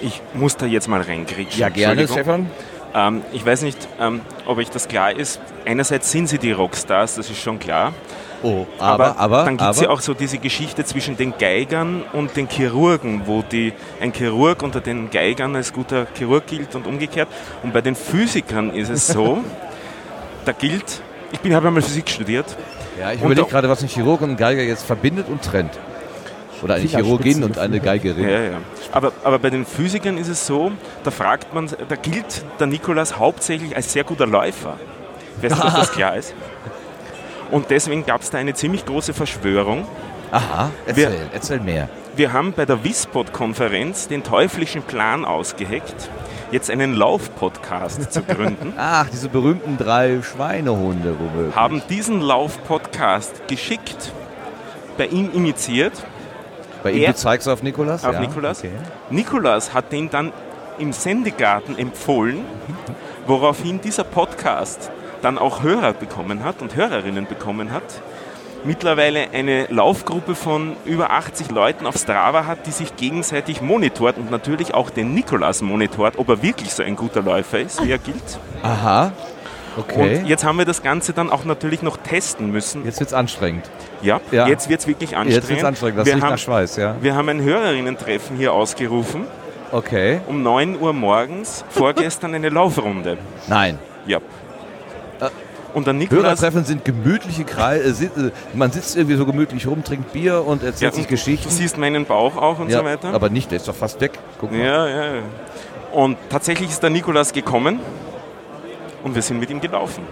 Ich 0.00 0.22
muss 0.34 0.56
da 0.56 0.66
jetzt 0.66 0.88
mal 0.88 1.02
reingrätschen. 1.02 1.60
Ja, 1.60 1.68
gerne. 1.68 2.08
Stefan. 2.08 2.46
Ähm, 2.94 3.22
ich 3.32 3.44
weiß 3.44 3.62
nicht, 3.62 3.88
ähm, 4.00 4.20
ob 4.46 4.58
euch 4.58 4.70
das 4.70 4.88
klar 4.88 5.14
ist. 5.14 5.40
Einerseits 5.64 6.10
sind 6.10 6.28
sie 6.28 6.38
die 6.38 6.52
Rockstars, 6.52 7.16
das 7.16 7.30
ist 7.30 7.38
schon 7.38 7.58
klar. 7.58 7.92
Oh, 8.42 8.66
aber, 8.78 9.18
aber, 9.18 9.44
dann 9.44 9.56
gibt 9.56 9.70
es 9.70 9.78
aber. 9.78 9.86
ja 9.86 9.92
auch 9.92 10.00
so 10.00 10.14
diese 10.14 10.38
Geschichte 10.38 10.84
zwischen 10.84 11.16
den 11.16 11.34
Geigern 11.38 12.02
und 12.12 12.36
den 12.36 12.48
Chirurgen, 12.48 13.22
wo 13.26 13.42
die, 13.42 13.72
ein 14.00 14.12
Chirurg 14.12 14.62
unter 14.62 14.80
den 14.80 15.10
Geigern 15.10 15.54
als 15.56 15.72
guter 15.72 16.06
Chirurg 16.16 16.46
gilt 16.46 16.74
und 16.74 16.86
umgekehrt. 16.86 17.28
Und 17.62 17.72
bei 17.72 17.82
den 17.82 17.94
Physikern 17.94 18.70
ist 18.70 18.88
es 18.88 19.06
so, 19.08 19.44
da 20.44 20.52
gilt, 20.52 21.02
ich 21.32 21.40
bin 21.40 21.54
habe 21.54 21.68
einmal 21.68 21.82
Physik 21.82 22.08
studiert, 22.08 22.56
ja, 22.98 23.12
ich 23.12 23.20
überlege 23.22 23.46
gerade, 23.46 23.68
was 23.68 23.82
ein 23.82 23.88
Chirurg 23.88 24.20
und 24.20 24.30
ein 24.30 24.36
Geiger 24.36 24.62
jetzt 24.62 24.84
verbindet 24.84 25.28
und 25.28 25.42
trennt. 25.42 25.78
Oder 26.62 26.74
eine 26.74 26.86
Chirurgin 26.86 27.42
und 27.44 27.58
eine 27.58 27.80
Geigerin. 27.80 28.28
Ja, 28.28 28.40
ja. 28.40 28.58
Aber, 28.92 29.12
aber 29.24 29.38
bei 29.38 29.48
den 29.50 29.64
Physikern 29.64 30.18
ist 30.18 30.28
es 30.28 30.46
so, 30.46 30.72
da 31.04 31.10
fragt 31.10 31.54
man, 31.54 31.70
da 31.88 31.96
gilt 31.96 32.44
der 32.58 32.66
Nikolaus 32.66 33.18
hauptsächlich 33.18 33.74
als 33.74 33.92
sehr 33.92 34.04
guter 34.04 34.26
Läufer. 34.26 34.76
Ich 35.38 35.44
weiß 35.44 35.56
nicht, 35.56 35.64
ob 35.64 35.74
das 35.74 35.92
klar 35.92 36.16
ist. 36.16 36.34
Und 37.50 37.70
deswegen 37.70 38.06
gab 38.06 38.22
es 38.22 38.30
da 38.30 38.38
eine 38.38 38.54
ziemlich 38.54 38.84
große 38.86 39.12
Verschwörung. 39.14 39.86
Aha, 40.30 40.70
erzähl, 40.86 41.12
erzähl 41.32 41.60
mehr. 41.60 41.88
Wir 42.14 42.32
haben 42.32 42.52
bei 42.52 42.64
der 42.64 42.84
Wispod-Konferenz 42.84 44.06
den 44.08 44.22
teuflischen 44.22 44.82
Plan 44.82 45.24
ausgeheckt, 45.24 46.08
jetzt 46.52 46.70
einen 46.70 46.94
Lauf-Podcast 46.94 48.12
zu 48.12 48.22
gründen. 48.22 48.74
Ach, 48.78 49.08
diese 49.12 49.28
berühmten 49.28 49.76
drei 49.76 50.20
Schweinehunde, 50.22 51.16
womöglich. 51.18 51.56
haben 51.56 51.82
diesen 51.88 52.20
Lauf-Podcast 52.20 53.48
geschickt, 53.48 54.12
bei 54.98 55.06
ihm 55.06 55.30
initiiert. 55.32 55.92
Bei 56.82 56.92
ihm, 56.92 57.02
er- 57.02 57.12
du 57.12 57.16
zeigst 57.16 57.48
auf 57.48 57.62
Nikolas? 57.62 58.04
Auf 58.04 58.14
ja? 58.14 58.20
Nikolaus. 58.20 58.60
Okay. 58.60 58.70
Nikolaus 59.10 59.74
hat 59.74 59.90
den 59.92 60.10
dann 60.10 60.32
im 60.78 60.92
Sendegarten 60.92 61.76
empfohlen, 61.78 62.44
woraufhin 63.26 63.80
dieser 63.80 64.04
Podcast 64.04 64.90
dann 65.22 65.38
auch 65.38 65.62
Hörer 65.62 65.92
bekommen 65.92 66.44
hat 66.44 66.62
und 66.62 66.76
Hörerinnen 66.76 67.26
bekommen 67.26 67.72
hat. 67.72 67.82
Mittlerweile 68.62 69.30
eine 69.32 69.66
Laufgruppe 69.70 70.34
von 70.34 70.76
über 70.84 71.10
80 71.10 71.50
Leuten 71.50 71.86
auf 71.86 71.96
Strava 71.96 72.44
hat, 72.44 72.66
die 72.66 72.72
sich 72.72 72.94
gegenseitig 72.96 73.62
monitort 73.62 74.18
und 74.18 74.30
natürlich 74.30 74.74
auch 74.74 74.90
den 74.90 75.14
Nikolaus 75.14 75.62
monitort, 75.62 76.18
ob 76.18 76.28
er 76.28 76.42
wirklich 76.42 76.72
so 76.74 76.82
ein 76.82 76.94
guter 76.94 77.22
Läufer 77.22 77.58
ist, 77.60 77.82
wie 77.82 77.90
er 77.90 77.96
gilt. 77.96 78.38
Aha, 78.62 79.12
okay. 79.78 80.18
Und 80.18 80.26
jetzt 80.26 80.44
haben 80.44 80.58
wir 80.58 80.66
das 80.66 80.82
Ganze 80.82 81.14
dann 81.14 81.30
auch 81.30 81.46
natürlich 81.46 81.80
noch 81.80 81.96
testen 81.96 82.50
müssen. 82.52 82.84
Jetzt 82.84 83.00
wird's 83.00 83.14
anstrengend. 83.14 83.64
Ja, 84.02 84.20
Ja. 84.30 84.46
jetzt 84.46 84.68
wird 84.68 84.80
es 84.80 84.86
wirklich 84.86 85.16
anstrengend. 85.16 85.36
Jetzt 85.42 85.48
wird's 85.48 85.64
anstrengend, 85.64 85.98
das 86.00 86.06
wir, 86.06 86.14
riecht 86.16 86.24
haben, 86.24 86.32
nach 86.32 86.38
Schweiß, 86.38 86.76
ja. 86.76 86.96
wir 87.00 87.14
haben 87.14 87.30
ein 87.30 87.40
Hörerinnen-Treffen 87.42 88.36
hier 88.36 88.52
ausgerufen, 88.52 89.24
Okay. 89.72 90.20
um 90.26 90.42
9 90.42 90.78
Uhr 90.78 90.92
morgens, 90.92 91.64
vorgestern 91.70 92.34
eine 92.34 92.50
Laufrunde. 92.50 93.16
Nein. 93.48 93.78
Ja. 94.06 94.18
Äh, 95.72 95.76
Und 95.76 95.86
der 95.86 95.94
Nikolaus, 95.94 96.40
sind 96.40 96.84
gemütliche 96.84 97.44
Kreise. 97.44 98.10
Man 98.54 98.70
sitzt 98.72 98.96
irgendwie 98.96 99.16
so 99.16 99.26
gemütlich 99.26 99.66
rum, 99.66 99.84
trinkt 99.84 100.12
Bier 100.12 100.44
und 100.44 100.62
erzählt 100.62 100.92
ja, 100.92 100.96
sich 100.96 101.08
Geschichten. 101.08 101.48
du 101.48 101.54
siehst 101.54 101.78
meinen 101.78 102.04
Bauch 102.04 102.36
auch 102.36 102.58
und 102.58 102.70
ja, 102.70 102.78
so 102.78 102.84
weiter. 102.84 103.12
Aber 103.12 103.28
nicht, 103.28 103.50
der 103.50 103.56
ist 103.56 103.68
doch 103.68 103.74
fast 103.74 104.00
weg. 104.00 104.18
Guck 104.38 104.52
mal. 104.52 104.60
ja, 104.60 104.88
ja, 104.88 105.14
ja. 105.16 105.22
Und 105.92 106.16
tatsächlich 106.28 106.70
ist 106.70 106.82
der 106.82 106.90
Nikolaus 106.90 107.32
gekommen 107.32 107.80
und 109.02 109.14
wir 109.14 109.22
sind 109.22 109.40
mit 109.40 109.50
ihm 109.50 109.60
gelaufen. 109.60 110.04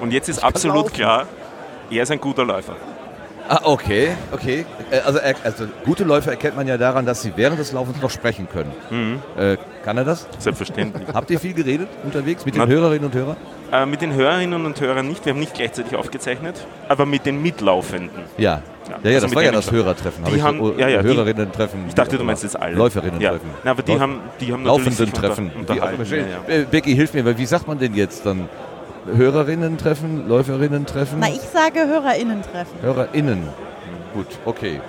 Und 0.00 0.12
jetzt 0.12 0.28
ist 0.28 0.44
absolut 0.44 0.76
laufen. 0.76 0.92
klar, 0.92 1.26
er 1.90 2.02
ist 2.02 2.10
ein 2.10 2.20
guter 2.20 2.44
Läufer. 2.44 2.76
Ah, 3.48 3.60
okay, 3.64 4.08
okay. 4.32 4.64
Äh, 4.90 4.98
Also, 5.00 5.20
also 5.44 5.64
gute 5.84 6.04
Läufer 6.04 6.30
erkennt 6.32 6.56
man 6.56 6.66
ja 6.66 6.76
daran, 6.78 7.06
dass 7.06 7.22
sie 7.22 7.32
während 7.36 7.58
des 7.60 7.72
Laufens 7.72 8.00
noch 8.02 8.10
sprechen 8.10 8.48
können. 8.52 8.72
Mhm. 8.90 9.22
Äh, 9.40 9.56
kann 9.84 9.96
er 9.98 10.04
das? 10.04 10.26
Selbstverständlich. 10.38 11.06
Habt 11.14 11.30
ihr 11.30 11.38
viel 11.38 11.54
geredet 11.54 11.88
unterwegs 12.04 12.44
mit 12.44 12.54
den 12.56 12.62
Na- 12.62 12.66
Hörerinnen 12.68 13.04
und 13.06 13.14
Hörern? 13.14 13.36
äh, 13.72 13.86
mit 13.86 14.00
den 14.02 14.12
Hörerinnen 14.14 14.64
und 14.66 14.80
Hörern 14.80 15.06
nicht, 15.08 15.24
wir 15.24 15.32
haben 15.32 15.40
nicht 15.40 15.54
gleichzeitig 15.54 15.94
aufgezeichnet, 15.96 16.56
aber 16.88 17.06
mit 17.06 17.24
den 17.26 17.40
Mitlaufenden. 17.42 18.22
Ja. 18.36 18.62
Ja, 18.88 19.10
ja, 19.10 19.14
also 19.16 19.26
das 19.26 19.34
war 19.34 19.42
ja 19.42 19.50
das. 19.50 19.72
Hörertreffen. 19.72 20.24
Die 20.32 20.40
haben- 20.40 20.58
so, 20.58 20.74
ja, 20.78 20.86
ja, 20.88 21.00
Hörerinnen-Treffen. 21.02 21.86
Ich 21.88 21.94
dachte, 21.94 22.18
du 22.18 22.22
meinst 22.24 22.44
jetzt 22.44 22.60
alle. 22.60 22.76
Läuferinnen-Treffen. 22.76 23.50
Ja. 23.64 23.70
Aber 23.72 23.82
die 23.82 23.90
Läuf- 23.92 24.00
haben, 24.00 24.20
die 24.40 24.52
haben 24.52 24.62
natürlich 24.62 24.98
Laufenden-Treffen. 24.98 25.50
Ja, 25.68 26.56
ja. 26.56 26.64
Becky, 26.70 26.94
hilf 26.94 27.12
mir, 27.12 27.24
weil 27.24 27.36
wie 27.36 27.46
sagt 27.46 27.66
man 27.66 27.78
denn 27.80 27.94
jetzt 27.94 28.24
dann? 28.24 28.48
Hörerinnen-Treffen, 29.14 30.28
Läuferinnen-Treffen? 30.28 31.18
Na, 31.20 31.28
ich 31.28 31.40
sage 31.40 31.86
HörerInnen-Treffen. 31.86 32.80
HörerInnen. 32.82 33.48
Gut, 34.14 34.26
okay. 34.44 34.80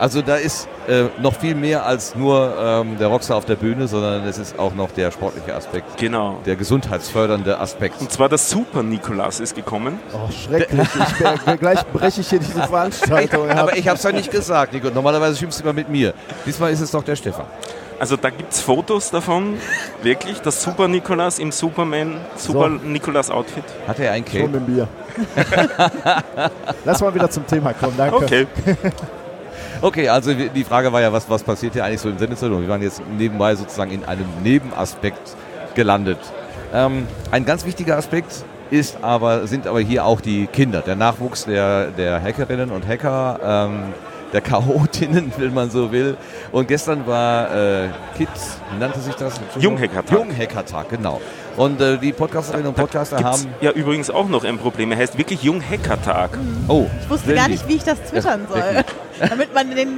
Also 0.00 0.22
da 0.22 0.36
ist 0.36 0.68
äh, 0.86 1.06
noch 1.20 1.34
viel 1.34 1.56
mehr 1.56 1.84
als 1.84 2.14
nur 2.14 2.54
ähm, 2.56 2.98
der 2.98 3.08
Rockstar 3.08 3.36
auf 3.36 3.46
der 3.46 3.56
Bühne, 3.56 3.88
sondern 3.88 4.24
es 4.28 4.38
ist 4.38 4.56
auch 4.56 4.72
noch 4.72 4.92
der 4.92 5.10
sportliche 5.10 5.52
Aspekt, 5.56 5.96
Genau. 5.98 6.38
der 6.46 6.54
gesundheitsfördernde 6.54 7.58
Aspekt. 7.58 8.00
Und 8.00 8.12
zwar 8.12 8.28
der 8.28 8.38
Super 8.38 8.84
Nikolaus 8.84 9.40
ist 9.40 9.56
gekommen. 9.56 9.98
Oh, 10.14 10.30
schrecklich. 10.30 10.86
Ich, 10.94 11.20
wär- 11.20 11.56
gleich 11.56 11.84
breche 11.92 12.20
ich 12.20 12.30
hier 12.30 12.38
diese 12.38 12.62
Veranstaltung. 12.62 13.50
Aber 13.50 13.76
ich 13.76 13.88
habe 13.88 13.96
es 13.96 14.04
ja 14.04 14.12
nicht 14.12 14.30
gesagt, 14.30 14.72
Nico. 14.72 14.88
Normalerweise 14.90 15.36
schimpfst 15.36 15.58
du 15.58 15.64
immer 15.64 15.72
mit 15.72 15.88
mir. 15.88 16.14
Diesmal 16.46 16.70
ist 16.70 16.80
es 16.80 16.92
doch 16.92 17.02
der 17.02 17.16
Stefan. 17.16 17.46
Also 17.98 18.16
da 18.16 18.30
gibt 18.30 18.52
es 18.52 18.60
Fotos 18.60 19.10
davon, 19.10 19.58
wirklich, 20.02 20.40
das 20.40 20.62
Super 20.62 20.86
Nikolaus 20.86 21.38
im 21.38 21.50
Superman, 21.50 22.16
Super 22.36 22.68
Nikolaus 22.68 23.28
Outfit. 23.28 23.64
Hat 23.88 23.98
er 23.98 24.12
ein 24.12 24.24
Schon 24.24 24.40
Cape? 24.40 24.48
mit 24.48 24.54
dem 24.54 24.66
Bier. 24.66 24.88
Lass 26.84 27.00
mal 27.00 27.12
wieder 27.14 27.28
zum 27.28 27.46
Thema 27.46 27.72
kommen, 27.72 27.94
danke. 27.96 28.16
Okay. 28.16 28.46
Okay, 29.80 30.08
also 30.08 30.34
die 30.34 30.64
Frage 30.64 30.92
war 30.92 31.00
ja, 31.00 31.12
was, 31.12 31.30
was 31.30 31.44
passiert 31.44 31.74
hier 31.74 31.84
eigentlich 31.84 32.00
so 32.00 32.08
im 32.08 32.18
Sendezentrum? 32.18 32.60
Wir 32.62 32.68
waren 32.68 32.82
jetzt 32.82 33.00
nebenbei 33.16 33.54
sozusagen 33.54 33.92
in 33.92 34.04
einem 34.04 34.26
Nebenaspekt 34.42 35.36
gelandet. 35.76 36.18
Ähm, 36.74 37.06
ein 37.30 37.44
ganz 37.44 37.64
wichtiger 37.64 37.96
Aspekt 37.96 38.44
ist 38.70 38.98
aber, 39.02 39.46
sind 39.46 39.68
aber 39.68 39.78
hier 39.78 40.04
auch 40.04 40.20
die 40.20 40.48
Kinder, 40.48 40.80
der 40.80 40.96
Nachwuchs 40.96 41.44
der, 41.44 41.92
der 41.92 42.20
Hackerinnen 42.20 42.70
und 42.70 42.88
Hacker, 42.88 43.38
ähm, 43.42 43.92
der 44.32 44.40
Chaotinnen, 44.40 45.32
wenn 45.38 45.54
man 45.54 45.70
so 45.70 45.90
will. 45.92 46.16
Und 46.52 46.68
gestern 46.68 47.06
war 47.06 47.54
äh, 47.54 47.88
Kids, 48.16 48.58
wie 48.72 48.78
nannte 48.78 49.00
sich 49.00 49.14
das? 49.14 49.34
Junghackertag. 49.58 50.18
Junghackertag, 50.18 50.88
genau. 50.90 51.20
Und 51.56 51.80
äh, 51.80 51.98
die 51.98 52.12
Podcasterinnen 52.12 52.68
und 52.68 52.76
Podcaster 52.76 53.22
haben... 53.22 53.46
ja 53.60 53.72
übrigens 53.72 54.10
auch 54.10 54.28
noch 54.28 54.44
ein 54.44 54.58
Problem. 54.58 54.92
Er 54.92 54.98
heißt 54.98 55.18
wirklich 55.18 55.42
Junghackertag. 55.42 56.30
Oh, 56.68 56.86
Ich 57.02 57.10
wusste 57.10 57.34
gar 57.34 57.48
nicht, 57.48 57.66
wie 57.68 57.74
ich 57.76 57.84
das 57.84 58.00
twittern 58.04 58.46
Ja, 58.54 58.62
soll. 58.62 58.84
Damit 59.28 59.52
man 59.52 59.74
den 59.74 59.88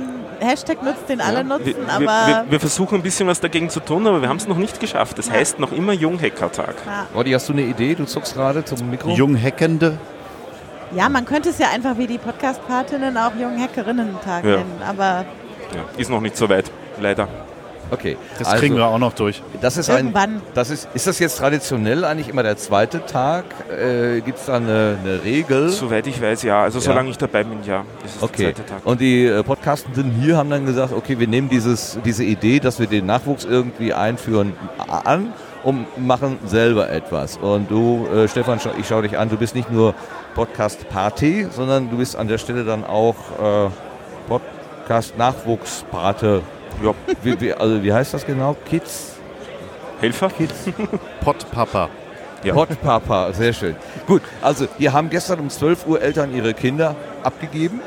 Hashtag 0.40 0.82
nutzt, 0.82 1.06
den 1.10 1.20
alle 1.20 1.38
Wir, 1.38 1.44
nutzen, 1.44 1.74
wir, 1.84 1.92
aber 1.92 2.26
wir, 2.28 2.44
wir 2.48 2.60
versuchen 2.60 2.94
ein 2.94 3.02
bisschen 3.02 3.28
was 3.28 3.40
dagegen 3.40 3.68
zu 3.68 3.80
tun, 3.80 4.06
aber 4.06 4.22
wir 4.22 4.30
haben 4.30 4.38
es 4.38 4.48
noch 4.48 4.56
nicht 4.56 4.80
geschafft. 4.80 5.18
Das 5.18 5.26
Ja. 5.26 5.34
heißt 5.34 5.58
noch 5.58 5.72
immer 5.72 5.92
Junghackertag. 5.92 6.76
ja. 6.86 7.06
Roddy, 7.14 7.32
hast 7.32 7.46
du 7.50 7.52
eine 7.52 7.62
Idee? 7.62 7.94
Du 7.94 8.04
zuckst 8.06 8.32
gerade 8.34 8.64
zum 8.64 8.88
Mikro. 8.88 9.10
Jungheckende. 9.10 9.98
Ja, 10.94 11.08
man 11.08 11.24
könnte 11.24 11.50
es 11.50 11.58
ja 11.58 11.68
einfach 11.74 11.96
wie 11.98 12.06
die 12.06 12.18
Podcast-Partinnen 12.18 13.16
auch 13.16 13.32
jungen 13.34 13.60
Hackerinnen-Tag 13.60 14.44
Ja. 14.44 14.50
nennen, 14.58 14.80
aber 14.86 15.24
Ja, 15.74 15.84
ist 15.96 16.10
noch 16.10 16.20
nicht 16.20 16.36
so 16.36 16.48
weit, 16.48 16.70
leider. 17.00 17.28
Okay. 17.92 18.16
Das 18.38 18.46
also, 18.46 18.60
kriegen 18.60 18.76
wir 18.76 18.86
auch 18.86 18.98
noch 18.98 19.12
durch. 19.14 19.42
Das 19.60 19.76
ist 19.76 19.90
ein, 19.90 19.96
Irgendwann. 20.06 20.40
das 20.54 20.70
ist, 20.70 20.88
ist 20.94 21.08
das 21.08 21.18
jetzt 21.18 21.38
traditionell 21.38 22.04
eigentlich 22.04 22.28
immer 22.28 22.44
der 22.44 22.56
zweite 22.56 23.04
Tag? 23.04 23.44
Äh, 23.68 24.20
Gibt 24.20 24.38
es 24.38 24.46
da 24.46 24.56
eine, 24.58 24.96
eine 25.02 25.24
Regel? 25.24 25.70
Soweit 25.70 26.06
ich 26.06 26.22
weiß, 26.22 26.44
ja. 26.44 26.62
Also 26.62 26.78
Ja. 26.78 26.84
solange 26.84 27.10
ich 27.10 27.18
dabei 27.18 27.42
bin, 27.42 27.58
ja. 27.64 27.84
Das 28.02 28.14
ist 28.14 28.22
Okay. 28.22 28.44
der 28.44 28.54
zweite 28.54 28.66
Tag. 28.68 28.86
Und 28.86 29.00
die 29.00 29.26
äh, 29.26 29.42
Podcastenden 29.42 30.12
hier 30.12 30.36
haben 30.36 30.50
dann 30.50 30.66
gesagt, 30.66 30.92
okay, 30.92 31.18
wir 31.18 31.26
nehmen 31.26 31.48
dieses, 31.48 31.98
diese 32.04 32.22
Idee, 32.22 32.60
dass 32.60 32.78
wir 32.78 32.86
den 32.86 33.06
Nachwuchs 33.06 33.44
irgendwie 33.44 33.92
einführen, 33.92 34.52
an 35.04 35.32
und 35.64 35.86
machen 36.06 36.38
selber 36.46 36.90
etwas. 36.90 37.38
Und 37.38 37.70
du, 37.72 38.06
äh, 38.14 38.28
Stefan, 38.28 38.60
ich 38.78 38.86
schaue 38.86 39.02
dich 39.02 39.18
an, 39.18 39.28
du 39.30 39.36
bist 39.36 39.56
nicht 39.56 39.70
nur 39.70 39.94
Podcast-Party, 40.34 41.48
sondern 41.50 41.90
du 41.90 41.98
bist 41.98 42.16
an 42.16 42.28
der 42.28 42.38
Stelle 42.38 42.64
dann 42.64 42.84
auch 42.84 43.16
äh, 43.40 43.68
Podcast-Nachwuchspate. 44.28 46.42
Ja. 46.82 46.94
Wie, 47.22 47.38
wie, 47.40 47.52
also 47.52 47.82
wie 47.82 47.92
heißt 47.92 48.14
das 48.14 48.24
genau? 48.24 48.56
Kids? 48.64 49.16
Helfer? 50.00 50.30
Kids? 50.30 50.54
Pottpapa. 51.20 51.90
Ja. 52.42 52.54
Pottpapa, 52.54 53.34
sehr 53.34 53.52
schön. 53.52 53.76
Gut, 54.06 54.22
also 54.40 54.66
wir 54.78 54.94
haben 54.94 55.10
gestern 55.10 55.40
um 55.40 55.50
12 55.50 55.86
Uhr 55.86 56.00
Eltern 56.00 56.34
ihre 56.34 56.54
Kinder 56.54 56.96
abgegeben. 57.22 57.82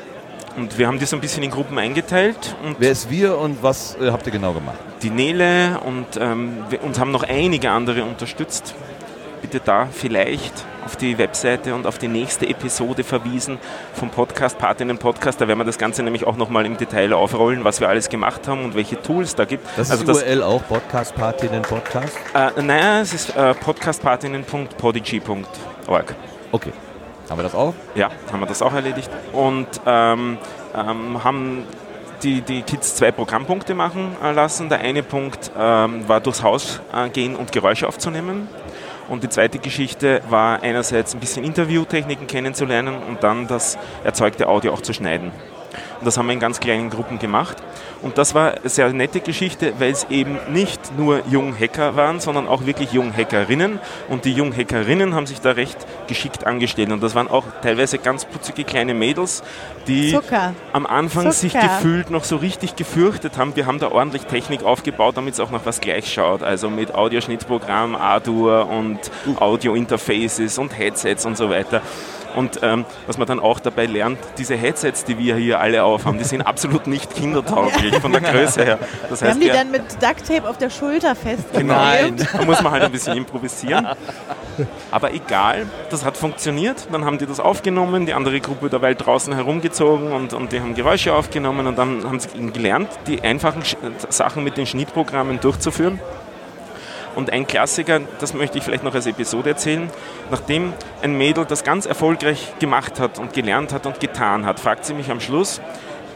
Und 0.56 0.78
wir 0.78 0.86
haben 0.86 1.00
die 1.00 1.06
so 1.06 1.18
ein 1.18 1.22
bisschen 1.22 1.42
in 1.42 1.50
Gruppen 1.50 1.80
eingeteilt 1.80 2.56
und 2.64 2.76
Wer 2.78 2.92
ist 2.92 3.10
wir 3.10 3.40
und 3.40 3.64
was 3.64 3.98
äh, 4.00 4.12
habt 4.12 4.28
ihr 4.28 4.32
genau 4.32 4.54
gemacht? 4.54 4.78
die 5.02 5.10
Nele 5.10 5.80
und 5.86 6.06
ähm, 6.20 6.58
wir, 6.70 6.84
uns 6.84 7.00
haben 7.00 7.10
noch 7.12 7.24
einige 7.24 7.72
andere 7.72 8.04
unterstützt. 8.04 8.76
Bitte 9.44 9.60
da 9.60 9.88
vielleicht 9.92 10.66
auf 10.86 10.96
die 10.96 11.18
Webseite 11.18 11.76
und 11.76 11.86
auf 11.86 11.98
die 11.98 12.08
nächste 12.08 12.48
Episode 12.48 13.04
verwiesen 13.04 13.58
vom 13.94 14.10
Podcast 14.10 14.58
Partinnen 14.58 14.98
Podcast. 14.98 15.42
Da 15.42 15.50
werden 15.50 15.60
wir 15.60 15.66
das 15.66 15.78
Ganze 15.78 16.02
nämlich 16.02 16.26
auch 16.26 16.38
nochmal 16.38 16.66
im 16.66 16.78
Detail 16.78 17.12
aufrollen, 17.12 17.66
was 17.66 17.82
wir 17.82 17.90
alles 17.90 18.08
gemacht 18.08 18.48
haben 18.48 18.64
und 18.64 18.74
welche 18.74 19.02
Tools 19.02 19.36
da 19.36 19.44
gibt. 19.44 19.68
Das 19.78 19.92
also 19.92 20.10
ist 20.10 20.22
die 20.22 20.26
URL 20.26 20.44
auch, 20.44 20.66
Podcast 20.66 21.14
Partinnen 21.14 21.62
Podcast. 21.62 22.18
äh, 22.34 22.62
naja, 22.62 23.02
es 23.02 23.14
ist 23.14 23.36
äh, 23.36 23.54
podcastpartinnen.podigy.org. 23.54 26.16
Okay. 26.54 26.72
Haben 27.30 27.40
wir 27.40 27.44
das 27.44 27.56
auch? 27.56 27.74
Ja, 27.96 28.12
haben 28.32 28.40
wir 28.40 28.48
das 28.48 28.62
auch 28.62 28.74
erledigt 28.74 29.10
und 29.34 29.68
ähm, 29.86 30.38
ähm, 30.74 31.22
haben 31.22 31.66
die, 32.24 32.40
die 32.42 32.62
Kids 32.62 32.96
zwei 32.96 33.12
Programmpunkte 33.12 33.76
machen 33.76 34.16
äh, 34.24 34.32
lassen. 34.32 34.70
Der 34.70 34.80
eine 34.80 35.04
Punkt 35.04 35.52
ähm, 35.58 36.08
war 36.08 36.22
durchs 36.22 36.44
Haus 36.44 36.80
äh, 36.94 37.10
gehen 37.10 37.36
und 37.36 37.52
Geräusche 37.52 37.90
aufzunehmen. 37.90 38.48
Und 39.14 39.22
die 39.22 39.30
zweite 39.30 39.60
Geschichte 39.60 40.24
war 40.28 40.64
einerseits 40.64 41.14
ein 41.14 41.20
bisschen 41.20 41.44
Interviewtechniken 41.44 42.26
kennenzulernen 42.26 42.96
und 43.08 43.22
dann 43.22 43.46
das 43.46 43.78
erzeugte 44.04 44.48
Audio 44.48 44.74
auch 44.74 44.82
zu 44.82 44.92
schneiden. 44.92 45.28
Und 46.00 46.08
das 46.08 46.18
haben 46.18 46.26
wir 46.26 46.34
in 46.34 46.40
ganz 46.40 46.60
kleinen 46.60 46.90
Gruppen 46.90 47.20
gemacht. 47.20 47.58
Und 48.04 48.18
das 48.18 48.36
war 48.36 48.56
eine 48.56 48.70
sehr 48.70 48.92
nette 48.92 49.22
Geschichte, 49.22 49.74
weil 49.80 49.92
es 49.92 50.06
eben 50.10 50.38
nicht 50.52 50.98
nur 50.98 51.22
Junghacker 51.28 51.96
waren, 51.96 52.20
sondern 52.20 52.48
auch 52.48 52.66
wirklich 52.66 52.92
Junghackerinnen. 52.92 53.80
Und 54.10 54.26
die 54.26 54.34
Junghackerinnen 54.34 55.16
haben 55.16 55.26
sich 55.26 55.40
da 55.40 55.52
recht 55.52 55.78
geschickt 56.08 56.46
angestellt. 56.46 56.92
Und 56.92 57.02
das 57.02 57.16
waren 57.16 57.30
auch 57.30 57.46
teilweise 57.62 57.98
ganz 57.98 58.26
putzige 58.26 58.66
kleine 58.66 58.94
Mädels, 58.94 59.42
die 59.88 60.12
Zucker. 60.12 60.54
am 60.74 60.86
Anfang 60.86 61.24
Zucker. 61.24 61.34
sich 61.34 61.54
gefühlt 61.54 62.10
noch 62.10 62.26
so 62.26 62.36
richtig 62.36 62.76
gefürchtet 62.76 63.38
haben. 63.38 63.56
Wir 63.56 63.66
haben 63.66 63.80
da 63.80 63.90
ordentlich 63.90 64.24
Technik 64.24 64.64
aufgebaut, 64.64 65.16
damit 65.16 65.36
es 65.36 65.40
auch 65.40 65.52
noch 65.52 65.66
was 65.66 65.80
gleich 65.80 66.12
schaut. 66.12 66.44
Also 66.44 66.70
mit 66.70 66.94
Audioschnittprogramm, 66.94 67.96
Ardour 67.96 68.70
und 68.70 69.00
Audio-Interfaces 69.40 70.58
und 70.58 70.78
Headsets 70.78 71.26
und 71.26 71.38
so 71.38 71.50
weiter. 71.50 71.82
Und 72.36 72.60
ähm, 72.64 72.86
was 73.08 73.18
man 73.18 73.28
dann 73.28 73.40
auch 73.40 73.60
dabei 73.60 73.86
lernt, 73.86 74.18
diese 74.38 74.56
Headsets, 74.56 75.06
die 75.06 75.18
wir 75.18 75.36
hier 75.36 75.60
alle 75.60 75.84
aufhaben, 75.84 76.18
die 76.18 76.24
sind 76.24 76.42
absolut 76.42 76.88
nicht 76.88 77.14
kindertauglich 77.16 77.96
von 78.00 78.12
der 78.12 78.22
Größe 78.22 78.64
her. 78.64 78.80
Das 79.10 79.22
Wir 79.22 79.30
haben 79.30 79.40
die 79.40 79.46
wir- 79.48 79.54
dann 79.54 79.72
mit 79.72 79.84
Ducktape 80.02 80.50
auf 80.50 80.58
der 80.58 80.70
Schulter 80.70 81.16
festgeklebt. 81.16 81.68
Nein, 81.68 82.16
da 82.34 82.44
muss 82.46 82.62
man 82.62 82.72
halt 82.72 82.84
ein 82.84 82.92
bisschen 82.92 83.18
improvisieren. 83.18 83.88
Aber 84.92 85.14
egal, 85.14 85.66
das 85.90 86.06
hat 86.06 86.18
funktioniert. 86.18 86.88
Dann 86.92 87.06
haben 87.06 87.18
die 87.18 87.26
das 87.26 87.40
aufgenommen, 87.40 88.06
die 88.06 88.14
andere 88.14 88.40
Gruppe 88.40 88.70
dabei 88.70 88.94
draußen 88.94 89.34
herumgezogen 89.34 90.12
und, 90.12 90.34
und 90.34 90.52
die 90.52 90.60
haben 90.60 90.76
Geräusche 90.76 91.14
aufgenommen 91.14 91.68
und 91.68 91.78
dann 91.78 92.04
haben 92.04 92.20
sie 92.20 92.30
eben 92.36 92.54
gelernt, 92.54 92.90
die 93.08 93.22
einfachen 93.22 93.64
Sachen 94.10 94.44
mit 94.44 94.58
den 94.58 94.66
Schnittprogrammen 94.66 95.40
durchzuführen. 95.40 96.00
Und 97.16 97.32
ein 97.32 97.46
Klassiker, 97.46 98.02
das 98.20 98.34
möchte 98.34 98.58
ich 98.58 98.64
vielleicht 98.64 98.84
noch 98.84 98.96
als 98.96 99.06
Episode 99.06 99.50
erzählen, 99.52 99.90
nachdem 100.32 100.74
ein 101.02 101.18
Mädel 101.18 101.46
das 101.46 101.64
ganz 101.64 101.86
erfolgreich 101.86 102.54
gemacht 102.60 103.00
hat 103.00 103.20
und 103.20 103.34
gelernt 103.34 103.72
hat 103.72 103.86
und 103.86 104.00
getan 104.00 104.46
hat, 104.46 104.60
fragt 104.60 104.86
sie 104.86 104.94
mich 104.94 105.12
am 105.12 105.20
Schluss, 105.20 105.62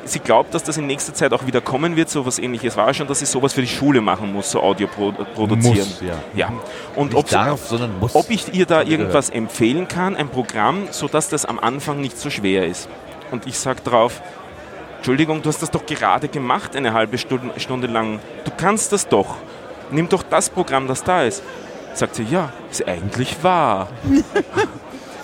sie 0.06 0.20
glaubt, 0.20 0.54
dass 0.54 0.64
das 0.64 0.78
in 0.78 0.88
nächster 0.88 1.14
Zeit 1.14 1.34
auch 1.34 1.46
wieder 1.46 1.62
kommen 1.62 1.96
wird, 1.96 2.10
so 2.10 2.26
was 2.26 2.40
ähnliches 2.40 2.78
war 2.78 2.94
schon, 2.94 3.08
dass 3.08 3.20
sie 3.20 3.26
sowas 3.26 3.54
für 3.54 3.62
die 3.62 3.68
Schule 3.68 4.02
machen 4.02 4.32
muss, 4.34 4.50
so 4.50 4.62
Audio 4.64 4.88
pro 4.88 5.12
produzieren. 5.12 5.78
Muss, 5.78 6.02
ja. 6.02 6.16
ja. 6.34 6.54
Und 6.96 7.08
Nicht 7.14 7.18
ob, 7.18 7.28
sie- 7.30 7.36
darf, 7.36 7.68
sondern 7.68 8.00
muss. 8.00 8.16
ob 8.16 8.30
ich 8.30 8.54
ihr 8.54 8.66
da 8.66 8.82
irgendwas 8.82 9.30
empfehlen 9.30 9.88
kann, 9.88 10.16
ein 10.16 10.30
Programm, 10.30 10.88
sodass 10.92 11.30
das 11.30 11.46
am 11.46 11.60
Anfang 11.60 12.02
nicht 12.02 12.18
so 12.18 12.30
schwer 12.30 12.66
ist. 12.66 12.90
Und 13.32 13.46
ich 13.46 13.60
sage 13.60 13.82
drauf, 13.84 14.22
Entschuldigung, 14.98 15.42
du 15.44 15.50
hast 15.50 15.62
das 15.62 15.70
doch 15.70 15.86
gerade 15.86 16.28
gemacht, 16.28 16.76
eine 16.76 16.94
halbe 16.94 17.18
Stunde, 17.18 17.52
Stunde 17.60 17.88
lang. 17.88 18.20
Du 18.46 18.52
kannst 18.56 18.92
das 18.94 19.08
doch. 19.08 19.36
Nimm 19.92 20.10
doch 20.10 20.24
das 20.24 20.50
Programm, 20.50 20.88
das 20.88 21.04
da 21.04 21.24
ist. 21.24 21.44
Sagt 21.94 22.16
sie, 22.16 22.24
ja, 22.24 22.52
ist 22.72 22.88
eigentlich 22.88 23.42
wahr. 23.44 23.88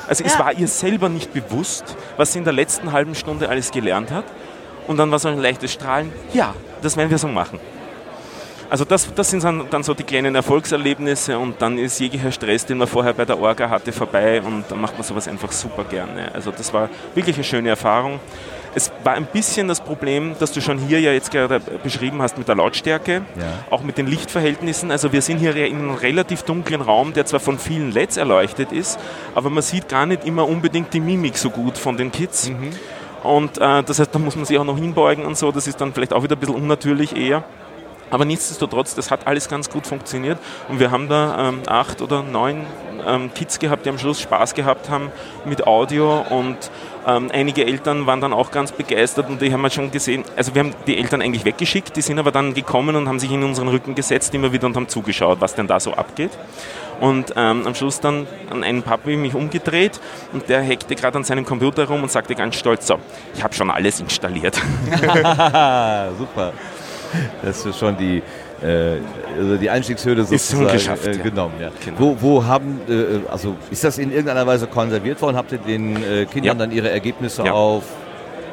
Also 0.05 0.25
es 0.25 0.33
Ja. 0.33 0.39
war 0.39 0.51
ihr 0.53 0.67
selber 0.67 1.07
nicht 1.07 1.31
bewusst, 1.33 1.95
was 2.17 2.33
sie 2.33 2.39
in 2.39 2.43
der 2.43 2.51
letzten 2.53 2.91
halben 2.91 3.15
Stunde 3.15 3.47
alles 3.47 3.71
gelernt 3.71 4.11
hat. 4.11 4.25
Und 4.85 4.97
dann 4.97 5.09
war 5.11 5.17
so 5.17 5.29
ein 5.29 5.37
leichtes 5.41 5.71
Strahlen, 5.71 6.11
ja, 6.33 6.53
das 6.81 6.97
werden 6.97 7.09
wir 7.09 7.17
so 7.17 7.29
machen. 7.29 7.57
Also 8.69 8.85
das, 8.85 9.13
das 9.13 9.29
sind 9.29 9.43
dann, 9.43 9.83
so 9.83 9.93
die 9.93 10.03
kleinen 10.03 10.33
Erfolgserlebnisse 10.35 11.37
und 11.37 11.61
dann 11.61 11.77
ist 11.77 11.99
jeglicher 11.99 12.31
Stress, 12.31 12.65
den 12.65 12.77
man 12.79 12.87
vorher 12.87 13.13
bei 13.13 13.25
der 13.25 13.39
Orga 13.39 13.69
hatte, 13.69 13.91
vorbei 13.91 14.41
und 14.41 14.65
dann 14.69 14.81
macht 14.81 14.93
man 14.95 15.03
sowas 15.03 15.27
einfach 15.27 15.51
super 15.51 15.83
gerne. 15.83 16.31
Also 16.33 16.51
das 16.51 16.73
war 16.73 16.89
wirklich 17.13 17.35
eine 17.35 17.43
schöne 17.43 17.69
Erfahrung. 17.69 18.19
Es 18.75 18.91
war 19.03 19.13
ein 19.13 19.27
bisschen 19.27 19.67
das 19.67 19.81
Problem, 19.81 20.35
das 20.39 20.51
du 20.51 20.59
schon 20.59 20.79
hier 20.79 20.99
ja 20.99 21.11
jetzt 21.11 21.29
gerade 21.29 21.59
beschrieben 21.83 22.23
hast 22.23 22.39
mit 22.39 22.47
der 22.47 22.55
Lautstärke, 22.55 23.21
Ja. 23.35 23.43
auch 23.69 23.83
mit 23.83 23.99
den 23.99 24.07
Lichtverhältnissen. 24.07 24.89
Also 24.89 25.11
wir 25.13 25.21
sind 25.21 25.37
hier 25.37 25.55
in 25.55 25.77
einem 25.77 25.91
relativ 25.91 26.41
dunklen 26.41 26.81
Raum, 26.81 27.13
der 27.13 27.27
zwar 27.27 27.39
von 27.39 27.59
vielen 27.59 27.91
LEDs 27.91 28.17
erleuchtet 28.17 28.71
ist, 28.71 28.97
aber 29.35 29.51
man 29.51 29.61
sieht 29.61 29.89
gar 29.89 30.07
nicht 30.07 30.25
immer 30.25 30.47
unbedingt 30.47 30.91
die 30.91 30.99
Mimik 31.01 31.37
so 31.37 31.51
gut 31.51 31.77
von 31.77 31.97
den 31.97 32.11
Kids. 32.11 32.51
Und 33.21 33.59
äh, 33.59 33.83
das 33.83 33.99
heißt, 33.99 34.09
da 34.13 34.17
muss 34.17 34.35
man 34.35 34.45
sich 34.45 34.57
auch 34.57 34.65
noch 34.65 34.77
hinbeugen 34.77 35.23
und 35.25 35.37
so. 35.37 35.51
Das 35.51 35.67
ist 35.67 35.79
dann 35.79 35.93
vielleicht 35.93 36.11
auch 36.11 36.23
wieder 36.23 36.35
ein 36.35 36.39
bisschen 36.39 36.55
unnatürlich 36.55 37.15
eher. 37.15 37.43
Aber 38.13 38.25
nichtsdestotrotz, 38.25 38.93
das 38.93 39.09
hat 39.09 39.25
alles 39.25 39.49
ganz 39.49 39.71
gut 39.71 39.87
funktioniert. 39.87 40.37
Und 40.69 40.79
wir 40.79 40.91
haben 40.91 41.09
da 41.09 41.49
ähm, 41.49 41.61
acht 41.65 41.99
oder 41.99 42.21
neun 42.21 42.67
ähm, 43.07 43.33
Kids 43.33 43.57
gehabt, 43.57 43.87
die 43.87 43.89
am 43.89 43.97
Schluss 43.97 44.21
Spaß 44.21 44.53
gehabt 44.53 44.87
haben 44.87 45.11
mit 45.45 45.65
Audio. 45.65 46.23
Und 46.29 46.57
ähm, 47.07 47.31
einige 47.33 47.65
Eltern 47.65 48.05
waren 48.05 48.21
dann 48.21 48.31
auch 48.31 48.51
ganz 48.51 48.71
begeistert 48.71 49.29
und 49.29 49.41
die 49.41 49.51
haben 49.51 49.61
wir 49.61 49.71
schon 49.71 49.89
gesehen. 49.89 50.25
Also 50.35 50.53
wir 50.53 50.59
haben 50.59 50.75
die 50.85 50.99
Eltern 50.99 51.23
eigentlich 51.23 51.43
weggeschickt, 51.43 51.95
die 51.95 52.01
sind 52.01 52.19
aber 52.19 52.31
dann 52.31 52.53
gekommen 52.53 52.95
und 52.95 53.07
haben 53.07 53.17
sich 53.19 53.31
in 53.31 53.43
unseren 53.43 53.67
Rücken 53.67 53.95
gesetzt, 53.95 54.31
immer 54.35 54.51
wieder 54.53 54.67
und 54.67 54.75
haben 54.75 54.87
zugeschaut, 54.87 55.41
was 55.41 55.55
denn 55.55 55.65
da 55.65 55.79
so 55.79 55.95
abgeht. 55.95 56.31
Und 57.01 57.33
ähm, 57.35 57.65
am 57.65 57.73
Schluss 57.73 57.99
dann 57.99 58.27
an 58.51 58.63
einen 58.63 58.83
Papi 58.83 59.17
mich 59.17 59.33
umgedreht 59.33 59.99
und 60.33 60.49
der 60.49 60.63
hackte 60.63 60.93
gerade 60.93 61.17
an 61.17 61.23
seinem 61.23 61.45
Computer 61.45 61.87
rum 61.87 62.03
und 62.03 62.11
sagte 62.11 62.35
ganz 62.35 62.57
stolz 62.57 62.85
so, 62.85 62.99
ich 63.35 63.43
habe 63.43 63.55
schon 63.55 63.71
alles 63.71 63.99
installiert. 63.99 64.55
Super. 66.19 66.53
Das 67.43 67.65
ist 67.65 67.77
schon 67.77 67.97
die, 67.97 68.21
äh, 68.65 68.97
also 69.37 69.57
die 69.57 69.69
Einstiegshürde 69.69 70.21
Ist 70.21 70.29
schon 70.29 70.37
sozusagen 70.39 70.71
geschafft, 70.73 71.07
äh, 71.07 71.17
genommen. 71.17 71.53
Ja. 71.59 71.69
Genau. 71.83 71.99
Wo, 71.99 72.17
wo 72.19 72.45
haben, 72.45 72.81
äh, 72.89 73.29
also 73.31 73.55
ist 73.71 73.83
das 73.83 73.97
in 73.97 74.11
irgendeiner 74.11 74.45
Weise 74.47 74.67
konserviert 74.67 75.21
worden? 75.21 75.35
Habt 75.37 75.51
ihr 75.51 75.57
den 75.59 75.95
äh, 75.97 76.25
Kindern 76.25 76.43
Ja. 76.45 76.53
dann 76.65 76.71
ihre 76.71 76.89
Ergebnisse 76.89 77.43
Ja. 77.43 77.51
auf, 77.53 77.83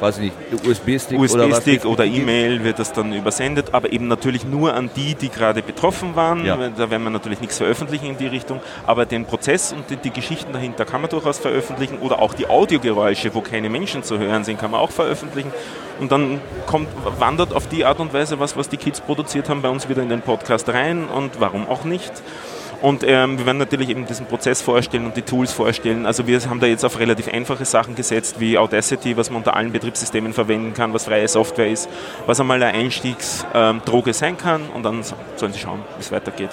weiß 0.01 0.17
ich 0.17 0.23
nicht, 0.23 0.67
USB-Stick 0.67 1.19
oder 1.19 1.49
was? 1.49 1.59
USB-Stick 1.59 1.85
oder? 1.85 2.05
E-Mail 2.05 2.63
wird 2.63 2.79
das 2.79 2.91
dann 2.91 3.13
übersendet, 3.13 3.73
aber 3.73 3.91
eben 3.91 4.07
natürlich 4.07 4.45
nur 4.45 4.73
an 4.73 4.89
die, 4.95 5.15
die 5.15 5.29
gerade 5.29 5.61
betroffen 5.61 6.15
waren. 6.15 6.45
Ja. 6.45 6.57
Da 6.57 6.89
werden 6.89 7.03
wir 7.03 7.09
natürlich 7.09 7.39
nichts 7.39 7.57
veröffentlichen 7.57 8.07
in 8.07 8.17
die 8.17 8.27
Richtung, 8.27 8.59
aber 8.85 9.05
den 9.05 9.25
Prozess 9.25 9.73
und 9.73 9.89
die, 9.89 9.97
die 9.97 10.11
Geschichten 10.11 10.53
dahinter 10.53 10.85
kann 10.85 11.01
man 11.01 11.09
durchaus 11.09 11.37
veröffentlichen 11.39 11.99
oder 11.99 12.19
auch 12.19 12.33
die 12.33 12.47
Audiogeräusche, 12.47 13.33
wo 13.33 13.41
keine 13.41 13.69
Menschen 13.69 14.03
zu 14.03 14.17
hören 14.17 14.43
sind, 14.43 14.59
kann 14.59 14.71
man 14.71 14.79
auch 14.79 14.91
veröffentlichen. 14.91 15.51
Und 15.99 16.11
dann 16.11 16.41
kommt, 16.65 16.87
wandert 17.19 17.53
auf 17.53 17.67
die 17.67 17.85
Art 17.85 17.99
und 17.99 18.11
Weise 18.13 18.39
was, 18.39 18.57
was 18.57 18.69
die 18.69 18.77
Kids 18.77 19.01
produziert 19.01 19.49
haben, 19.49 19.61
bei 19.61 19.69
uns 19.69 19.87
wieder 19.87 20.01
in 20.01 20.09
den 20.09 20.21
Podcast 20.21 20.67
rein 20.69 21.05
und 21.05 21.39
warum 21.39 21.67
auch 21.67 21.83
nicht. 21.83 22.11
Und 22.81 23.03
ähm, 23.05 23.37
wir 23.37 23.45
werden 23.45 23.59
natürlich 23.59 23.89
eben 23.89 24.07
diesen 24.07 24.25
Prozess 24.25 24.61
vorstellen 24.61 25.05
und 25.05 25.15
die 25.15 25.21
Tools 25.21 25.51
vorstellen. 25.51 26.07
Also 26.07 26.25
wir 26.25 26.39
haben 26.41 26.59
da 26.59 26.65
jetzt 26.65 26.83
auf 26.83 26.97
relativ 26.97 27.27
einfache 27.27 27.63
Sachen 27.63 27.95
gesetzt, 27.95 28.39
wie 28.39 28.57
Audacity, 28.57 29.15
was 29.17 29.29
man 29.29 29.37
unter 29.37 29.55
allen 29.55 29.71
Betriebssystemen 29.71 30.33
verwenden 30.33 30.73
kann, 30.73 30.93
was 30.93 31.05
freie 31.05 31.27
Software 31.27 31.69
ist, 31.69 31.87
was 32.25 32.39
einmal 32.39 32.61
eine 32.61 32.77
Einstiegsdroge 32.77 34.13
sein 34.13 34.37
kann 34.37 34.63
und 34.73 34.83
dann 34.83 35.03
sollen 35.03 35.53
sie 35.53 35.59
schauen, 35.59 35.81
wie 35.97 36.01
es 36.01 36.11
weitergeht. 36.11 36.49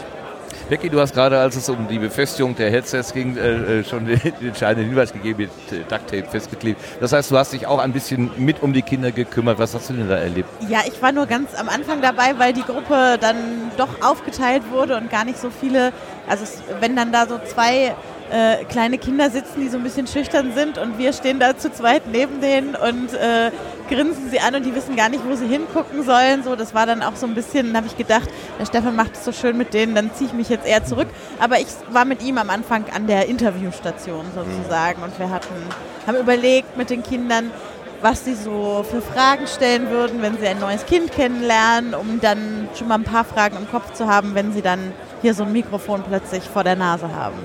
Becky, 0.69 0.91
du 0.91 1.01
hast 1.01 1.15
gerade, 1.15 1.39
als 1.39 1.57
es 1.57 1.67
um 1.71 1.89
die 1.89 1.99
Befestigung 1.99 2.55
der 2.55 2.71
Headsets 2.71 3.15
ging, 3.15 3.39
äh, 3.39 3.79
äh, 3.79 3.85
schon 3.85 4.05
den, 4.05 4.21
den 4.21 4.49
entscheidenden 4.49 4.91
Hinweis 4.91 5.15
gegeben, 5.15 5.39
mit 5.45 5.51
äh, 5.73 5.83
Ducktape 5.89 6.25
festgeklebt. 6.25 6.79
Das 7.01 7.13
heißt, 7.13 7.31
du 7.31 7.39
hast 7.39 7.55
dich 7.55 7.67
auch 7.67 7.79
ein 7.79 7.95
bisschen 7.95 8.31
mit 8.37 8.63
um 8.63 8.75
die 8.75 8.83
Kinder 8.83 9.11
gekümmert. 9.11 9.59
Was 9.59 9.75
hast 9.75 9.89
du 9.89 9.95
denn 9.95 10.11
da 10.11 10.17
erlebt? 10.17 10.47
Ja, 10.69 10.81
ich 10.87 11.01
war 11.01 11.13
nur 11.13 11.25
ganz 11.25 11.55
am 11.55 11.71
Anfang 11.71 12.03
dabei, 12.03 12.39
weil 12.39 12.53
die 12.53 12.63
Gruppe 12.63 13.17
dann 13.19 13.37
doch 13.79 14.03
aufgeteilt 14.03 14.63
wurde 14.71 14.99
und 14.99 15.11
gar 15.11 15.25
nicht 15.25 15.39
so 15.39 15.49
viele, 15.49 15.91
also 16.29 16.45
wenn 16.81 16.95
dann 16.95 17.13
da 17.13 17.27
so 17.27 17.41
zwei 17.47 17.95
äh, 18.31 18.65
kleine 18.65 18.99
Kinder 18.99 19.31
sitzen, 19.31 19.61
die 19.61 19.69
so 19.69 19.79
ein 19.79 19.83
bisschen 19.83 20.07
schüchtern 20.07 20.53
sind 20.55 20.79
und 20.79 20.99
wir 20.99 21.13
stehen 21.13 21.41
da 21.41 21.57
zu 21.57 21.73
zweit 21.73 22.03
neben 22.11 22.41
denen 22.41 22.75
und 22.75 23.15
äh, 23.15 23.51
grinsen 23.89 24.31
sie 24.31 24.41
an 24.41 24.55
und 24.55 24.67
die 24.67 24.75
wissen 24.75 24.97
gar 24.97 25.09
nicht, 25.09 25.23
wo 25.27 25.35
sie 25.35 25.47
hingucken 25.47 26.03
sollen. 26.03 26.43
So, 26.43 26.55
das 26.57 26.75
war 26.75 26.87
dann 26.87 27.03
auch 27.03 27.17
so 27.17 27.27
ein 27.27 27.35
bisschen, 27.35 27.77
habe 27.77 27.87
ich 27.87 27.97
gedacht, 27.97 28.29
der 28.59 28.67
Stefan 28.67 28.97
macht 28.97 29.15
es 29.15 29.25
so 29.25 29.33
schön 29.33 29.57
mit 29.57 29.73
denen, 29.75 29.95
dann 29.95 30.13
ziehe 30.15 30.29
ich 30.29 30.35
mich 30.35 30.49
jetzt 30.49 30.67
eher 30.67 30.85
zurück. 30.85 31.09
Aber 31.41 31.59
ich 31.59 31.69
war 31.91 32.05
mit 32.05 32.23
ihm 32.23 32.39
am 32.39 32.51
Anfang 32.51 32.85
an 32.95 33.07
der 33.07 33.27
Interviewstation 33.27 34.25
sozusagen 34.35 35.03
und 35.03 35.19
wir 35.19 35.31
hatten, 35.31 35.55
haben 36.07 36.17
überlegt 36.17 36.77
mit 36.77 36.91
den 36.91 37.03
Kindern, 37.03 37.51
was 38.01 38.25
sie 38.25 38.35
so 38.35 38.85
für 38.89 39.01
Fragen 39.01 39.47
stellen 39.47 39.91
würden, 39.91 40.23
wenn 40.23 40.39
sie 40.39 40.47
ein 40.47 40.61
neues 40.61 40.87
Kind 40.87 41.11
kennenlernen, 41.11 41.95
um 41.95 42.21
dann 42.21 42.69
schon 42.77 42.89
mal 42.89 42.95
ein 42.95 43.05
paar 43.05 43.25
Fragen 43.25 43.57
im 43.57 43.69
Kopf 43.71 43.93
zu 43.95 44.07
haben, 44.07 44.35
wenn 44.35 44.53
sie 44.53 44.63
dann 44.63 44.93
hier 45.23 45.35
so 45.35 45.45
ein 45.45 45.53
Mikrofon 45.53 46.05
plötzlich 46.07 46.45
vor 46.45 46.63
der 46.63 46.77
Nase 46.77 47.13
haben. 47.15 47.39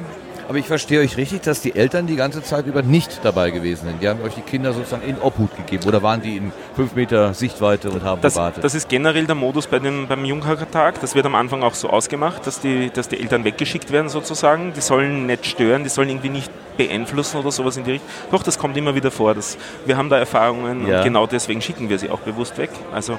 Aber 0.54 0.60
ich 0.60 0.68
verstehe 0.68 1.00
euch 1.00 1.18
richtig, 1.18 1.42
dass 1.42 1.62
die 1.62 1.74
Eltern 1.76 2.06
die 2.06 2.16
ganze 2.16 2.44
Zeit 2.44 2.68
über 2.68 2.84
nicht 2.84 3.22
dabei 3.24 3.50
gewesen 3.50 3.88
sind. 3.88 4.04
Die 4.04 4.08
haben 4.08 4.22
euch 4.22 4.36
die 4.36 4.42
Kinder 4.42 4.72
sozusagen 4.72 5.02
in 5.02 5.18
Obhut 5.20 5.50
gegeben 5.58 5.84
oder 5.88 6.04
waren 6.04 6.22
die 6.22 6.38
in 6.38 6.52
fünf 6.76 6.94
Meter 6.94 7.34
Sichtweite 7.34 7.90
und 7.90 8.04
haben 8.04 8.22
Das, 8.22 8.36
gewartet? 8.36 8.64
das 8.64 8.76
ist 8.76 8.88
generell 8.88 9.26
der 9.26 9.34
Modus 9.34 9.66
bei 9.66 9.80
dem, 9.80 10.06
beim 10.08 10.24
Junghacker-Tag. 10.26 11.02
Das 11.02 11.16
wird 11.16 11.26
am 11.26 11.34
Anfang 11.34 11.64
auch 11.64 11.74
so 11.74 11.90
ausgemacht, 11.90 12.46
dass 12.46 12.60
die, 12.60 12.92
dass 12.92 13.10
die 13.10 13.20
Eltern 13.20 13.44
weggeschickt 13.46 13.92
werden 13.92 14.10
sozusagen. 14.10 14.74
Die 14.74 14.82
sollen 14.82 15.26
nicht 15.26 15.48
stören, 15.48 15.82
die 15.82 15.90
sollen 15.90 16.10
irgendwie 16.10 16.30
nicht 16.30 16.52
beeinflussen 16.78 17.38
oder 17.40 17.52
sowas 17.52 17.78
in 17.78 17.84
die 17.86 17.92
Richtung. 17.94 18.10
Doch, 18.30 18.44
das 18.44 18.60
kommt 18.60 18.78
immer 18.78 18.94
wieder 18.94 19.10
vor. 19.10 19.34
Das, 19.34 19.58
wir 19.88 19.98
haben 19.98 20.10
da 20.10 20.20
Erfahrungen 20.20 20.88
Ja. 20.88 21.00
und 21.00 21.04
genau 21.04 21.26
deswegen 21.26 21.62
schicken 21.62 21.90
wir 21.90 21.98
sie 21.98 22.12
auch 22.12 22.20
bewusst 22.20 22.60
weg. 22.60 22.70
Also 22.94 23.18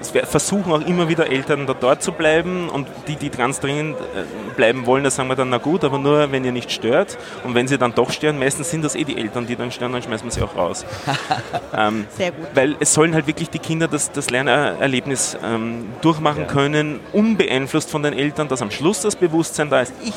es 0.00 0.10
versuchen 0.10 0.72
auch 0.72 0.86
immer 0.86 1.08
wieder 1.08 1.30
Eltern 1.30 1.66
da 1.66 1.74
dort 1.74 2.02
zu 2.02 2.12
bleiben 2.12 2.68
und 2.68 2.86
die, 3.08 3.16
die 3.16 3.30
ganz 3.30 3.60
dringend 3.60 3.96
äh, 3.96 4.54
bleiben 4.56 4.86
wollen, 4.86 5.04
da 5.04 5.10
sagen 5.10 5.28
wir 5.28 5.36
dann, 5.36 5.48
na 5.48 5.58
gut, 5.58 5.84
aber 5.84 5.98
nur 5.98 6.30
wenn 6.32 6.44
ihr 6.44 6.52
nicht 6.52 6.70
stört. 6.70 7.16
Und 7.44 7.54
wenn 7.54 7.66
sie 7.68 7.78
dann 7.78 7.94
doch 7.94 8.10
stören, 8.10 8.38
meistens 8.38 8.70
sind 8.70 8.84
das 8.84 8.94
eh 8.94 9.04
die 9.04 9.16
Eltern, 9.16 9.46
die 9.46 9.56
dann 9.56 9.70
stören, 9.70 9.92
dann 9.92 10.02
schmeißen 10.02 10.26
wir 10.26 10.32
sie 10.32 10.42
auch 10.42 10.56
raus. 10.56 10.84
ähm, 11.76 12.06
Sehr 12.16 12.32
gut. 12.32 12.46
Weil 12.54 12.76
es 12.80 12.92
sollen 12.92 13.14
halt 13.14 13.26
wirklich 13.26 13.50
die 13.50 13.58
Kinder 13.58 13.88
das, 13.88 14.12
das 14.12 14.30
Lernerlebnis 14.30 15.36
ähm, 15.42 15.86
durchmachen 16.02 16.46
können, 16.46 17.00
unbeeinflusst 17.12 17.90
von 17.90 18.02
den 18.02 18.12
Eltern, 18.12 18.48
dass 18.48 18.62
am 18.62 18.70
Schluss 18.70 19.00
das 19.02 19.16
Bewusstsein 19.16 19.70
da 19.70 19.80
ist, 19.80 19.94
ich 20.02 20.12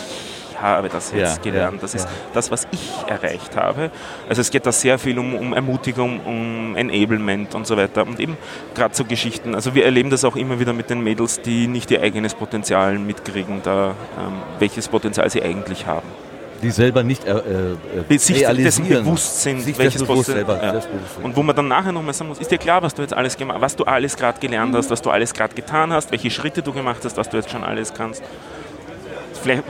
habe 0.61 0.89
das 0.89 1.11
jetzt 1.11 1.37
Ja, 1.37 1.41
gelernt. 1.43 1.81
Das 1.83 1.95
ist 1.95 2.07
das, 2.33 2.51
was 2.51 2.67
ich 2.71 2.89
erreicht 3.07 3.55
habe. 3.55 3.91
Also 4.27 4.41
es 4.41 4.51
geht 4.51 4.65
da 4.65 4.71
sehr 4.71 4.97
viel 4.99 5.17
um, 5.19 5.33
um 5.35 5.53
Ermutigung, 5.53 6.19
um 6.25 6.75
Enablement 6.75 7.55
und 7.55 7.65
so 7.67 7.77
weiter. 7.77 8.05
Und 8.05 8.19
eben 8.19 8.37
gerade 8.75 8.95
so 8.95 9.05
Geschichten. 9.05 9.55
Also 9.55 9.75
wir 9.75 9.85
erleben 9.85 10.09
das 10.09 10.23
auch 10.25 10.35
immer 10.35 10.59
wieder 10.59 10.73
mit 10.73 10.89
den 10.89 11.01
Mädels, 11.03 11.41
die 11.41 11.67
nicht 11.67 11.91
ihr 11.91 12.01
eigenes 12.01 12.33
Potenzial 12.33 12.97
mitkriegen, 12.99 13.61
da, 13.63 13.89
ähm, 14.17 14.33
welches 14.59 14.87
Potenzial 14.87 15.29
sie 15.29 15.41
eigentlich 15.43 15.85
haben. 15.85 16.07
Die 16.61 16.71
selber 16.71 17.03
nicht 17.03 17.23
äh, 17.25 17.37
äh, 18.09 18.17
Sich 18.17 18.41
dessen 18.45 18.85
bewusst 18.89 19.43
sind, 19.43 19.61
Sich 19.61 19.77
welches 19.77 20.01
bewusst 20.03 20.27
Potenzial- 20.27 20.59
selber. 20.59 20.61
ja. 20.61 20.81
Und 21.23 21.33
wo 21.37 21.41
man 21.41 21.55
dann 21.55 21.69
nachher 21.69 21.93
nochmal 21.93 22.13
sagen 22.13 22.27
muss, 22.27 22.39
ist 22.39 22.51
dir 22.51 22.57
klar, 22.57 22.81
was 22.83 22.93
du 22.93 23.01
jetzt 23.01 23.13
alles 23.13 23.37
gemacht 23.37 23.61
was 23.61 23.77
du 23.77 23.85
alles 23.85 24.17
gerade 24.17 24.41
gelernt 24.41 24.75
hast, 24.75 24.89
was 24.91 25.01
du 25.01 25.09
alles 25.09 25.33
gerade 25.33 25.55
getan 25.55 25.93
hast, 25.93 26.11
welche 26.11 26.29
Schritte 26.29 26.61
du 26.61 26.73
gemacht 26.73 26.99
hast, 27.05 27.15
was 27.15 27.29
du 27.29 27.37
jetzt 27.37 27.49
schon 27.49 27.63
alles 27.63 27.93
kannst. 27.93 28.21
Vielleicht, 29.41 29.63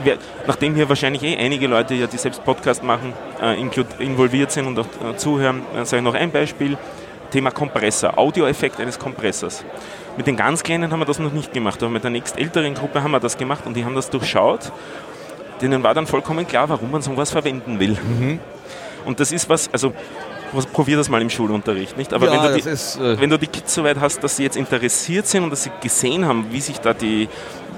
nachdem 0.46 0.74
hier 0.74 0.88
wahrscheinlich 0.88 1.22
eh 1.22 1.36
einige 1.36 1.66
Leute, 1.66 1.94
ja, 1.94 2.06
die 2.06 2.16
selbst 2.16 2.44
Podcast 2.44 2.82
machen, 2.82 3.12
äh, 3.40 3.60
involviert 3.98 4.50
sind 4.50 4.66
und 4.66 4.78
auch 4.78 4.86
äh, 4.86 5.16
zuhören, 5.16 5.62
äh, 5.74 5.84
sage 5.84 5.98
ich 5.98 6.04
noch 6.04 6.14
ein 6.14 6.30
Beispiel. 6.30 6.76
Thema 7.30 7.52
Kompressor, 7.52 8.18
Audioeffekt 8.18 8.80
eines 8.80 8.98
Kompressors. 8.98 9.64
Mit 10.16 10.26
den 10.26 10.36
ganz 10.36 10.64
Kleinen 10.64 10.90
haben 10.90 10.98
wir 10.98 11.06
das 11.06 11.20
noch 11.20 11.32
nicht 11.32 11.52
gemacht, 11.52 11.80
aber 11.82 11.90
mit 11.90 12.02
der 12.02 12.10
nächst 12.10 12.36
älteren 12.36 12.74
Gruppe 12.74 13.02
haben 13.02 13.12
wir 13.12 13.20
das 13.20 13.38
gemacht 13.38 13.66
und 13.66 13.74
die 13.76 13.84
haben 13.84 13.94
das 13.94 14.10
durchschaut. 14.10 14.72
Denen 15.62 15.82
war 15.84 15.94
dann 15.94 16.08
vollkommen 16.08 16.46
klar, 16.46 16.68
warum 16.68 16.90
man 16.90 17.02
sowas 17.02 17.30
verwenden 17.30 17.78
will. 17.78 17.96
Und 19.04 19.20
das 19.20 19.30
ist 19.30 19.48
was, 19.48 19.72
also 19.72 19.92
probier 20.72 20.96
das 20.96 21.08
mal 21.08 21.22
im 21.22 21.30
Schulunterricht, 21.30 21.96
nicht? 21.96 22.12
Aber 22.12 22.26
Ja, 22.26 22.42
wenn, 22.42 22.52
du 22.52 22.60
die, 22.60 22.68
ist, 22.68 22.96
äh, 22.96 23.20
wenn 23.20 23.30
du 23.30 23.38
die 23.38 23.46
Kids 23.46 23.74
so 23.74 23.84
weit 23.84 24.00
hast, 24.00 24.22
dass 24.22 24.36
sie 24.36 24.42
jetzt 24.44 24.56
interessiert 24.56 25.26
sind 25.26 25.44
und 25.44 25.50
dass 25.50 25.62
sie 25.64 25.70
gesehen 25.80 26.24
haben, 26.26 26.46
wie 26.50 26.60
sich 26.60 26.78
da 26.80 26.92
die, 26.92 27.28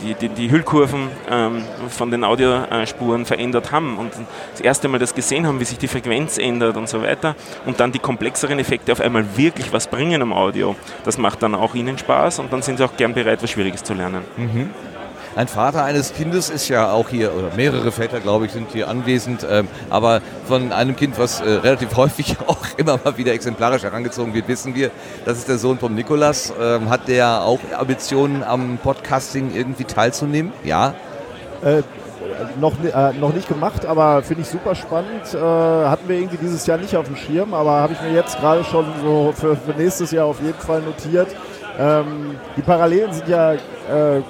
die, 0.02 0.14
die, 0.14 0.28
die 0.28 0.50
Hüllkurven 0.50 1.08
ähm, 1.30 1.62
von 1.88 2.10
den 2.10 2.24
Audiospuren 2.24 3.24
verändert 3.24 3.72
haben 3.72 3.98
und 3.98 4.12
das 4.52 4.60
erste 4.60 4.88
Mal 4.88 4.98
das 4.98 5.14
gesehen 5.14 5.46
haben, 5.46 5.60
wie 5.60 5.64
sich 5.64 5.78
die 5.78 5.88
Frequenz 5.88 6.38
ändert 6.38 6.76
und 6.76 6.88
so 6.88 7.02
weiter 7.02 7.36
und 7.66 7.78
dann 7.80 7.92
die 7.92 7.98
komplexeren 7.98 8.58
Effekte 8.58 8.92
auf 8.92 9.00
einmal 9.00 9.24
wirklich 9.36 9.72
was 9.72 9.86
bringen 9.86 10.22
am 10.22 10.32
Audio, 10.32 10.74
das 11.04 11.18
macht 11.18 11.42
dann 11.42 11.54
auch 11.54 11.74
ihnen 11.74 11.98
Spaß 11.98 12.38
und 12.40 12.52
dann 12.52 12.62
sind 12.62 12.78
sie 12.78 12.84
auch 12.84 12.96
gern 12.96 13.14
bereit, 13.14 13.42
was 13.42 13.50
Schwieriges 13.50 13.82
zu 13.84 13.94
lernen. 13.94 14.24
Ein 15.34 15.48
Vater 15.48 15.84
eines 15.84 16.12
Kindes 16.12 16.50
ist 16.50 16.68
ja 16.68 16.92
auch 16.92 17.08
hier, 17.08 17.34
oder 17.34 17.54
mehrere 17.56 17.90
Väter, 17.90 18.20
glaube 18.20 18.46
ich, 18.46 18.52
sind 18.52 18.70
hier 18.72 18.88
anwesend, 18.88 19.46
ähm, 19.48 19.66
aber 19.88 20.20
von 20.46 20.72
einem 20.72 20.94
Kind, 20.94 21.18
was 21.18 21.40
äh, 21.40 21.48
relativ 21.48 21.96
häufig 21.96 22.36
auch 22.46 22.66
immer 22.76 22.98
mal 23.02 23.16
wieder 23.16 23.32
exemplarisch 23.32 23.82
herangezogen 23.82 24.34
wird, 24.34 24.46
wissen 24.48 24.74
wir, 24.74 24.90
das 25.24 25.38
ist 25.38 25.48
der 25.48 25.58
Sohn 25.58 25.78
vom 25.78 25.94
Nikolas. 25.94 26.52
Ähm, 26.60 26.90
hat 26.90 27.08
der 27.08 27.42
auch 27.42 27.60
Ambitionen 27.76 28.42
am 28.42 28.78
Podcasting 28.78 29.54
irgendwie 29.54 29.84
teilzunehmen? 29.84 30.52
Ja. 30.64 30.94
Äh, 31.62 31.82
noch, 32.60 32.72
äh, 32.84 33.12
noch 33.14 33.32
nicht 33.32 33.48
gemacht, 33.48 33.86
aber 33.86 34.22
finde 34.22 34.42
ich 34.42 34.48
super 34.48 34.74
spannend. 34.74 35.32
Äh, 35.32 35.38
hatten 35.38 36.08
wir 36.08 36.16
irgendwie 36.16 36.38
dieses 36.38 36.66
Jahr 36.66 36.78
nicht 36.78 36.96
auf 36.96 37.06
dem 37.06 37.16
Schirm, 37.16 37.54
aber 37.54 37.70
habe 37.72 37.94
ich 37.94 38.02
mir 38.02 38.12
jetzt 38.12 38.38
gerade 38.38 38.64
schon 38.64 38.84
so 39.02 39.32
für, 39.34 39.56
für 39.56 39.72
nächstes 39.72 40.10
Jahr 40.10 40.26
auf 40.26 40.40
jeden 40.42 40.58
Fall 40.58 40.82
notiert. 40.82 41.28
Ähm, 41.78 42.36
die 42.56 42.62
Parallelen 42.62 43.12
sind 43.12 43.28
ja, 43.28 43.52
äh, 43.54 44.22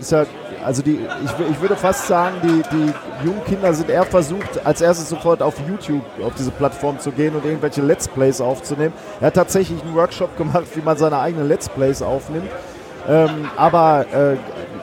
ja 0.00 0.24
also 0.64 0.82
die, 0.82 0.98
ich, 1.24 1.50
ich 1.50 1.60
würde 1.60 1.76
fast 1.76 2.06
sagen, 2.06 2.36
die, 2.42 2.62
die 2.74 3.26
jungen 3.26 3.44
Kinder 3.44 3.74
sind 3.74 3.90
eher 3.90 4.04
versucht, 4.04 4.64
als 4.64 4.80
erstes 4.80 5.10
sofort 5.10 5.42
auf 5.42 5.54
YouTube, 5.68 6.02
auf 6.24 6.34
diese 6.34 6.50
Plattform 6.50 6.98
zu 6.98 7.12
gehen 7.12 7.34
und 7.34 7.44
irgendwelche 7.44 7.82
Let's 7.82 8.08
Plays 8.08 8.40
aufzunehmen. 8.40 8.94
Er 9.20 9.26
hat 9.26 9.34
tatsächlich 9.34 9.82
einen 9.82 9.94
Workshop 9.94 10.36
gemacht, 10.38 10.64
wie 10.74 10.80
man 10.80 10.96
seine 10.96 11.18
eigenen 11.18 11.48
Let's 11.48 11.68
Plays 11.68 12.02
aufnimmt. 12.02 12.48
Ähm, 13.06 13.48
aber 13.56 14.06
äh, 14.12 14.36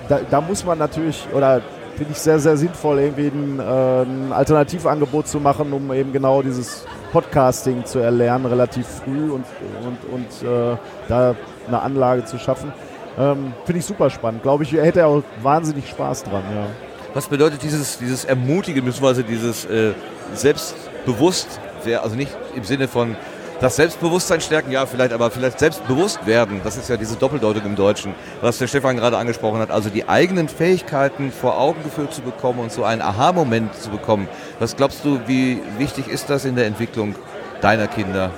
da, 0.08 0.20
da 0.30 0.42
muss 0.42 0.64
man 0.64 0.78
natürlich, 0.78 1.28
oder 1.34 1.62
finde 1.96 2.12
ich 2.12 2.20
sehr, 2.20 2.40
sehr 2.40 2.58
sinnvoll, 2.58 3.00
irgendwie 3.00 3.28
ein, 3.28 3.60
äh, 3.60 4.02
ein 4.04 4.32
Alternativangebot 4.32 5.28
zu 5.28 5.40
machen, 5.40 5.74
um 5.74 5.92
eben 5.94 6.14
genau 6.14 6.44
dieses 6.44 6.86
Podcasting 7.12 7.86
zu 7.86 8.00
erlernen, 8.00 8.46
relativ 8.46 8.86
früh 8.86 9.32
und, 9.32 9.46
und, 9.84 10.14
und 10.14 10.48
äh, 10.48 10.78
da 11.08 11.36
eine 11.68 11.82
Anlage 11.82 12.26
zu 12.26 12.38
schaffen. 12.38 12.72
Ähm, 13.18 13.54
finde 13.66 13.80
ich 13.80 13.86
super 13.86 14.10
spannend. 14.10 14.44
Glaube 14.44 14.64
ich, 14.64 14.72
hätte 14.72 15.02
er 15.02 15.08
auch 15.08 15.24
wahnsinnig 15.42 15.90
Spaß 15.90 16.24
dran. 16.24 16.44
Ja. 16.54 16.68
Was 17.14 17.28
bedeutet 17.28 17.62
dieses, 17.62 17.98
dieses 17.98 18.24
Ermutigen, 18.24 18.86
beziehungsweise 18.86 19.24
dieses 19.24 19.66
äh, 19.66 19.94
selbstbewusst, 20.34 21.60
also 22.02 22.16
nicht 22.16 22.32
im 22.56 22.64
Sinne 22.64 22.88
von 22.88 23.16
das 23.60 23.76
Selbstbewusstsein 23.76 24.42
stärken, 24.42 24.72
ja 24.72 24.86
vielleicht, 24.88 25.14
aber 25.14 25.30
vielleicht 25.30 25.60
selbstbewusst 25.60 26.26
werden, 26.26 26.62
das 26.64 26.78
ist 26.78 26.90
ja 26.90 26.98
diese 26.98 27.16
Doppeldeutung 27.16 27.64
im 27.66 27.76
Deutschen, 27.76 28.16
was 28.42 28.58
der 28.58 28.68
Stefan 28.68 28.98
gerade 28.98 29.18
angesprochen 29.18 29.60
hat, 29.60 29.70
also 29.70 29.90
die 29.90 30.10
eigenen 30.10 30.50
Fähigkeiten 30.50 31.32
vor 31.32 31.60
Augen 31.60 31.84
geführt 31.84 32.12
zu 32.12 32.22
bekommen 32.22 32.60
und 32.60 32.72
so 32.72 32.84
einen 32.84 33.02
Aha-Moment 33.02 33.76
zu 33.76 33.92
bekommen. 33.92 34.28
Was 34.60 34.76
glaubst 34.76 35.06
du, 35.06 35.20
wie 35.28 35.62
wichtig 35.78 36.08
ist 36.08 36.30
das 36.30 36.46
in 36.46 36.56
der 36.56 36.66
Entwicklung 36.66 37.14
deiner 37.62 37.88
Kinder? 37.88 38.32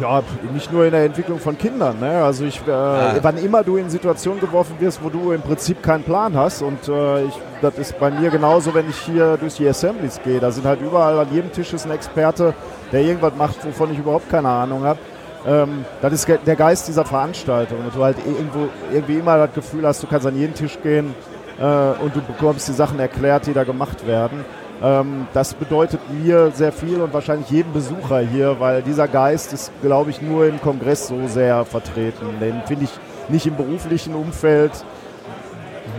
Ja, 0.00 0.22
nicht 0.54 0.72
nur 0.72 0.86
in 0.86 0.92
der 0.92 1.04
Entwicklung 1.04 1.38
von 1.38 1.56
Kindern. 1.58 2.00
Ne? 2.00 2.24
Also 2.24 2.44
ich, 2.44 2.60
äh, 2.62 3.22
wann 3.22 3.36
immer 3.36 3.62
du 3.62 3.76
in 3.76 3.90
Situationen 3.90 4.40
geworfen 4.40 4.76
wirst, 4.78 5.02
wo 5.04 5.10
du 5.10 5.32
im 5.32 5.42
Prinzip 5.42 5.82
keinen 5.82 6.02
Plan 6.02 6.34
hast 6.34 6.62
und 6.62 6.88
äh, 6.88 7.24
ich, 7.24 7.34
das 7.60 7.76
ist 7.76 7.98
bei 8.00 8.10
mir 8.10 8.30
genauso, 8.30 8.72
wenn 8.74 8.88
ich 8.88 8.96
hier 8.96 9.36
durch 9.36 9.56
die 9.56 9.68
Assemblies 9.68 10.20
gehe. 10.24 10.40
Da 10.40 10.50
sind 10.50 10.64
halt 10.64 10.80
überall 10.80 11.18
an 11.18 11.28
jedem 11.30 11.52
Tisch 11.52 11.72
ist 11.74 11.84
ein 11.84 11.92
Experte, 11.92 12.54
der 12.90 13.02
irgendwas 13.02 13.34
macht, 13.36 13.64
wovon 13.66 13.92
ich 13.92 13.98
überhaupt 13.98 14.30
keine 14.30 14.48
Ahnung 14.48 14.82
habe. 14.84 14.98
Ähm, 15.46 15.84
das 16.00 16.12
ist 16.14 16.28
der 16.28 16.56
Geist 16.56 16.88
dieser 16.88 17.04
Veranstaltung 17.04 17.78
und 17.84 17.94
du 17.94 18.02
halt 18.02 18.16
irgendwo 18.24 18.68
irgendwie 18.92 19.18
immer 19.18 19.36
das 19.36 19.52
Gefühl 19.54 19.86
hast, 19.86 20.02
du 20.02 20.06
kannst 20.06 20.26
an 20.26 20.36
jeden 20.36 20.54
Tisch 20.54 20.78
gehen 20.82 21.14
äh, 21.58 21.64
und 22.02 22.16
du 22.16 22.20
bekommst 22.22 22.66
die 22.68 22.72
Sachen 22.72 22.98
erklärt, 22.98 23.46
die 23.46 23.52
da 23.52 23.64
gemacht 23.64 24.06
werden. 24.06 24.44
Ähm, 24.80 25.26
das 25.32 25.54
bedeutet 25.54 26.00
mir 26.10 26.50
sehr 26.52 26.72
viel 26.72 27.00
und 27.00 27.12
wahrscheinlich 27.12 27.50
jedem 27.50 27.72
Besucher 27.72 28.20
hier, 28.20 28.58
weil 28.58 28.82
dieser 28.82 29.08
Geist 29.08 29.52
ist, 29.52 29.72
glaube 29.82 30.10
ich, 30.10 30.22
nur 30.22 30.46
im 30.46 30.60
Kongress 30.60 31.08
so 31.08 31.26
sehr 31.26 31.64
vertreten. 31.64 32.26
Den 32.40 32.62
finde 32.66 32.84
ich 32.84 32.90
nicht 33.28 33.46
im 33.46 33.56
beruflichen 33.56 34.14
Umfeld, 34.14 34.72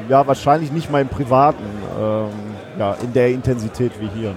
ja, 0.10 0.26
wahrscheinlich 0.28 0.72
nicht 0.72 0.92
mal 0.92 1.02
im 1.02 1.08
privaten, 1.08 1.64
ähm, 2.00 2.30
ja, 2.78 2.94
in 3.02 3.14
der 3.14 3.30
Intensität 3.30 3.94
wie 4.00 4.10
hier. 4.14 4.36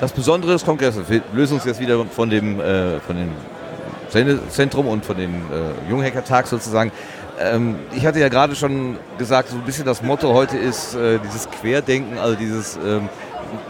Das 0.00 0.12
Besondere 0.12 0.52
des 0.52 0.64
Kongresses, 0.64 1.08
wir 1.08 1.22
lösen 1.32 1.54
uns 1.54 1.64
jetzt 1.64 1.80
wieder 1.80 2.04
von 2.06 2.28
dem, 2.28 2.60
äh, 2.60 2.98
von 3.00 3.16
dem 3.16 3.30
Sendezentrum 4.08 4.88
und 4.88 5.04
von 5.04 5.16
dem 5.16 5.34
äh, 5.34 5.90
Junghackertag 5.90 6.46
sozusagen. 6.46 6.92
Ähm, 7.40 7.76
ich 7.94 8.06
hatte 8.06 8.20
ja 8.20 8.28
gerade 8.28 8.54
schon 8.54 8.96
gesagt, 9.18 9.48
so 9.48 9.56
ein 9.56 9.62
bisschen 9.62 9.84
das 9.84 10.02
Motto 10.02 10.32
heute 10.32 10.56
ist 10.56 10.94
äh, 10.94 11.18
dieses 11.18 11.50
Querdenken, 11.50 12.18
also 12.18 12.36
dieses, 12.36 12.76
ähm, 12.76 13.08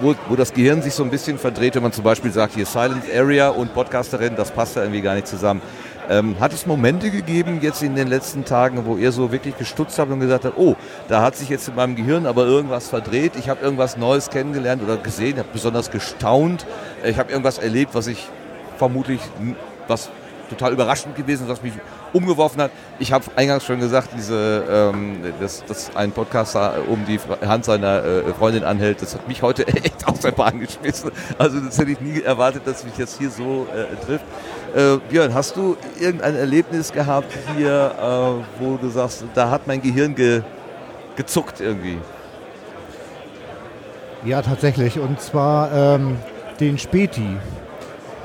wo, 0.01 0.15
wo 0.29 0.37
das 0.37 0.53
Gehirn 0.53 0.83
sich 0.83 0.95
so 0.95 1.03
ein 1.03 1.11
bisschen 1.11 1.39
verdreht, 1.39 1.75
wenn 1.75 1.83
man 1.83 1.93
zum 1.93 2.05
Beispiel 2.05 2.31
sagt, 2.31 2.55
hier 2.55 2.67
Silent 2.67 3.05
Area 3.15 3.49
und 3.49 3.73
Podcasterin, 3.73 4.37
das 4.37 4.51
passt 4.51 4.77
ja 4.77 4.83
irgendwie 4.83 5.01
gar 5.01 5.15
nicht 5.15 5.27
zusammen. 5.27 5.63
Ähm, 6.11 6.37
hat 6.39 6.53
es 6.53 6.67
Momente 6.67 7.11
gegeben 7.11 7.61
jetzt 7.63 7.83
in 7.83 7.97
den 7.97 8.09
letzten 8.09 8.45
Tagen, 8.45 8.85
wo 8.85 8.99
ihr 8.99 9.11
so 9.11 9.33
wirklich 9.33 9.57
gestutzt 9.57 9.99
habt 9.99 10.11
und 10.11 10.21
gesagt 10.21 10.45
habt, 10.45 10.59
oh, 10.59 10.77
da 11.09 11.23
hat 11.23 11.35
sich 11.35 11.49
jetzt 11.49 11.67
in 11.67 11.75
meinem 11.75 11.97
Gehirn 11.97 12.27
aber 12.27 12.45
irgendwas 12.45 12.89
verdreht, 12.89 13.33
ich 13.39 13.49
habe 13.49 13.65
irgendwas 13.65 13.97
Neues 13.97 14.29
kennengelernt 14.29 14.83
oder 14.83 14.99
gesehen, 14.99 15.39
habe 15.39 15.49
besonders 15.51 15.91
gestaunt, 15.91 16.67
äh, 17.03 17.11
ich 17.11 17.19
habe 17.19 17.31
irgendwas 17.31 17.57
erlebt, 17.57 17.95
was 17.95 18.07
ich 18.09 18.29
vermutlich, 18.77 19.21
was 19.89 20.11
total 20.51 20.73
überraschend 20.73 21.17
gewesen 21.17 21.45
ist, 21.45 21.49
was 21.49 21.63
mich 21.63 21.73
umgeworfen 22.15 22.63
hat. 22.63 22.71
Ich 22.99 23.13
habe 23.13 23.25
eingangs 23.37 23.65
schon 23.65 23.81
gesagt, 23.81 24.11
diese, 24.17 24.65
ähm, 24.71 25.19
dass, 25.41 25.65
dass 25.67 25.95
ein 25.95 26.13
Podcaster 26.13 26.77
um 26.89 27.05
die 27.05 27.19
Hand 27.47 27.65
seiner 27.65 28.05
äh, 28.05 28.33
Freundin 28.39 28.65
anhält, 28.65 29.03
das 29.03 29.15
hat 29.15 29.29
mich 29.29 29.43
heute 29.43 29.67
echt 29.69 30.07
aus 30.07 30.21
der 30.21 30.31
Bahn 30.31 30.61
geschmissen. 30.61 31.11
Also 31.37 31.61
das 31.61 31.79
hätte 31.79 31.91
ich 31.91 32.01
nie 32.01 32.23
erwartet, 32.23 32.63
dass 32.65 32.85
mich 32.85 32.97
jetzt 32.97 33.19
hier 33.19 33.31
so 33.31 33.67
äh, 33.75 34.07
trifft. 34.07 34.25
Äh, 34.75 34.99
Björn, 35.09 35.35
hast 35.35 35.57
du 35.57 35.77
irgendein 36.01 36.37
Erlebnis 36.37 36.93
gehabt 36.93 37.33
hier, 37.57 37.95
äh, 38.01 38.63
wo 38.63 38.77
du 38.77 38.89
sagst, 38.89 39.25
da 39.35 39.51
hat 39.51 39.67
mein 39.67 39.83
Gehirn 39.83 40.15
ge, 40.15 40.43
gezuckt 41.17 41.61
irgendwie? 41.61 41.99
Ja, 44.25 44.41
tatsächlich. 44.41 44.99
Und 44.99 45.21
zwar 45.21 45.71
ähm, 45.73 46.17
den 46.61 46.79
Späti. 46.79 47.37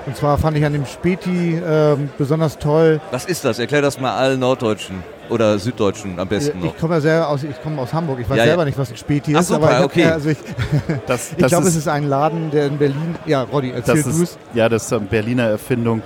Und 0.05 0.15
zwar 0.17 0.37
fand 0.37 0.57
ich 0.57 0.65
an 0.65 0.73
dem 0.73 0.85
Späti 0.85 1.61
ähm, 1.65 2.09
besonders 2.17 2.57
toll. 2.57 2.99
Was 3.11 3.25
ist 3.25 3.45
das? 3.45 3.59
Erklär 3.59 3.81
das 3.81 3.99
mal 3.99 4.15
allen 4.15 4.39
Norddeutschen 4.39 5.03
oder 5.29 5.59
Süddeutschen 5.59 6.17
am 6.19 6.27
besten 6.27 6.59
noch. 6.59 6.73
Ich 6.73 6.77
komme 6.79 6.95
ja 6.95 7.01
selber 7.01 7.27
aus, 7.29 7.43
ich 7.43 7.61
komme 7.61 7.79
aus 7.81 7.93
Hamburg. 7.93 8.19
Ich 8.19 8.27
weiß 8.29 8.37
Ja, 8.37 8.43
ja. 8.43 8.49
selber 8.49 8.65
nicht, 8.65 8.77
was 8.77 8.89
ein 8.89 8.97
Späti 8.97 9.35
Ach, 9.35 9.41
ist. 9.41 9.49
super, 9.49 9.67
aber 9.69 9.79
ich, 9.79 9.85
okay. 9.85 10.01
ja, 10.01 10.11
also 10.13 10.29
ich, 10.29 10.37
Das, 11.05 11.31
ich 11.37 11.45
glaube, 11.45 11.67
es 11.67 11.75
ist 11.75 11.87
ein 11.87 12.07
Laden, 12.09 12.49
der 12.49 12.67
in 12.67 12.77
Berlin. 12.77 13.15
Ja, 13.27 13.43
Roddy, 13.43 13.71
erzähl 13.71 13.95
das 13.95 14.03
du 14.05 14.09
es. 14.09 14.17
ist, 14.31 14.39
ja, 14.55 14.67
das 14.69 14.85
ist 14.85 14.93
eine 14.93 15.05
Berliner 15.05 15.43
Erfindung. 15.43 16.01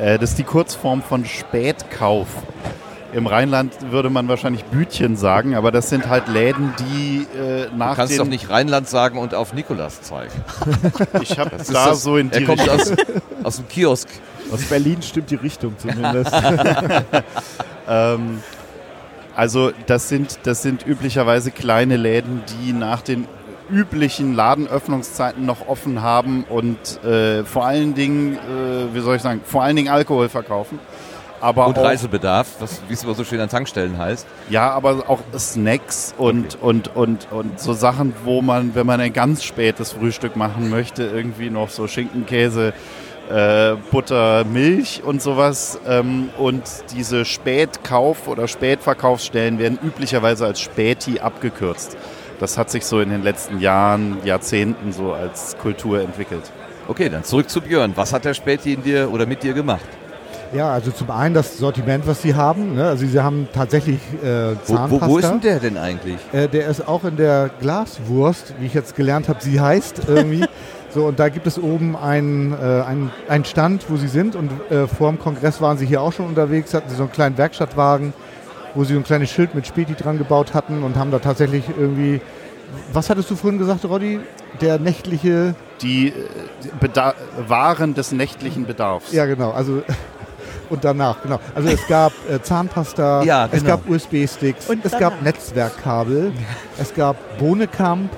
Äh, 0.00 0.18
Das 0.18 0.30
ist 0.30 0.38
die 0.38 0.44
Kurzform 0.44 1.02
von 1.02 1.24
Spätkauf. 1.24 2.28
Im 3.12 3.26
Rheinland 3.26 3.72
würde 3.90 4.10
man 4.10 4.28
wahrscheinlich 4.28 4.64
Bütchen 4.64 5.16
sagen, 5.16 5.54
aber 5.54 5.72
das 5.72 5.88
sind 5.88 6.08
halt 6.08 6.28
Läden, 6.28 6.74
die 6.78 7.26
äh, 7.38 7.68
nach 7.76 7.90
Du 7.90 7.96
kannst 7.96 8.12
den... 8.12 8.18
doch 8.18 8.26
nicht 8.26 8.50
Rheinland 8.50 8.88
sagen 8.88 9.18
und 9.18 9.34
auf 9.34 9.54
Nikolas 9.54 10.02
zeigen. 10.02 10.32
Ich 11.22 11.38
habe 11.38 11.50
da 11.50 11.86
das- 11.86 12.02
so 12.02 12.16
in 12.18 12.30
die 12.30 12.36
Er 12.38 12.44
kommt 12.44 12.68
aus, 12.68 12.92
aus 13.42 13.56
dem 13.56 13.68
Kiosk. 13.68 14.08
Aus 14.52 14.62
Berlin 14.64 15.00
stimmt 15.02 15.30
die 15.30 15.36
Richtung 15.36 15.74
zumindest. 15.78 16.32
Ähm, 17.90 18.42
also 19.34 19.70
das 19.86 20.08
sind, 20.10 20.40
das 20.42 20.62
sind 20.62 20.86
üblicherweise 20.86 21.50
kleine 21.50 21.96
Läden, 21.96 22.42
die 22.60 22.72
nach 22.74 23.00
den 23.00 23.26
üblichen 23.70 24.34
Ladenöffnungszeiten 24.34 25.46
noch 25.46 25.68
offen 25.68 26.02
haben 26.02 26.44
und 26.44 27.02
äh, 27.04 27.44
vor 27.44 27.64
allen 27.66 27.94
Dingen, 27.94 28.34
äh, 28.36 28.94
wie 28.94 29.00
soll 29.00 29.16
ich 29.16 29.22
sagen, 29.22 29.40
vor 29.44 29.62
allen 29.62 29.76
Dingen 29.76 29.88
Alkohol 29.88 30.28
verkaufen. 30.28 30.78
Aber 31.40 31.66
Und 31.66 31.78
auch, 31.78 31.84
Reisebedarf, 31.84 32.56
was, 32.60 32.82
wie 32.88 32.94
es 32.94 33.04
immer 33.04 33.14
so 33.14 33.24
schön 33.24 33.40
an 33.40 33.48
Tankstellen 33.48 33.98
heißt. 33.98 34.26
Ja, 34.50 34.70
aber 34.70 35.04
auch 35.08 35.20
Snacks 35.36 36.14
und, 36.18 36.60
und, 36.60 36.94
und, 36.96 37.28
und 37.30 37.60
so 37.60 37.72
Sachen, 37.72 38.14
wo 38.24 38.42
man, 38.42 38.74
wenn 38.74 38.86
man 38.86 39.00
ein 39.00 39.12
ganz 39.12 39.44
spätes 39.44 39.92
Frühstück 39.92 40.36
machen 40.36 40.70
möchte, 40.70 41.04
irgendwie 41.04 41.50
noch 41.50 41.70
so 41.70 41.86
Schinken, 41.86 42.26
Käse, 42.26 42.72
äh, 43.30 43.76
Butter, 43.90 44.44
Milch 44.44 45.02
und 45.04 45.22
sowas. 45.22 45.78
Ähm, 45.86 46.30
und 46.38 46.62
diese 46.96 47.24
Spätkauf- 47.24 48.26
oder 48.26 48.48
Spätverkaufsstellen 48.48 49.58
werden 49.58 49.78
üblicherweise 49.82 50.46
als 50.46 50.60
Späti 50.60 51.20
abgekürzt. 51.20 51.96
Das 52.40 52.56
hat 52.56 52.70
sich 52.70 52.84
so 52.84 53.00
in 53.00 53.10
den 53.10 53.22
letzten 53.22 53.60
Jahren, 53.60 54.18
Jahrzehnten 54.24 54.92
so 54.92 55.12
als 55.12 55.56
Kultur 55.58 56.00
entwickelt. 56.00 56.50
Okay, 56.86 57.08
dann 57.08 57.24
zurück 57.24 57.50
zu 57.50 57.60
Björn. 57.60 57.92
Was 57.96 58.12
hat 58.12 58.24
der 58.24 58.34
Späti 58.34 58.72
in 58.72 58.82
dir 58.82 59.12
oder 59.12 59.26
mit 59.26 59.42
dir 59.42 59.52
gemacht? 59.52 59.84
Ja, 60.52 60.72
also 60.72 60.90
zum 60.90 61.10
einen 61.10 61.34
das 61.34 61.58
Sortiment, 61.58 62.06
was 62.06 62.22
sie 62.22 62.34
haben. 62.34 62.74
Ne? 62.74 62.88
Also 62.88 63.06
sie 63.06 63.20
haben 63.20 63.48
tatsächlich 63.52 63.98
äh, 64.22 64.54
Wo, 64.66 64.74
Zahnpasta. 64.74 65.06
wo, 65.06 65.12
wo 65.12 65.18
ist 65.18 65.28
denn 65.28 65.40
der 65.40 65.60
denn 65.60 65.76
eigentlich? 65.76 66.16
Äh, 66.32 66.48
der 66.48 66.68
ist 66.68 66.86
auch 66.86 67.04
in 67.04 67.16
der 67.16 67.50
Glaswurst, 67.60 68.54
wie 68.58 68.66
ich 68.66 68.74
jetzt 68.74 68.96
gelernt 68.96 69.28
habe, 69.28 69.40
sie 69.42 69.60
heißt 69.60 70.02
irgendwie. 70.08 70.46
so, 70.94 71.06
und 71.06 71.18
da 71.18 71.28
gibt 71.28 71.46
es 71.46 71.58
oben 71.58 71.96
einen, 71.96 72.52
äh, 72.52 72.56
einen, 72.56 73.10
einen 73.28 73.44
Stand, 73.44 73.90
wo 73.90 73.96
sie 73.96 74.08
sind. 74.08 74.36
Und 74.36 74.50
äh, 74.70 74.86
vor 74.86 75.10
dem 75.10 75.18
Kongress 75.18 75.60
waren 75.60 75.76
sie 75.76 75.86
hier 75.86 76.00
auch 76.00 76.12
schon 76.12 76.26
unterwegs, 76.26 76.72
hatten 76.72 76.88
sie 76.88 76.96
so 76.96 77.02
einen 77.02 77.12
kleinen 77.12 77.36
Werkstattwagen, 77.36 78.14
wo 78.74 78.84
sie 78.84 78.94
so 78.94 79.00
ein 79.00 79.04
kleines 79.04 79.30
Schild 79.30 79.54
mit 79.54 79.66
Späti 79.66 79.94
dran 79.94 80.16
gebaut 80.16 80.54
hatten 80.54 80.82
und 80.82 80.96
haben 80.96 81.10
da 81.10 81.18
tatsächlich 81.18 81.64
irgendwie. 81.78 82.20
Was 82.92 83.08
hattest 83.08 83.30
du 83.30 83.36
vorhin 83.36 83.58
gesagt, 83.58 83.84
Roddy? 83.86 84.20
Der 84.60 84.78
nächtliche. 84.78 85.54
Die 85.82 86.08
äh, 86.08 86.12
Beda 86.80 87.14
Waren 87.46 87.94
des 87.94 88.12
nächtlichen 88.12 88.66
Bedarfs. 88.66 89.12
Ja, 89.12 89.26
genau. 89.26 89.50
Also. 89.50 89.82
Und 90.70 90.84
danach, 90.84 91.22
genau. 91.22 91.40
Also 91.54 91.68
es 91.68 91.86
gab 91.86 92.12
äh, 92.30 92.40
Zahnpasta, 92.42 93.22
Ja, 93.22 93.46
es 93.50 93.62
genau. 93.62 93.76
gab 93.76 93.88
USB-Sticks, 93.88 94.68
Und 94.68 94.84
es 94.84 94.92
danach. 94.92 95.10
gab 95.12 95.22
Netzwerkkabel, 95.22 96.32
es 96.78 96.94
gab 96.94 97.16
Bohnekamp. 97.38 98.10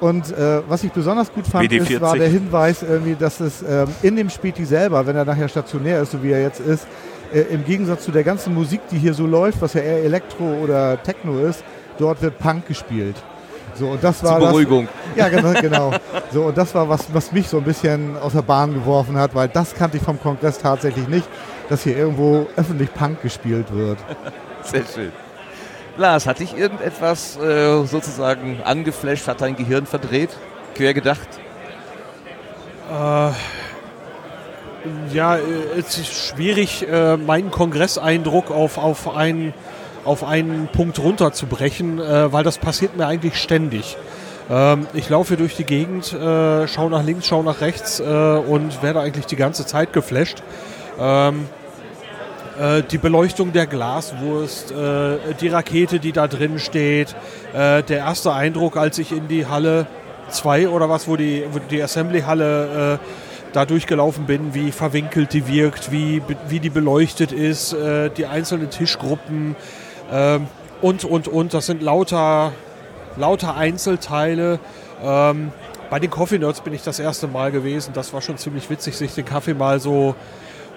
Und 0.00 0.30
äh, 0.36 0.60
was 0.68 0.84
ich 0.84 0.92
besonders 0.92 1.32
gut 1.32 1.46
fand, 1.46 1.72
ist, 1.72 1.88
WD-40. 1.88 2.00
war 2.00 2.16
der 2.16 2.28
Hinweis, 2.28 2.82
irgendwie, 2.82 3.16
dass 3.16 3.40
es 3.40 3.62
ähm, 3.62 3.88
in 4.02 4.14
dem 4.14 4.30
Späti 4.30 4.64
selber, 4.64 5.04
wenn 5.06 5.16
er 5.16 5.24
nachher 5.24 5.48
stationär 5.48 6.02
ist, 6.02 6.12
so 6.12 6.22
wie 6.22 6.30
er 6.30 6.40
jetzt 6.42 6.60
ist, 6.60 6.86
äh, 7.32 7.40
im 7.52 7.64
Gegensatz 7.64 8.04
zu 8.04 8.12
der 8.12 8.22
ganzen 8.22 8.54
Musik, 8.54 8.80
die 8.92 8.98
hier 8.98 9.14
so 9.14 9.26
läuft, 9.26 9.60
was 9.60 9.74
ja 9.74 9.80
eher 9.80 10.04
Elektro 10.04 10.44
oder 10.62 11.02
Techno 11.02 11.38
ist, 11.40 11.64
dort 11.98 12.22
wird 12.22 12.38
Punk 12.38 12.68
gespielt. 12.68 13.16
So, 13.78 13.90
und 13.90 14.02
das 14.02 14.22
war 14.22 14.32
Zur 14.32 14.40
das, 14.40 14.48
Beruhigung. 14.50 14.88
ja, 15.14 15.28
genau, 15.28 15.52
genau. 15.60 15.92
So, 16.32 16.44
und 16.44 16.58
das 16.58 16.74
war 16.74 16.88
was, 16.88 17.12
was 17.12 17.32
mich 17.32 17.48
so 17.48 17.58
ein 17.58 17.64
bisschen 17.64 18.16
aus 18.18 18.32
der 18.32 18.42
Bahn 18.42 18.74
geworfen 18.74 19.16
hat, 19.16 19.34
weil 19.34 19.48
das 19.48 19.74
kannte 19.74 19.96
ich 19.96 20.02
vom 20.02 20.20
Kongress 20.20 20.58
tatsächlich 20.58 21.06
nicht, 21.08 21.28
dass 21.68 21.84
hier 21.84 21.96
irgendwo 21.96 22.46
öffentlich 22.56 22.92
Punk 22.92 23.22
gespielt 23.22 23.66
wird. 23.72 23.98
Sehr 24.62 24.82
schön. 24.92 25.12
Lars, 25.96 26.26
hat 26.26 26.38
dich 26.38 26.56
irgendetwas 26.56 27.36
äh, 27.38 27.84
sozusagen 27.84 28.60
angeflasht, 28.64 29.26
hat 29.26 29.40
dein 29.40 29.56
Gehirn 29.56 29.86
verdreht, 29.86 30.30
quer 30.74 30.94
gedacht? 30.94 31.28
Äh, 32.90 33.30
ja, 35.12 35.36
äh, 35.36 35.40
es 35.78 35.98
ist 35.98 36.14
schwierig, 36.14 36.86
äh, 36.88 37.16
meinen 37.16 37.50
Kongresseindruck 37.50 38.50
auf, 38.50 38.78
auf, 38.78 39.14
einen, 39.14 39.52
auf 40.08 40.24
einen 40.24 40.68
Punkt 40.68 40.98
runterzubrechen, 40.98 42.00
äh, 42.00 42.32
weil 42.32 42.42
das 42.42 42.58
passiert 42.58 42.96
mir 42.96 43.06
eigentlich 43.06 43.36
ständig. 43.36 43.96
Ähm, 44.50 44.86
ich 44.94 45.08
laufe 45.08 45.36
durch 45.36 45.56
die 45.56 45.64
Gegend, 45.64 46.12
äh, 46.12 46.66
schaue 46.66 46.90
nach 46.90 47.04
links, 47.04 47.26
schaue 47.26 47.44
nach 47.44 47.60
rechts 47.60 48.00
äh, 48.00 48.04
und 48.04 48.82
werde 48.82 49.00
eigentlich 49.00 49.26
die 49.26 49.36
ganze 49.36 49.66
Zeit 49.66 49.92
geflasht. 49.92 50.42
Ähm, 50.98 51.46
äh, 52.58 52.82
die 52.82 52.98
Beleuchtung 52.98 53.52
der 53.52 53.66
Glaswurst, 53.66 54.72
äh, 54.72 55.34
die 55.40 55.48
Rakete, 55.48 56.00
die 56.00 56.12
da 56.12 56.26
drin 56.26 56.58
steht, 56.58 57.14
äh, 57.52 57.82
der 57.82 57.98
erste 57.98 58.32
Eindruck, 58.32 58.76
als 58.76 58.98
ich 58.98 59.12
in 59.12 59.28
die 59.28 59.46
Halle 59.46 59.86
2 60.30 60.68
oder 60.68 60.88
was, 60.88 61.06
wo 61.06 61.16
die, 61.16 61.44
die 61.70 61.82
Assembly-Halle 61.82 62.98
da 63.54 63.64
durchgelaufen 63.64 64.26
bin, 64.26 64.52
wie 64.52 64.72
verwinkelt 64.72 65.32
die 65.32 65.48
wirkt, 65.48 65.90
wie, 65.90 66.20
wie 66.48 66.60
die 66.60 66.68
beleuchtet 66.68 67.32
ist, 67.32 67.74
die 68.18 68.26
einzelnen 68.26 68.68
Tischgruppen 68.68 69.56
ähm, 70.10 70.46
und, 70.80 71.04
und, 71.04 71.28
und. 71.28 71.54
Das 71.54 71.66
sind 71.66 71.82
lauter, 71.82 72.52
lauter 73.16 73.56
Einzelteile. 73.56 74.58
Ähm, 75.02 75.52
bei 75.90 75.98
den 75.98 76.10
Coffee 76.10 76.38
Nerds 76.38 76.60
bin 76.60 76.74
ich 76.74 76.82
das 76.82 76.98
erste 76.98 77.26
Mal 77.26 77.50
gewesen. 77.50 77.92
Das 77.94 78.12
war 78.12 78.20
schon 78.20 78.36
ziemlich 78.36 78.68
witzig, 78.68 78.96
sich 78.96 79.14
den 79.14 79.24
Kaffee 79.24 79.54
mal 79.54 79.80
so 79.80 80.14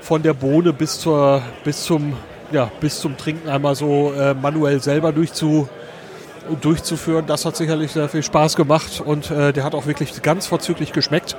von 0.01 0.23
der 0.23 0.33
Bohne 0.33 0.73
bis, 0.73 0.99
zur, 0.99 1.41
bis, 1.63 1.83
zum, 1.83 2.13
ja, 2.51 2.71
bis 2.79 2.99
zum 2.99 3.17
Trinken 3.17 3.49
einmal 3.49 3.75
so 3.75 4.13
äh, 4.13 4.33
manuell 4.33 4.81
selber 4.81 5.11
durchzu, 5.11 5.67
durchzuführen. 6.61 7.25
Das 7.27 7.45
hat 7.45 7.55
sicherlich 7.55 7.91
sehr 7.91 8.09
viel 8.09 8.23
Spaß 8.23 8.55
gemacht 8.55 9.01
und 9.05 9.29
äh, 9.31 9.53
der 9.53 9.63
hat 9.63 9.75
auch 9.75 9.85
wirklich 9.85 10.21
ganz 10.21 10.47
vorzüglich 10.47 10.93
geschmeckt. 10.93 11.35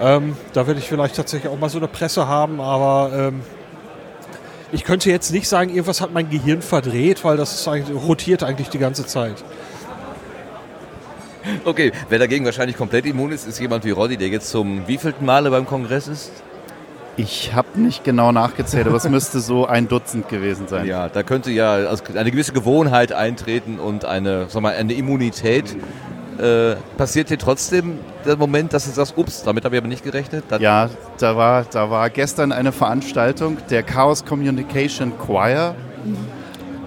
Ähm, 0.00 0.36
da 0.52 0.66
werde 0.66 0.80
ich 0.80 0.88
vielleicht 0.88 1.16
tatsächlich 1.16 1.52
auch 1.52 1.58
mal 1.58 1.68
so 1.68 1.78
eine 1.78 1.88
Presse 1.88 2.28
haben, 2.28 2.60
aber 2.60 3.10
ähm, 3.14 3.42
ich 4.72 4.84
könnte 4.84 5.10
jetzt 5.10 5.32
nicht 5.32 5.48
sagen, 5.48 5.70
irgendwas 5.70 6.00
hat 6.00 6.12
mein 6.12 6.28
Gehirn 6.30 6.62
verdreht, 6.62 7.24
weil 7.24 7.36
das 7.36 7.54
ist 7.54 7.68
eigentlich, 7.68 7.96
rotiert 7.96 8.42
eigentlich 8.42 8.68
die 8.68 8.78
ganze 8.78 9.06
Zeit. 9.06 9.42
Okay, 11.64 11.92
wer 12.08 12.18
dagegen 12.18 12.44
wahrscheinlich 12.44 12.76
komplett 12.76 13.06
immun 13.06 13.32
ist, 13.32 13.46
ist 13.46 13.58
jemand 13.60 13.84
wie 13.84 13.90
Roddy, 13.90 14.16
der 14.16 14.28
jetzt 14.28 14.50
zum 14.50 14.86
wievielten 14.86 15.24
Male 15.24 15.50
beim 15.50 15.66
Kongress 15.66 16.08
ist? 16.08 16.30
Ich 17.16 17.52
habe 17.52 17.80
nicht 17.80 18.04
genau 18.04 18.30
nachgezählt, 18.32 18.86
aber 18.86 18.96
es 18.96 19.08
müsste 19.08 19.40
so 19.40 19.66
ein 19.66 19.88
Dutzend 19.88 20.28
gewesen 20.28 20.68
sein. 20.68 20.86
Ja, 20.86 21.08
da 21.08 21.22
könnte 21.22 21.50
ja 21.50 21.96
eine 22.14 22.30
gewisse 22.30 22.52
Gewohnheit 22.52 23.12
eintreten 23.12 23.80
und 23.80 24.04
eine, 24.04 24.46
sag 24.48 24.62
mal, 24.62 24.74
eine 24.74 24.92
Immunität. 24.92 25.76
Äh, 26.38 26.76
passiert 26.96 27.30
dir 27.30 27.38
trotzdem 27.38 27.98
der 28.24 28.36
Moment, 28.36 28.72
dass 28.72 28.84
du 28.84 28.92
sagst, 28.92 29.16
ups, 29.16 29.42
damit 29.42 29.64
habe 29.64 29.74
ich 29.74 29.80
aber 29.80 29.88
nicht 29.88 30.04
gerechnet? 30.04 30.44
Dann 30.48 30.62
Ja, 30.62 30.88
da 31.18 31.36
war, 31.36 31.64
da 31.64 31.90
war 31.90 32.08
gestern 32.10 32.52
eine 32.52 32.70
Veranstaltung 32.70 33.56
der 33.70 33.82
Chaos 33.82 34.24
Communication 34.24 35.18
Choir. 35.18 35.74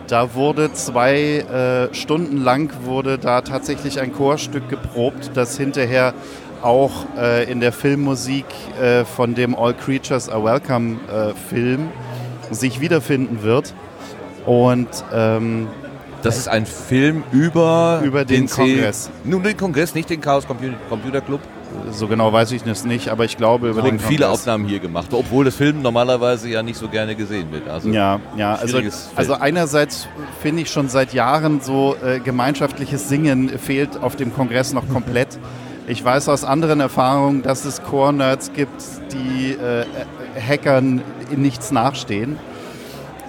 Da 0.08 0.34
wurde 0.36 0.72
zwei 0.74 1.40
äh, 1.40 1.94
Stunden 1.94 2.38
lang 2.38 2.72
wurde 2.84 3.18
da 3.18 3.42
tatsächlich 3.42 4.00
ein 4.00 4.14
Chorstück 4.14 4.70
geprobt, 4.70 5.32
das 5.34 5.58
hinterher 5.58 6.14
auch 6.62 6.92
äh, 7.18 7.50
in 7.52 7.60
der 7.60 7.72
Filmmusik 7.72 8.46
äh, 8.82 9.04
von 9.04 9.36
dem 9.36 9.56
All 9.56 9.74
Creatures 9.74 10.30
Are 10.30 10.44
Welcome 10.44 11.00
äh, 11.10 11.34
Film 11.50 11.90
sich 12.52 12.80
wiederfinden 12.80 13.44
wird. 13.44 13.74
Und 14.46 14.90
ähm, 15.14 15.68
Das 16.24 16.38
ist 16.38 16.48
ein 16.48 16.66
Film 16.66 17.24
über, 17.32 18.02
Über 18.04 18.26
den 18.26 18.48
C- 18.48 18.56
Kongress. 18.62 19.10
Nun, 19.24 19.44
den 19.44 19.58
Kongress, 19.58 19.96
nicht 19.96 20.10
den 20.10 20.22
Chaos 20.22 20.46
Compu- 20.48 20.74
Computer 20.90 21.22
Club. 21.22 21.40
so 21.92 22.08
genau 22.08 22.32
weiß 22.34 22.52
ich 22.52 22.66
es 22.66 22.84
nicht, 22.86 23.10
aber 23.10 23.26
ich 23.26 23.38
glaube 23.38 23.70
über 23.70 23.78
Wurden 23.84 23.98
den 23.98 24.00
viele 24.00 24.26
Kongress. 24.26 24.42
Aufnahmen 24.42 24.66
hier 24.66 24.80
gemacht, 24.80 25.08
obwohl 25.14 25.46
das 25.46 25.56
Film 25.56 25.82
normalerweise 25.82 26.50
ja 26.50 26.62
nicht 26.64 26.78
so 26.78 26.88
gerne 26.90 27.16
gesehen 27.16 27.52
wird. 27.52 27.68
Also 27.70 27.90
Ja, 27.90 28.20
ja. 28.38 28.56
Also, 28.56 28.80
also 29.16 29.34
einerseits 29.34 30.08
finde 30.42 30.62
ich 30.64 30.70
schon 30.72 30.90
seit 30.90 31.14
Jahren 31.14 31.62
so 31.62 31.96
äh, 32.06 32.20
gemeinschaftliches 32.20 33.08
Singen 33.10 33.50
fehlt 33.58 33.98
auf 34.02 34.16
dem 34.16 34.34
Kongress 34.34 34.74
noch 34.74 34.88
komplett. 34.90 35.40
Ich 35.88 36.04
weiß 36.06 36.30
aus 36.30 36.44
anderen 36.44 36.80
Erfahrungen, 36.82 37.42
dass 37.42 37.66
es 37.66 37.82
Core-Nerds 37.84 38.52
gibt, 38.54 38.82
die 39.12 39.54
äh, 39.54 39.86
Hackern 40.40 41.02
in 41.32 41.42
nichts 41.42 41.72
nachstehen. 41.72 42.38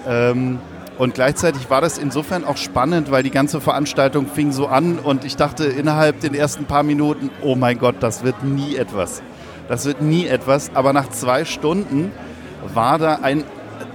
Ähm, 0.07 0.59
und 1.03 1.13
gleichzeitig 1.15 1.69
war 1.69 1.81
das 1.81 1.97
insofern 1.97 2.45
auch 2.45 2.55
spannend, 2.55 3.11
weil 3.11 3.23
die 3.23 3.29
ganze 3.29 3.59
Veranstaltung 3.59 4.25
fing 4.25 4.53
so 4.53 4.67
an 4.67 4.99
und 4.99 5.25
ich 5.25 5.35
dachte 5.35 5.65
innerhalb 5.65 6.21
den 6.21 6.33
ersten 6.33 6.63
paar 6.63 6.83
Minuten, 6.83 7.29
oh 7.41 7.55
mein 7.55 7.77
Gott, 7.77 7.95
das 7.99 8.23
wird 8.23 8.41
nie 8.45 8.77
etwas. 8.77 9.21
Das 9.67 9.83
wird 9.83 10.01
nie 10.01 10.27
etwas. 10.27 10.71
Aber 10.73 10.93
nach 10.93 11.09
zwei 11.09 11.43
Stunden 11.43 12.13
war 12.73 12.99
da 12.99 13.15
ein, 13.15 13.43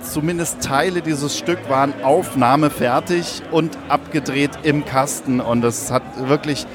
zumindest 0.03 0.61
Teile 0.63 1.01
dieses 1.01 1.39
Stück 1.39 1.71
waren 1.71 1.95
aufnahmefertig 2.03 3.41
und 3.53 3.79
abgedreht 3.89 4.51
im 4.63 4.85
Kasten 4.85 5.41
und 5.41 5.63
das 5.63 5.91
hat 5.91 6.03
wirklich, 6.29 6.67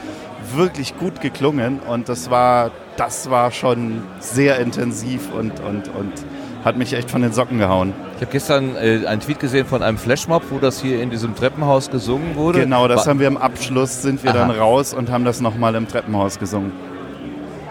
wirklich 0.56 0.98
gut 0.98 1.22
geklungen 1.22 1.80
und 1.80 2.10
das 2.10 2.32
war, 2.32 2.72
das 2.98 3.30
war 3.30 3.52
schon 3.52 4.02
sehr 4.20 4.58
intensiv 4.58 5.32
und, 5.32 5.60
und, 5.60 5.90
und 5.90 6.12
hat 6.64 6.78
mich 6.78 6.94
echt 6.94 7.12
von 7.12 7.22
den 7.22 7.34
Socken 7.34 7.58
gehauen. 7.60 7.94
Ich 8.16 8.22
habe 8.22 8.32
gestern 8.32 8.76
äh, 8.76 9.06
einen 9.06 9.20
Tweet 9.22 9.40
gesehen 9.40 9.66
von 9.66 9.84
einem 9.84 9.98
Flashmob, 9.98 10.44
wo 10.50 10.60
das 10.60 10.82
hier 10.82 11.02
in 11.02 11.10
diesem 11.10 11.36
Treppenhaus 11.36 11.90
gesungen 11.92 12.36
wurde. 12.36 12.62
Genau, 12.62 12.88
das 12.88 13.00
War- 13.02 13.08
haben 13.08 13.20
wir 13.20 13.28
im 13.28 13.38
Abschluss, 13.38 14.02
sind 14.02 14.24
wir 14.24 14.32
Aha. 14.32 14.40
dann 14.40 14.52
raus 14.52 14.94
und 14.94 15.12
haben 15.12 15.26
das 15.26 15.42
nochmal 15.42 15.76
im 15.76 15.88
Treppenhaus 15.88 16.40
gesungen. 16.40 16.72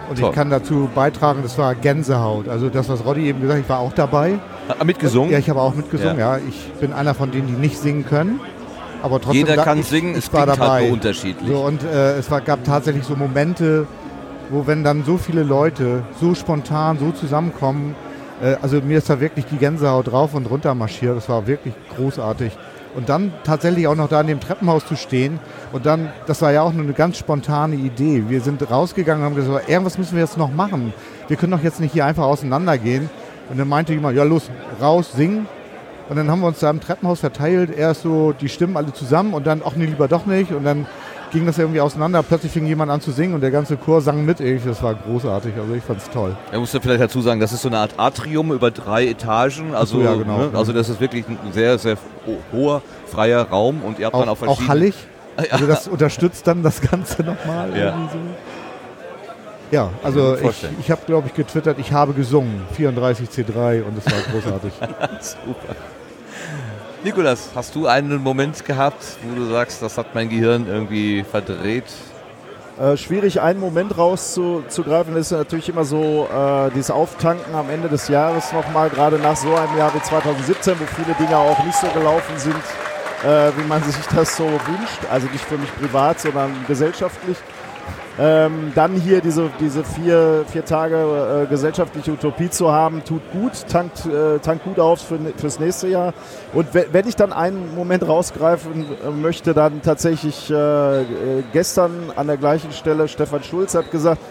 Und 0.09 0.19
Toll. 0.19 0.29
ich 0.29 0.35
kann 0.35 0.49
dazu 0.49 0.89
beitragen, 0.93 1.39
das 1.43 1.57
war 1.57 1.73
Gänsehaut. 1.75 2.47
Also 2.49 2.69
das, 2.69 2.87
was 2.89 3.03
Roddy 3.05 3.25
eben 3.27 3.41
gesagt 3.41 3.57
hat, 3.59 3.63
ich 3.63 3.69
war 3.69 3.79
auch 3.79 3.93
dabei. 3.93 4.37
Mitgesungen? 4.85 5.31
Ja, 5.31 5.39
ich 5.39 5.49
habe 5.49 5.61
auch 5.61 5.73
mitgesungen, 5.73 6.19
ja. 6.19 6.37
Ich 6.37 6.71
bin 6.79 6.93
einer 6.93 7.13
von 7.13 7.31
denen, 7.31 7.47
die 7.47 7.53
nicht 7.53 7.77
singen 7.79 8.05
können. 8.05 8.39
Aber 9.01 9.19
trotzdem 9.19 9.47
Jeder 9.47 9.63
kann 9.63 9.79
ich, 9.79 9.87
singen, 9.87 10.11
ich 10.11 10.25
es 10.25 10.33
war 10.33 10.45
halt 10.47 10.59
dabei. 10.59 10.83
nur 10.83 10.93
unterschiedlich. 10.93 11.49
So, 11.49 11.57
und 11.61 11.83
äh, 11.83 12.17
es 12.17 12.29
war, 12.29 12.41
gab 12.41 12.63
tatsächlich 12.63 13.03
so 13.05 13.15
Momente, 13.15 13.87
wo 14.49 14.67
wenn 14.67 14.83
dann 14.83 15.03
so 15.03 15.17
viele 15.17 15.43
Leute 15.43 16.03
so 16.21 16.35
spontan 16.35 16.99
so 16.99 17.11
zusammenkommen, 17.11 17.95
äh, 18.43 18.57
also 18.61 18.81
mir 18.81 18.97
ist 18.97 19.09
da 19.09 19.19
wirklich 19.19 19.45
die 19.45 19.57
Gänsehaut 19.57 20.11
drauf 20.11 20.33
und 20.33 20.45
runter 20.45 20.75
marschiert. 20.75 21.15
Das 21.15 21.29
war 21.29 21.47
wirklich 21.47 21.73
großartig. 21.95 22.51
Und 22.95 23.09
dann 23.09 23.33
tatsächlich 23.43 23.87
auch 23.87 23.95
noch 23.95 24.07
da 24.07 24.21
in 24.21 24.27
dem 24.27 24.39
Treppenhaus 24.39 24.85
zu 24.85 24.95
stehen 24.95 25.39
und 25.71 25.87
dann, 25.87 26.09
das 26.27 26.43
war 26.43 26.51
ja 26.51 26.61
auch 26.61 26.73
nur 26.73 26.83
eine 26.83 26.93
ganz 26.93 27.17
spontane 27.17 27.75
Idee. 27.75 28.25
Wir 28.27 28.39
sind 28.41 28.69
rausgegangen 28.69 29.23
und 29.23 29.31
haben 29.31 29.35
gesagt, 29.35 29.67
irgendwas 29.67 29.97
müssen 29.97 30.13
wir 30.13 30.21
jetzt 30.21 30.37
noch 30.37 30.53
machen. 30.53 30.93
Wir 31.27 31.35
können 31.35 31.53
doch 31.53 31.63
jetzt 31.63 31.79
nicht 31.79 31.93
hier 31.93 32.05
einfach 32.05 32.25
auseinandergehen. 32.25 33.09
Und 33.49 33.57
dann 33.57 33.67
meinte 33.67 33.93
jemand, 33.93 34.15
ja 34.15 34.23
los, 34.23 34.51
raus, 34.79 35.11
singen. 35.13 35.47
Und 36.07 36.17
dann 36.17 36.29
haben 36.29 36.41
wir 36.41 36.47
uns 36.47 36.59
da 36.59 36.69
im 36.69 36.81
Treppenhaus 36.81 37.21
verteilt, 37.21 37.75
erst 37.75 38.03
so 38.03 38.33
die 38.33 38.49
Stimmen 38.49 38.77
alle 38.77 38.93
zusammen 38.93 39.33
und 39.33 39.47
dann, 39.47 39.63
ach 39.65 39.75
nee, 39.75 39.85
lieber 39.85 40.07
doch 40.07 40.27
nicht. 40.27 40.51
Und 40.51 40.63
dann 40.63 40.85
ging 41.33 41.45
das 41.45 41.57
irgendwie 41.57 41.81
auseinander. 41.81 42.23
Plötzlich 42.23 42.51
fing 42.51 42.65
jemand 42.65 42.91
an 42.91 43.01
zu 43.01 43.11
singen 43.11 43.33
und 43.33 43.41
der 43.41 43.51
ganze 43.51 43.75
Chor 43.75 43.99
sang 44.01 44.23
mit. 44.23 44.39
Das 44.39 44.81
war 44.81 44.93
großartig, 44.95 45.53
also 45.59 45.73
ich 45.73 45.83
fand's 45.83 46.09
toll. 46.09 46.35
Er 46.51 46.59
musste 46.59 46.79
vielleicht 46.79 47.01
dazu 47.01 47.21
sagen, 47.21 47.39
das 47.41 47.51
ist 47.51 47.63
so 47.63 47.67
eine 47.69 47.79
Art 47.79 47.95
Atrium 47.97 48.51
über 48.53 48.71
drei 48.71 49.07
Etagen. 49.07 49.75
Also, 49.75 49.97
so, 49.97 50.03
ja, 50.03 50.13
genau. 50.15 50.37
ne, 50.37 50.49
also 50.53 50.71
das 50.71 50.87
ist 50.89 51.01
wirklich 51.01 51.25
ein 51.27 51.37
sehr, 51.51 51.77
sehr 51.77 51.97
ho- 52.25 52.37
hoher, 52.53 52.81
freier 53.07 53.41
Raum 53.49 53.81
und 53.83 53.99
ihr 53.99 54.05
habt 54.05 54.15
dann 54.15 54.29
Auch, 54.29 54.33
auf 54.33 54.39
verschiedenen... 54.39 54.65
auch 54.65 54.69
hallig. 54.69 54.95
Also 55.49 55.65
das 55.65 55.87
unterstützt 55.87 56.45
dann 56.45 56.61
das 56.61 56.79
Ganze 56.79 57.23
nochmal. 57.23 57.75
Ja. 57.75 57.85
irgendwie 57.87 58.09
so. 58.13 58.17
Ja, 59.71 59.89
also 60.03 60.37
ich, 60.37 60.67
ich 60.79 60.91
habe, 60.91 61.01
glaube 61.07 61.27
ich, 61.27 61.33
getwittert, 61.33 61.79
ich 61.79 61.91
habe 61.91 62.13
gesungen, 62.13 62.61
34C3 62.77 63.81
und 63.81 63.97
es 63.97 64.05
war 64.05 64.19
großartig. 64.31 64.73
Super. 65.19 65.75
Nikolas, 67.03 67.49
hast 67.53 67.75
du 67.75 67.85
einen 67.85 68.23
Moment 68.23 68.63
gehabt, 68.63 69.03
wo 69.23 69.35
du 69.35 69.45
sagst, 69.47 69.81
das 69.81 69.97
hat 69.97 70.15
mein 70.15 70.29
Gehirn 70.29 70.67
irgendwie 70.67 71.25
verdreht? 71.29 71.83
Äh, 72.79 72.95
schwierig, 72.95 73.41
einen 73.41 73.59
Moment 73.59 73.97
rauszugreifen, 73.97 75.13
ist 75.17 75.31
natürlich 75.31 75.67
immer 75.67 75.83
so 75.83 76.29
äh, 76.33 76.71
dieses 76.71 76.91
Auftanken 76.91 77.53
am 77.55 77.69
Ende 77.69 77.89
des 77.89 78.07
Jahres 78.07 78.53
nochmal, 78.53 78.89
gerade 78.89 79.19
nach 79.19 79.35
so 79.35 79.53
einem 79.53 79.77
Jahr 79.77 79.93
wie 79.93 80.01
2017, 80.01 80.79
wo 80.79 80.85
viele 80.95 81.13
Dinge 81.15 81.37
auch 81.37 81.61
nicht 81.65 81.77
so 81.77 81.87
gelaufen 81.87 82.37
sind, 82.37 82.55
äh, 83.25 83.51
wie 83.57 83.67
man 83.67 83.83
sich 83.91 83.95
das 84.15 84.37
so 84.37 84.45
wünscht. 84.45 85.01
Also 85.11 85.27
nicht 85.27 85.43
für 85.43 85.57
mich 85.57 85.75
privat, 85.75 86.21
sondern 86.21 86.51
gesellschaftlich. 86.69 87.37
Ähm, 88.19 88.71
dann 88.75 88.93
hier 88.93 89.21
diese, 89.21 89.49
diese 89.59 89.83
vier, 89.83 90.45
vier 90.47 90.63
Tage 90.63 90.95
äh, 91.45 91.45
gesellschaftliche 91.47 92.11
Utopie 92.11 92.47
zu 92.47 92.71
haben, 92.71 93.03
tut 93.03 93.21
gut, 93.31 93.53
tankt, 93.71 94.05
äh, 94.05 94.37
tankt 94.37 94.65
gut 94.65 94.79
auf 94.79 95.01
für, 95.01 95.17
fürs 95.35 95.59
nächste 95.59 95.87
Jahr. 95.87 96.13
Und 96.53 96.71
we- 96.75 96.85
wenn 96.91 97.07
ich 97.07 97.15
dann 97.15 97.33
einen 97.33 97.73
Moment 97.73 98.07
rausgreifen 98.07 98.85
äh, 98.85 99.09
möchte, 99.09 99.55
dann 99.55 99.81
tatsächlich 99.81 100.51
äh, 100.51 101.01
äh, 101.01 101.05
gestern 101.53 102.11
an 102.15 102.27
der 102.27 102.37
gleichen 102.37 102.71
Stelle, 102.71 103.07
Stefan 103.07 103.41
Schulz 103.41 103.73
hat 103.73 103.89
gesagt, 103.89 104.21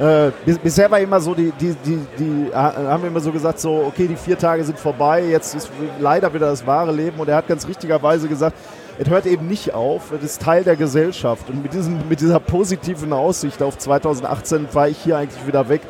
äh, 0.00 0.32
bis, 0.44 0.58
bisher 0.58 0.90
war 0.90 0.98
immer 0.98 1.20
so, 1.20 1.32
die, 1.34 1.52
die, 1.60 1.76
die, 1.84 1.98
die 2.18 2.50
haben 2.54 3.04
immer 3.04 3.20
so 3.20 3.30
gesagt, 3.30 3.60
so, 3.60 3.84
okay, 3.86 4.08
die 4.08 4.16
vier 4.16 4.38
Tage 4.38 4.64
sind 4.64 4.78
vorbei, 4.80 5.24
jetzt 5.24 5.54
ist 5.54 5.70
leider 6.00 6.32
wieder 6.34 6.46
das 6.50 6.66
wahre 6.66 6.90
Leben. 6.92 7.18
Und 7.20 7.28
er 7.28 7.36
hat 7.36 7.46
ganz 7.46 7.66
richtigerweise 7.68 8.26
gesagt, 8.28 8.56
es 8.98 9.08
hört 9.08 9.26
eben 9.26 9.46
nicht 9.46 9.74
auf, 9.74 10.12
es 10.12 10.24
ist 10.24 10.42
Teil 10.42 10.64
der 10.64 10.76
Gesellschaft. 10.76 11.48
Und 11.48 11.62
mit, 11.62 11.72
diesem, 11.72 12.08
mit 12.08 12.20
dieser 12.20 12.40
positiven 12.40 13.12
Aussicht 13.12 13.62
auf 13.62 13.78
2018 13.78 14.68
war 14.72 14.88
ich 14.88 14.98
hier 14.98 15.16
eigentlich 15.16 15.46
wieder 15.46 15.68
weg. 15.68 15.82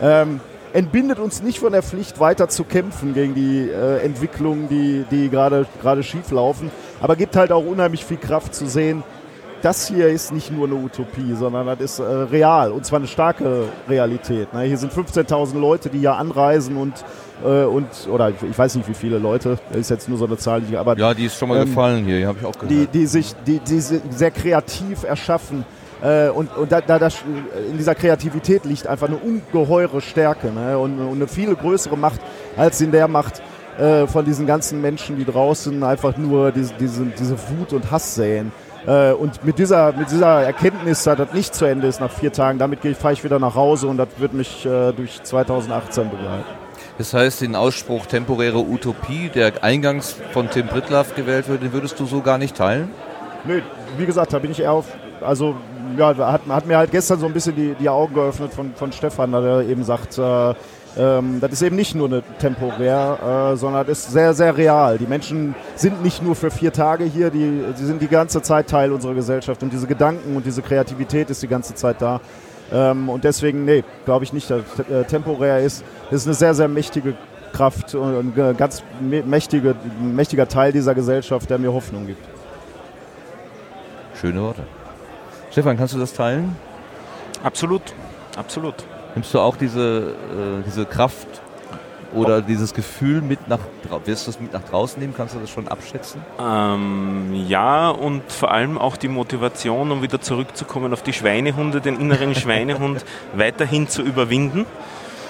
Ähm, 0.00 0.40
entbindet 0.72 1.18
uns 1.18 1.42
nicht 1.42 1.58
von 1.58 1.72
der 1.72 1.82
Pflicht, 1.82 2.20
weiter 2.20 2.48
zu 2.48 2.64
kämpfen 2.64 3.14
gegen 3.14 3.34
die 3.34 3.68
äh, 3.68 4.04
Entwicklungen, 4.04 4.68
die, 4.68 5.04
die 5.10 5.30
gerade 5.30 5.66
gerade 5.80 6.02
schief 6.02 6.30
laufen. 6.30 6.70
Aber 7.00 7.16
gibt 7.16 7.34
halt 7.34 7.50
auch 7.50 7.64
unheimlich 7.64 8.04
viel 8.04 8.18
Kraft 8.18 8.54
zu 8.54 8.66
sehen, 8.66 9.02
das 9.62 9.88
hier 9.88 10.08
ist 10.08 10.32
nicht 10.32 10.50
nur 10.52 10.66
eine 10.66 10.76
Utopie, 10.76 11.34
sondern 11.34 11.66
das 11.66 11.80
ist 11.80 11.98
äh, 11.98 12.02
real 12.02 12.72
und 12.72 12.84
zwar 12.86 12.98
eine 12.98 13.08
starke 13.08 13.64
Realität. 13.88 14.52
Ne? 14.54 14.62
Hier 14.62 14.78
sind 14.78 14.92
15.000 14.92 15.58
Leute, 15.58 15.88
die 15.90 15.98
hier 15.98 16.14
anreisen 16.14 16.76
und, 16.76 16.94
äh, 17.44 17.64
und 17.64 17.86
oder 18.10 18.30
ich, 18.30 18.58
weiß 18.58 18.74
nicht 18.76 18.88
wie 18.88 18.94
viele 18.94 19.18
Leute, 19.18 19.58
ist 19.72 19.90
jetzt 19.90 20.08
nur 20.08 20.18
so 20.18 20.26
eine 20.26 20.36
Zahl, 20.38 20.60
die, 20.62 20.76
aber 20.76 20.96
Ja, 20.98 21.14
die 21.14 21.26
ist 21.26 21.36
schon 21.36 21.48
mal 21.48 21.58
Ähm, 21.58 21.66
gefallen 21.66 22.04
hier, 22.04 22.18
die 22.18 22.26
habe 22.26 22.38
ich 22.40 22.44
auch 22.46 22.52
gehört. 22.52 22.70
die, 22.70 22.86
die 22.86 23.06
sich 23.06 23.34
die, 23.46 23.58
die 23.58 23.80
se- 23.80 24.00
sehr 24.10 24.30
kreativ 24.30 25.04
erschaffen. 25.04 25.64
Äh, 26.02 26.30
und 26.30 26.56
und 26.56 26.72
da, 26.72 26.80
da 26.80 26.98
das, 26.98 27.16
in 27.70 27.76
dieser 27.76 27.94
Kreativität 27.94 28.64
liegt 28.64 28.86
einfach 28.86 29.08
eine 29.08 29.18
ungeheure 29.18 30.00
Stärke 30.00 30.50
ne? 30.50 30.78
und, 30.78 30.98
und 30.98 31.12
eine 31.16 31.28
viel 31.28 31.54
größere 31.54 31.96
Macht 31.98 32.20
als 32.56 32.80
in 32.80 32.90
der 32.90 33.06
Macht 33.08 33.42
äh, 33.78 34.06
von 34.06 34.24
diesen 34.24 34.46
ganzen 34.46 34.80
Menschen, 34.80 35.16
die 35.16 35.26
draußen 35.26 35.82
einfach 35.84 36.16
nur 36.16 36.52
diese, 36.52 36.72
diese, 36.80 37.04
diese 37.18 37.36
Wut 37.50 37.74
und 37.74 37.90
Hass 37.90 38.14
säen. 38.14 38.50
Äh, 38.86 39.12
und 39.12 39.44
mit 39.44 39.58
dieser, 39.58 39.92
mit 39.92 40.10
dieser 40.10 40.42
Erkenntnis, 40.42 41.04
dass 41.04 41.18
das 41.18 41.32
nicht 41.32 41.54
zu 41.54 41.64
Ende 41.64 41.86
ist 41.86 42.00
nach 42.00 42.10
vier 42.10 42.32
Tagen, 42.32 42.58
damit 42.58 42.80
fahre 42.96 43.14
ich 43.14 43.24
wieder 43.24 43.38
nach 43.38 43.54
Hause 43.54 43.86
und 43.86 43.96
das 43.96 44.08
wird 44.18 44.32
mich 44.32 44.64
äh, 44.64 44.92
durch 44.92 45.22
2018 45.22 46.10
begleiten. 46.10 46.44
Das 46.98 47.14
heißt, 47.14 47.40
den 47.40 47.56
Ausspruch 47.56 48.06
temporäre 48.06 48.58
Utopie, 48.58 49.30
der 49.30 49.64
eingangs 49.64 50.16
von 50.32 50.50
Tim 50.50 50.66
Brittlaff 50.66 51.14
gewählt 51.14 51.48
wird, 51.48 51.62
den 51.62 51.72
würdest 51.72 51.98
du 51.98 52.06
so 52.06 52.20
gar 52.20 52.36
nicht 52.36 52.56
teilen? 52.56 52.90
Nö, 53.44 53.62
wie 53.96 54.06
gesagt, 54.06 54.32
da 54.32 54.38
bin 54.38 54.50
ich 54.50 54.60
eher 54.60 54.72
auf, 54.72 54.86
also 55.20 55.54
ja, 55.96 56.14
hat, 56.16 56.42
hat 56.46 56.66
mir 56.66 56.76
halt 56.76 56.90
gestern 56.90 57.18
so 57.18 57.26
ein 57.26 57.32
bisschen 57.32 57.56
die, 57.56 57.74
die 57.74 57.88
Augen 57.88 58.14
geöffnet 58.14 58.52
von, 58.52 58.74
von 58.74 58.92
Stefan, 58.92 59.32
der 59.32 59.62
eben 59.68 59.82
sagt, 59.82 60.18
äh, 60.18 60.54
ähm, 60.96 61.38
das 61.40 61.52
ist 61.52 61.62
eben 61.62 61.76
nicht 61.76 61.94
nur 61.94 62.08
eine 62.08 62.22
temporär, 62.38 63.52
äh, 63.52 63.56
sondern 63.56 63.86
das 63.86 64.00
ist 64.00 64.12
sehr, 64.12 64.34
sehr 64.34 64.56
real. 64.56 64.98
Die 64.98 65.06
Menschen 65.06 65.54
sind 65.76 66.02
nicht 66.02 66.22
nur 66.22 66.34
für 66.34 66.50
vier 66.50 66.72
Tage 66.72 67.04
hier, 67.04 67.30
die, 67.30 67.62
die 67.78 67.84
sind 67.84 68.02
die 68.02 68.08
ganze 68.08 68.42
Zeit 68.42 68.68
Teil 68.68 68.92
unserer 68.92 69.14
Gesellschaft 69.14 69.62
und 69.62 69.72
diese 69.72 69.86
Gedanken 69.86 70.36
und 70.36 70.46
diese 70.46 70.62
Kreativität 70.62 71.30
ist 71.30 71.42
die 71.42 71.48
ganze 71.48 71.74
Zeit 71.74 72.02
da. 72.02 72.20
Ähm, 72.72 73.08
und 73.08 73.24
deswegen, 73.24 73.64
nee, 73.64 73.84
glaube 74.04 74.24
ich 74.24 74.32
nicht, 74.32 74.50
dass 74.50 74.62
äh, 74.90 75.04
temporär 75.04 75.60
ist. 75.60 75.84
Das 76.10 76.22
ist 76.22 76.26
eine 76.26 76.34
sehr, 76.34 76.54
sehr 76.54 76.68
mächtige 76.68 77.14
Kraft 77.52 77.94
und 77.94 78.36
ein 78.38 78.56
ganz 78.56 78.82
mä- 79.02 79.24
mächtige, 79.24 79.74
mächtiger 80.00 80.46
Teil 80.46 80.72
dieser 80.72 80.94
Gesellschaft, 80.94 81.50
der 81.50 81.58
mir 81.58 81.72
Hoffnung 81.72 82.06
gibt. 82.06 82.24
Schöne 84.20 84.40
Worte. 84.40 84.62
Stefan, 85.50 85.76
kannst 85.76 85.94
du 85.94 85.98
das 85.98 86.12
teilen? 86.12 86.54
Absolut, 87.42 87.82
absolut. 88.36 88.74
Nimmst 89.14 89.34
du 89.34 89.40
auch 89.40 89.56
diese, 89.56 90.14
äh, 90.60 90.62
diese 90.66 90.86
Kraft 90.86 91.26
oder 92.12 92.42
dieses 92.42 92.74
Gefühl 92.74 93.22
mit 93.22 93.48
nach 93.48 93.60
draußen? 93.88 94.06
Wirst 94.06 94.26
du 94.26 94.30
es 94.30 94.40
mit 94.40 94.52
nach 94.52 94.62
draußen 94.62 95.00
nehmen? 95.00 95.14
Kannst 95.16 95.34
du 95.34 95.38
das 95.38 95.50
schon 95.50 95.68
abschätzen? 95.68 96.20
Ähm, 96.40 97.44
ja, 97.48 97.90
und 97.90 98.30
vor 98.30 98.50
allem 98.50 98.78
auch 98.78 98.96
die 98.96 99.08
Motivation, 99.08 99.90
um 99.90 100.02
wieder 100.02 100.20
zurückzukommen 100.20 100.92
auf 100.92 101.02
die 101.02 101.12
Schweinehunde, 101.12 101.80
den 101.80 102.00
inneren 102.00 102.34
Schweinehund 102.36 103.04
weiterhin 103.34 103.88
zu 103.88 104.02
überwinden. 104.02 104.66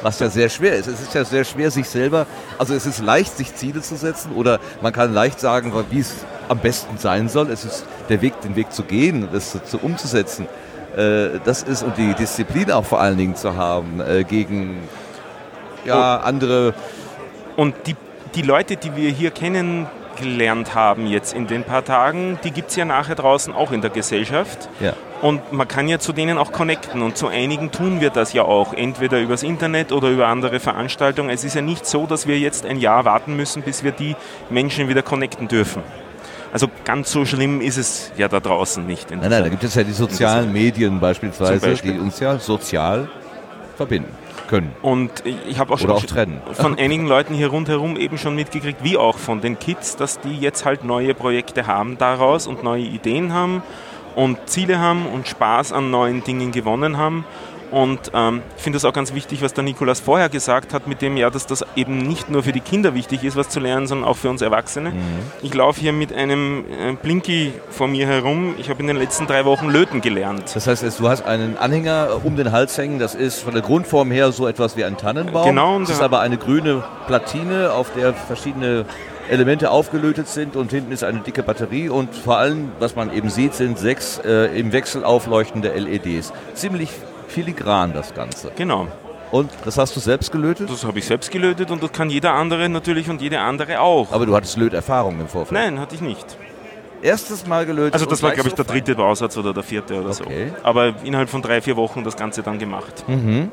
Was 0.03 0.19
ja 0.19 0.31
sehr 0.31 0.49
schwer 0.49 0.77
ist. 0.77 0.87
Es 0.87 1.03
ist 1.03 1.15
ja 1.15 1.25
sehr 1.25 1.45
schwer, 1.45 1.71
sich 1.71 1.87
selber, 1.87 2.27
also 2.57 2.73
es 2.73 2.87
ist 2.87 3.01
leicht, 3.01 3.37
sich 3.37 3.55
Ziele 3.55 3.83
zu 3.83 3.97
setzen 3.97 4.33
oder 4.33 4.59
man 4.81 4.95
kann 4.95 5.13
leicht 5.13 5.41
sagen, 5.41 5.75
wie 5.91 5.99
es 5.99 6.25
am 6.49 6.59
besten 6.59 6.97
sein 6.97 7.29
soll. 7.29 7.51
Es 7.51 7.67
ist 7.67 7.85
der 8.09 8.23
Weg, 8.23 8.41
den 8.41 8.57
Weg 8.57 8.73
zu 8.73 8.83
gehen, 8.83 9.29
das 9.31 9.59
zu 9.67 9.79
umzusetzen. 9.79 10.49
Äh, 10.97 11.41
das 11.45 11.63
ist 11.63 11.83
und 11.83 11.97
die 11.97 12.15
Disziplin 12.15 12.71
auch 12.73 12.85
vor 12.85 13.01
allen 13.01 13.17
Dingen 13.17 13.37
zu 13.37 13.57
haben 13.57 14.01
äh, 14.01 14.25
gegen 14.25 14.79
ja, 15.85 16.19
andere. 16.19 16.75
Und 17.57 17.75
die, 17.87 17.97
die 18.35 18.43
Leute, 18.43 18.77
die 18.77 18.97
wir 18.97 19.11
hier 19.11 19.31
kennengelernt 19.31 20.75
haben 20.75 21.07
jetzt 21.07 21.35
in 21.35 21.47
den 21.47 21.65
paar 21.65 21.85
Tagen, 21.85 22.39
die 22.45 22.51
gibt 22.51 22.71
es 22.71 22.77
ja 22.77 22.85
nachher 22.85 23.15
draußen 23.15 23.55
auch 23.55 23.73
in 23.73 23.81
der 23.81 23.91
Gesellschaft. 23.91 24.69
Ja. 24.81 24.95
Und 25.23 25.53
man 25.53 25.69
kann 25.69 25.87
ja 25.87 25.99
zu 25.99 26.13
denen 26.13 26.39
auch 26.39 26.51
connecten 26.51 27.03
und 27.03 27.17
zu 27.17 27.29
einigen 27.29 27.71
tun 27.71 28.01
wir 28.01 28.09
das 28.09 28.33
ja 28.33 28.43
auch, 28.43 28.73
entweder 28.73 29.21
übers 29.21 29.43
Internet 29.43 29.93
oder 29.93 30.09
über 30.09 30.29
andere 30.29 30.61
Veranstaltungen. 30.61 31.29
Es 31.29 31.45
ist 31.45 31.55
ja 31.55 31.61
nicht 31.61 31.85
so, 31.85 32.07
dass 32.07 32.27
wir 32.27 32.39
jetzt 32.39 32.65
ein 32.65 32.79
Jahr 32.79 33.05
warten 33.05 33.37
müssen, 33.37 33.63
bis 33.63 33.85
wir 33.85 33.93
die 33.93 34.17
Menschen 34.49 34.89
wieder 34.89 35.03
connecten 35.03 35.47
dürfen. 35.47 35.83
Also 36.53 36.69
ganz 36.85 37.13
so 37.13 37.25
schlimm 37.25 37.61
ist 37.61 37.77
es 37.77 38.13
ja 38.17 38.29
da 38.29 38.41
draußen 38.41 38.85
nicht. 38.87 39.11
Nein, 39.11 39.21
nein, 39.21 39.43
da 39.43 39.49
gibt 39.49 39.63
es 39.63 39.75
ja 39.75 39.85
die 39.85 39.93
sozialen 39.93 40.53
Medien 40.53 40.99
beispielsweise, 40.99 41.61
Beispiel. 41.61 41.95
die 41.95 41.99
uns 42.01 42.19
ja 42.19 42.39
sozial 42.39 43.09
verbinden 43.77 44.13
können. 44.49 44.73
Und 44.83 45.25
ich 45.25 45.59
habe 45.59 45.73
auch 45.73 45.79
schon 45.79 45.91
auch 45.91 46.05
trennen. 46.05 46.43
von 46.53 46.77
einigen 46.79 47.07
Leuten 47.07 47.35
hier 47.35 47.49
rundherum 47.49 47.97
eben 47.97 48.19
schon 48.19 48.35
mitgekriegt, 48.35 48.83
wie 48.83 48.97
auch 48.97 49.17
von 49.17 49.41
den 49.41 49.59
Kids, 49.59 49.97
dass 49.97 50.19
die 50.19 50.37
jetzt 50.37 50.65
halt 50.65 50.85
neue 50.85 51.15
Projekte 51.15 51.69
haben 51.69 51.97
daraus 51.99 52.49
und 52.49 52.65
neue 52.65 52.83
Ideen 52.83 53.33
haben 53.33 53.63
und 54.17 54.39
Ziele 54.47 54.81
haben 54.81 55.07
und 55.07 55.29
Spaß 55.29 55.73
an 55.73 55.91
neuen 55.91 56.25
Dingen 56.25 56.51
gewonnen 56.51 56.97
haben. 56.99 57.25
Und 57.71 58.11
ähm, 58.15 58.43
ich 58.57 58.63
finde 58.63 58.79
es 58.79 58.85
auch 58.85 58.93
ganz 58.93 59.15
wichtig, 59.15 59.43
was 59.43 59.55
der 59.55 59.65
Nikolas 59.65 60.01
vorher 60.01 60.29
gesagt 60.29 60.75
hat, 60.75 60.87
mit 60.87 61.03
dem 61.03 61.17
ja, 61.17 61.31
dass 61.31 61.47
das 61.47 61.65
eben 61.77 61.99
nicht 61.99 62.29
nur 62.29 62.43
für 62.43 62.53
die 62.53 62.61
Kinder 62.61 62.95
wichtig 62.95 63.25
ist, 63.25 63.37
was 63.37 63.49
zu 63.49 63.61
lernen, 63.61 63.87
sondern 63.87 64.09
auch 64.09 64.17
für 64.17 64.29
uns 64.29 64.43
Erwachsene. 64.43 64.91
Mhm. 64.91 64.97
Ich 65.43 65.55
laufe 65.55 65.81
hier 65.81 65.93
mit 65.93 66.13
einem 66.13 66.65
äh, 66.65 66.93
Blinky 67.01 67.53
vor 67.71 67.89
mir 67.89 68.07
herum. 68.07 68.55
Ich 68.59 68.71
habe 68.71 68.81
in 68.81 68.89
den 68.89 68.97
letzten 68.97 69.27
drei 69.27 69.45
Wochen 69.45 69.69
Löten 69.69 70.01
gelernt. 70.01 70.55
Das 70.55 70.67
heißt, 70.67 70.85
du 70.99 71.09
hast 71.09 71.25
einen 71.25 71.57
Anhänger 71.57 72.21
um 72.25 72.37
den 72.37 72.53
Hals 72.53 72.77
hängen. 72.77 72.99
Das 72.99 73.15
ist 73.15 73.41
von 73.41 73.53
der 73.53 73.63
Grundform 73.63 74.11
her 74.11 74.33
so 74.33 74.47
etwas 74.49 74.77
wie 74.77 74.85
ein 74.85 74.97
Tannenbaum. 74.97 75.47
Genau. 75.47 75.79
Das 75.79 75.91
ist 75.91 76.03
aber 76.03 76.21
eine 76.21 76.39
grüne 76.39 76.83
Platine, 77.07 77.73
auf 77.73 77.93
der 77.93 78.15
verschiedene 78.15 78.85
Elemente 79.29 79.71
aufgelötet 79.71 80.27
sind 80.27 80.57
und 80.57 80.73
hinten 80.73 80.91
ist 80.91 81.05
eine 81.05 81.21
dicke 81.21 81.45
Batterie 81.45 81.89
und 81.89 82.13
vor 82.15 82.39
allem, 82.39 82.73
was 82.81 82.97
man 82.97 83.13
eben 83.13 83.31
sieht, 83.31 83.55
sind 83.55 83.79
sechs 83.79 84.19
äh, 84.25 84.59
im 84.59 84.73
Wechsel 84.73 85.05
aufleuchtende 85.05 85.73
LEDs. 85.73 86.33
Ziemlich 86.55 86.91
filigran 87.31 87.93
das 87.93 88.15
Ganze. 88.15 88.53
Genau. 88.57 88.89
Und 89.31 89.51
das 89.65 89.79
hast 89.79 89.95
du 89.95 90.01
selbst 90.01 90.33
gelötet? 90.33 90.69
Das 90.69 90.85
habe 90.85 90.99
ich 90.99 91.07
selbst 91.07 91.31
gelötet 91.31 91.71
und 91.71 91.83
das 91.83 91.93
kann 91.93 92.11
jeder 92.11 92.35
andere 92.35 92.69
natürlich 92.69 93.09
und 93.09 93.23
jede 93.23 93.41
andere 93.41 93.81
auch. 93.81 94.13
Aber 94.13 94.27
du 94.27 94.35
hattest 94.35 94.57
Löterfahrung 94.57 95.21
im 95.21 95.29
Vorfeld? 95.29 95.53
Nein, 95.53 95.79
hatte 95.79 95.95
ich 95.95 96.01
nicht. 96.01 96.37
Erstes 97.03 97.47
Mal 97.47 97.65
gelötet? 97.65 97.95
Also 97.95 98.07
das 98.07 98.23
war, 98.23 98.33
glaube 98.33 98.49
ich, 98.49 98.55
der 98.55 98.65
dritte 98.65 98.95
Bausatz 98.95 99.37
oder 99.37 99.55
der 99.55 99.63
vierte 99.63 100.01
oder 100.01 100.11
okay. 100.11 100.53
so. 100.55 100.55
Aber 100.65 100.95
innerhalb 101.05 101.31
von 101.31 101.43
drei, 101.43 101.63
vier 101.63 101.77
Wochen 101.77 102.05
das 102.05 102.17
Ganze 102.17 102.43
dann 102.43 102.59
gemacht. 102.59 103.05
Mhm. 103.07 103.51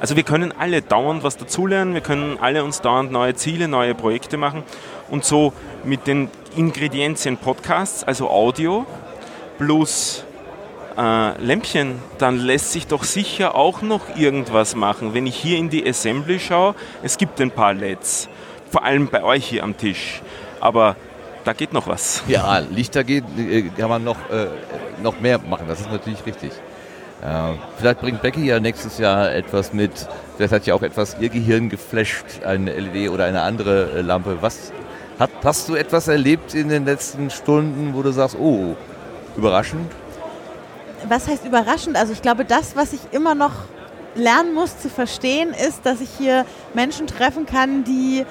Also 0.00 0.16
wir 0.16 0.24
können 0.24 0.52
alle 0.58 0.82
dauernd 0.82 1.22
was 1.22 1.36
dazulernen, 1.36 1.94
wir 1.94 2.00
können 2.02 2.38
alle 2.40 2.64
uns 2.64 2.80
dauernd 2.80 3.12
neue 3.12 3.34
Ziele, 3.34 3.66
neue 3.68 3.94
Projekte 3.94 4.36
machen 4.36 4.62
und 5.08 5.24
so 5.24 5.52
mit 5.84 6.06
den 6.06 6.28
Ingredienzien 6.54 7.38
Podcasts, 7.38 8.04
also 8.04 8.28
Audio 8.28 8.84
plus 9.58 10.24
äh, 10.96 11.42
Lämpchen, 11.42 12.00
dann 12.18 12.38
lässt 12.38 12.72
sich 12.72 12.86
doch 12.86 13.04
sicher 13.04 13.54
auch 13.54 13.82
noch 13.82 14.16
irgendwas 14.16 14.74
machen. 14.74 15.14
Wenn 15.14 15.26
ich 15.26 15.36
hier 15.36 15.58
in 15.58 15.68
die 15.68 15.86
Assembly 15.86 16.38
schaue, 16.40 16.74
es 17.02 17.18
gibt 17.18 17.40
ein 17.40 17.50
paar 17.50 17.74
LEDs, 17.74 18.28
vor 18.70 18.84
allem 18.84 19.08
bei 19.08 19.22
euch 19.22 19.46
hier 19.46 19.62
am 19.62 19.76
Tisch, 19.76 20.22
aber 20.60 20.96
da 21.44 21.52
geht 21.52 21.72
noch 21.72 21.86
was. 21.86 22.22
Ja, 22.28 22.58
Lichter 22.58 23.04
geht, 23.04 23.24
äh, 23.38 23.62
kann 23.76 23.88
man 23.88 24.04
noch, 24.04 24.18
äh, 24.30 24.48
noch 25.02 25.20
mehr 25.20 25.38
machen, 25.38 25.66
das 25.68 25.80
ist 25.80 25.90
natürlich 25.90 26.24
richtig. 26.26 26.50
Äh, 27.22 27.54
vielleicht 27.78 28.00
bringt 28.00 28.22
Becky 28.22 28.44
ja 28.44 28.60
nächstes 28.60 28.98
Jahr 28.98 29.32
etwas 29.32 29.72
mit, 29.72 30.08
vielleicht 30.36 30.52
hat 30.52 30.66
ja 30.66 30.74
auch 30.74 30.82
etwas 30.82 31.16
ihr 31.20 31.28
Gehirn 31.28 31.68
geflasht, 31.68 32.42
eine 32.44 32.72
LED 32.72 33.10
oder 33.10 33.24
eine 33.24 33.42
andere 33.42 33.90
äh, 33.92 34.00
Lampe. 34.02 34.38
Was, 34.40 34.72
hat, 35.18 35.30
hast 35.44 35.68
du 35.68 35.76
etwas 35.76 36.08
erlebt 36.08 36.54
in 36.54 36.68
den 36.68 36.84
letzten 36.84 37.30
Stunden, 37.30 37.94
wo 37.94 38.02
du 38.02 38.12
sagst, 38.12 38.36
oh, 38.38 38.76
überraschend? 39.36 39.90
Was 41.08 41.28
heißt 41.28 41.44
überraschend? 41.44 41.96
Also 41.96 42.12
ich 42.12 42.22
glaube, 42.22 42.44
das, 42.44 42.76
was 42.76 42.92
ich 42.92 43.00
immer 43.12 43.34
noch 43.34 43.52
lernen 44.14 44.54
muss 44.54 44.78
zu 44.78 44.88
verstehen, 44.88 45.50
ist, 45.50 45.84
dass 45.84 46.00
ich 46.00 46.10
hier 46.18 46.44
Menschen 46.74 47.06
treffen 47.06 47.46
kann, 47.46 47.84
die, 47.84 48.24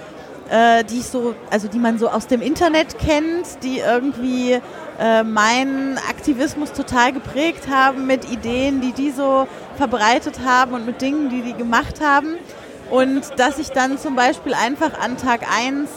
äh, 0.49 0.83
die 0.83 0.99
ich 0.99 1.05
so, 1.05 1.35
also 1.51 1.67
die 1.67 1.79
man 1.79 1.99
so 1.99 2.09
aus 2.09 2.27
dem 2.27 2.41
Internet 2.41 2.97
kennt, 2.97 3.63
die 3.63 3.79
irgendwie 3.79 4.59
äh, 4.99 5.23
meinen 5.23 5.97
Aktivismus 5.97 6.71
total 6.73 7.13
geprägt 7.13 7.67
haben 7.69 8.07
mit 8.07 8.29
Ideen, 8.31 8.81
die 8.81 8.91
die 8.91 9.11
so 9.11 9.47
verbreitet 9.77 10.39
haben 10.45 10.73
und 10.73 10.85
mit 10.85 11.01
Dingen, 11.01 11.29
die 11.29 11.41
die 11.41 11.53
gemacht 11.53 12.01
haben. 12.01 12.35
Und 12.89 13.23
dass 13.37 13.57
ich 13.57 13.69
dann 13.69 13.97
zum 13.97 14.15
Beispiel 14.15 14.53
einfach 14.53 14.99
an 14.99 15.17
Tag 15.17 15.41
1 15.51 15.89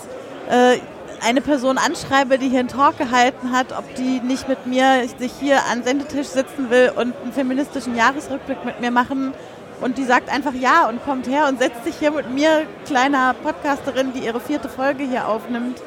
äh, 0.51 0.79
eine 1.23 1.41
Person 1.41 1.79
anschreibe, 1.79 2.39
die 2.39 2.49
hier 2.49 2.61
einen 2.61 2.69
Talk 2.69 2.99
gehalten 2.99 3.53
hat, 3.53 3.73
ob 3.77 3.95
die 3.95 4.21
nicht 4.21 4.49
mit 4.49 4.66
mir 4.66 5.07
sich 5.19 5.33
hier 5.39 5.64
an 5.71 5.83
Sendetisch 5.83 6.29
sitzen 6.29 6.71
will 6.71 6.93
und 6.95 7.14
einen 7.23 7.33
feministischen 7.33 7.97
Jahresrückblick 7.97 8.64
mit 8.64 8.81
mir 8.81 8.91
machen. 8.91 9.33
Und 9.81 9.99
die 9.99 10.05
sagt 10.05 10.29
einfach 10.29 10.55
ja 10.55 10.89
und 10.89 11.05
kommt 11.05 11.29
her 11.29 11.47
und 11.49 11.61
setzt 11.61 11.85
sich 11.85 11.97
hier 11.97 12.11
mit 12.11 12.31
mir, 12.31 12.66
kleiner 12.85 13.35
Podcasterin, 13.35 14.12
die 14.12 14.21
ihre 14.21 14.41
vierte 14.41 14.69
Folge 14.69 15.05
hier 15.05 15.29
aufnimmt, 15.29 15.81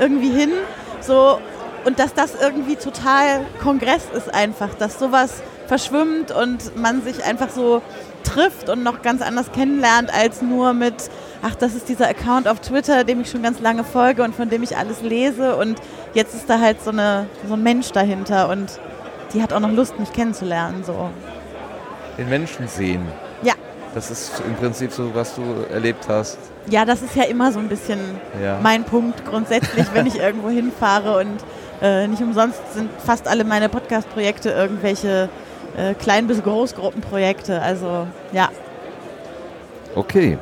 irgendwie 0.00 0.30
hin. 0.30 0.52
So, 1.00 1.38
und 1.84 1.98
dass 1.98 2.14
das 2.14 2.34
irgendwie 2.40 2.76
total 2.76 3.44
Kongress 3.62 4.04
ist 4.14 4.32
einfach, 4.32 4.74
dass 4.74 4.98
sowas 4.98 5.42
verschwimmt 5.66 6.30
und 6.30 6.76
man 6.76 7.02
sich 7.02 7.24
einfach 7.24 7.50
so 7.50 7.82
trifft 8.24 8.68
und 8.68 8.82
noch 8.82 9.02
ganz 9.02 9.22
anders 9.22 9.52
kennenlernt 9.52 10.12
als 10.12 10.42
nur 10.42 10.72
mit 10.72 11.10
ach, 11.44 11.54
das 11.54 11.74
ist 11.74 11.88
dieser 11.88 12.08
Account 12.08 12.48
auf 12.48 12.60
Twitter, 12.60 13.04
dem 13.04 13.20
ich 13.20 13.30
schon 13.30 13.42
ganz 13.42 13.60
lange 13.60 13.84
folge 13.84 14.22
und 14.22 14.34
von 14.34 14.48
dem 14.48 14.62
ich 14.62 14.76
alles 14.76 15.02
lese. 15.02 15.56
Und 15.56 15.80
jetzt 16.14 16.34
ist 16.34 16.48
da 16.48 16.58
halt 16.58 16.82
so, 16.82 16.90
eine, 16.90 17.26
so 17.46 17.54
ein 17.54 17.62
Mensch 17.62 17.92
dahinter 17.92 18.48
und 18.48 18.80
die 19.32 19.42
hat 19.42 19.52
auch 19.52 19.60
noch 19.60 19.70
Lust, 19.70 19.98
mich 19.98 20.12
kennenzulernen. 20.12 20.84
So. 20.84 21.10
Den 22.16 22.28
Menschen 22.28 22.66
sehen. 22.66 23.02
Ja. 23.42 23.54
Das 23.94 24.10
ist 24.10 24.42
im 24.46 24.54
Prinzip 24.54 24.90
so, 24.90 25.14
was 25.14 25.34
du 25.34 25.42
erlebt 25.70 26.06
hast. 26.08 26.38
Ja, 26.68 26.84
das 26.84 27.02
ist 27.02 27.14
ja 27.14 27.24
immer 27.24 27.52
so 27.52 27.58
ein 27.58 27.68
bisschen 27.68 27.98
ja. 28.42 28.58
mein 28.62 28.84
Punkt 28.84 29.24
grundsätzlich, 29.26 29.86
wenn 29.92 30.06
ich 30.06 30.18
irgendwo 30.20 30.48
hinfahre. 30.48 31.18
Und 31.18 31.36
äh, 31.82 32.08
nicht 32.08 32.22
umsonst 32.22 32.60
sind 32.74 32.90
fast 33.04 33.28
alle 33.28 33.44
meine 33.44 33.68
Podcast-Projekte 33.68 34.50
irgendwelche 34.50 35.28
äh, 35.76 35.94
Klein- 35.94 36.26
bis 36.26 36.42
Großgruppenprojekte. 36.42 37.60
Also 37.60 38.06
ja. 38.32 38.48
Okay. 39.94 40.38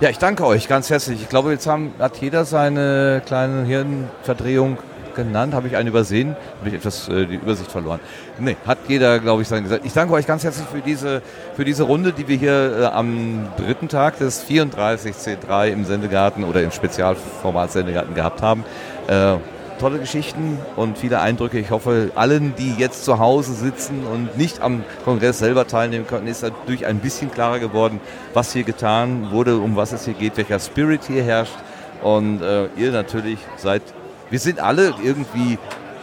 Ja, 0.00 0.10
ich 0.10 0.18
danke 0.18 0.44
euch 0.44 0.68
ganz 0.68 0.90
herzlich. 0.90 1.22
Ich 1.22 1.28
glaube, 1.28 1.52
jetzt 1.52 1.66
haben, 1.66 1.94
hat 1.98 2.18
jeder 2.18 2.44
seine 2.44 3.22
kleine 3.24 3.64
Hirnverdrehung 3.64 4.76
genannt. 5.14 5.54
Habe 5.54 5.68
ich 5.68 5.76
einen 5.76 5.88
übersehen? 5.88 6.36
Habe 6.58 6.68
ich 6.68 6.74
etwas 6.74 7.08
äh, 7.08 7.24
die 7.24 7.36
Übersicht 7.36 7.72
verloren? 7.72 7.98
Nee, 8.38 8.56
hat 8.66 8.78
jeder, 8.88 9.18
glaube 9.18 9.42
ich, 9.42 9.48
sein 9.48 9.62
gesagt. 9.62 9.86
Ich 9.86 9.94
danke 9.94 10.12
euch 10.12 10.26
ganz 10.26 10.44
herzlich 10.44 10.66
für 10.68 10.80
diese, 10.80 11.22
für 11.56 11.64
diese 11.64 11.84
Runde, 11.84 12.12
die 12.12 12.28
wir 12.28 12.36
hier 12.36 12.78
äh, 12.80 12.84
am 12.84 13.48
dritten 13.56 13.88
Tag 13.88 14.18
des 14.18 14.44
34C3 14.46 15.68
im 15.68 15.84
Sendegarten 15.84 16.44
oder 16.44 16.62
im 16.62 16.70
Spezialformat 16.70 17.72
Sendegarten 17.72 18.14
gehabt 18.14 18.42
haben. 18.42 18.64
Äh, 19.08 19.36
tolle 19.78 19.98
Geschichten 19.98 20.58
und 20.76 20.98
viele 20.98 21.20
Eindrücke. 21.20 21.58
Ich 21.58 21.70
hoffe, 21.70 22.10
allen, 22.14 22.54
die 22.56 22.74
jetzt 22.74 23.04
zu 23.04 23.18
Hause 23.18 23.52
sitzen 23.52 24.06
und 24.06 24.36
nicht 24.36 24.60
am 24.60 24.84
Kongress 25.04 25.38
selber 25.38 25.66
teilnehmen 25.66 26.06
konnten, 26.06 26.26
ist 26.26 26.42
natürlich 26.42 26.86
ein 26.86 26.98
bisschen 26.98 27.30
klarer 27.30 27.58
geworden, 27.58 28.00
was 28.34 28.52
hier 28.52 28.64
getan 28.64 29.30
wurde, 29.30 29.58
um 29.58 29.76
was 29.76 29.92
es 29.92 30.04
hier 30.04 30.14
geht, 30.14 30.36
welcher 30.36 30.58
Spirit 30.58 31.02
hier 31.06 31.22
herrscht. 31.22 31.56
Und 32.02 32.42
äh, 32.42 32.66
ihr 32.76 32.92
natürlich 32.92 33.38
seid, 33.56 33.82
wir 34.30 34.38
sind 34.38 34.60
alle 34.60 34.94
irgendwie 35.02 35.58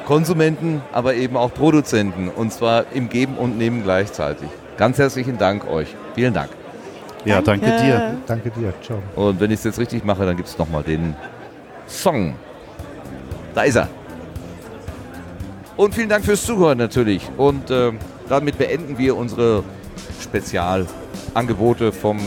Konsumenten, 0.06 0.82
aber 0.92 1.16
eben 1.16 1.38
auch 1.38 1.54
Produzenten. 1.54 2.30
Und 2.30 2.52
zwar 2.52 2.86
im 2.94 3.10
Geben 3.10 3.38
und 3.38 3.58
Nehmen 3.58 3.84
gleichzeitig. 3.84 4.50
Ganz 4.78 4.98
herzlichen 4.98 5.38
Dank 5.38 5.68
euch. 5.70 5.96
Vielen 6.16 6.34
Dank. 6.34 6.50
Ja, 7.26 7.42
danke, 7.42 7.68
danke 7.68 7.84
dir. 7.84 8.18
Danke 8.28 8.50
dir. 8.50 8.74
Ciao. 8.82 9.02
Und 9.16 9.40
wenn 9.40 9.52
ich 9.52 9.60
es 9.60 9.64
jetzt 9.64 9.80
richtig 9.80 10.04
mache, 10.04 10.26
dann 10.26 10.36
gibt 10.36 10.50
es 10.50 10.58
nochmal 10.58 10.84
den 10.84 11.16
Song. 11.88 12.36
Da 13.54 13.64
ist 13.64 13.76
er. 13.76 13.90
Und 15.76 15.96
vielen 15.96 16.10
Dank 16.10 16.26
fürs 16.26 16.46
Zuhören 16.46 16.78
natürlich. 16.78 17.28
Und 17.38 17.70
äh, 17.72 17.92
damit 18.30 18.58
beenden 18.58 18.98
wir 18.98 19.18
unsere 19.18 19.64
Spezialangebote 20.22 21.92
vom 21.92 22.20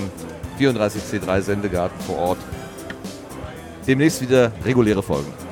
34C3 0.59 1.41
Sendegarten 1.41 2.01
vor 2.05 2.19
Ort. 2.19 2.39
Demnächst 3.87 4.21
wieder 4.21 4.53
reguläre 4.65 5.03
Folgen. 5.03 5.46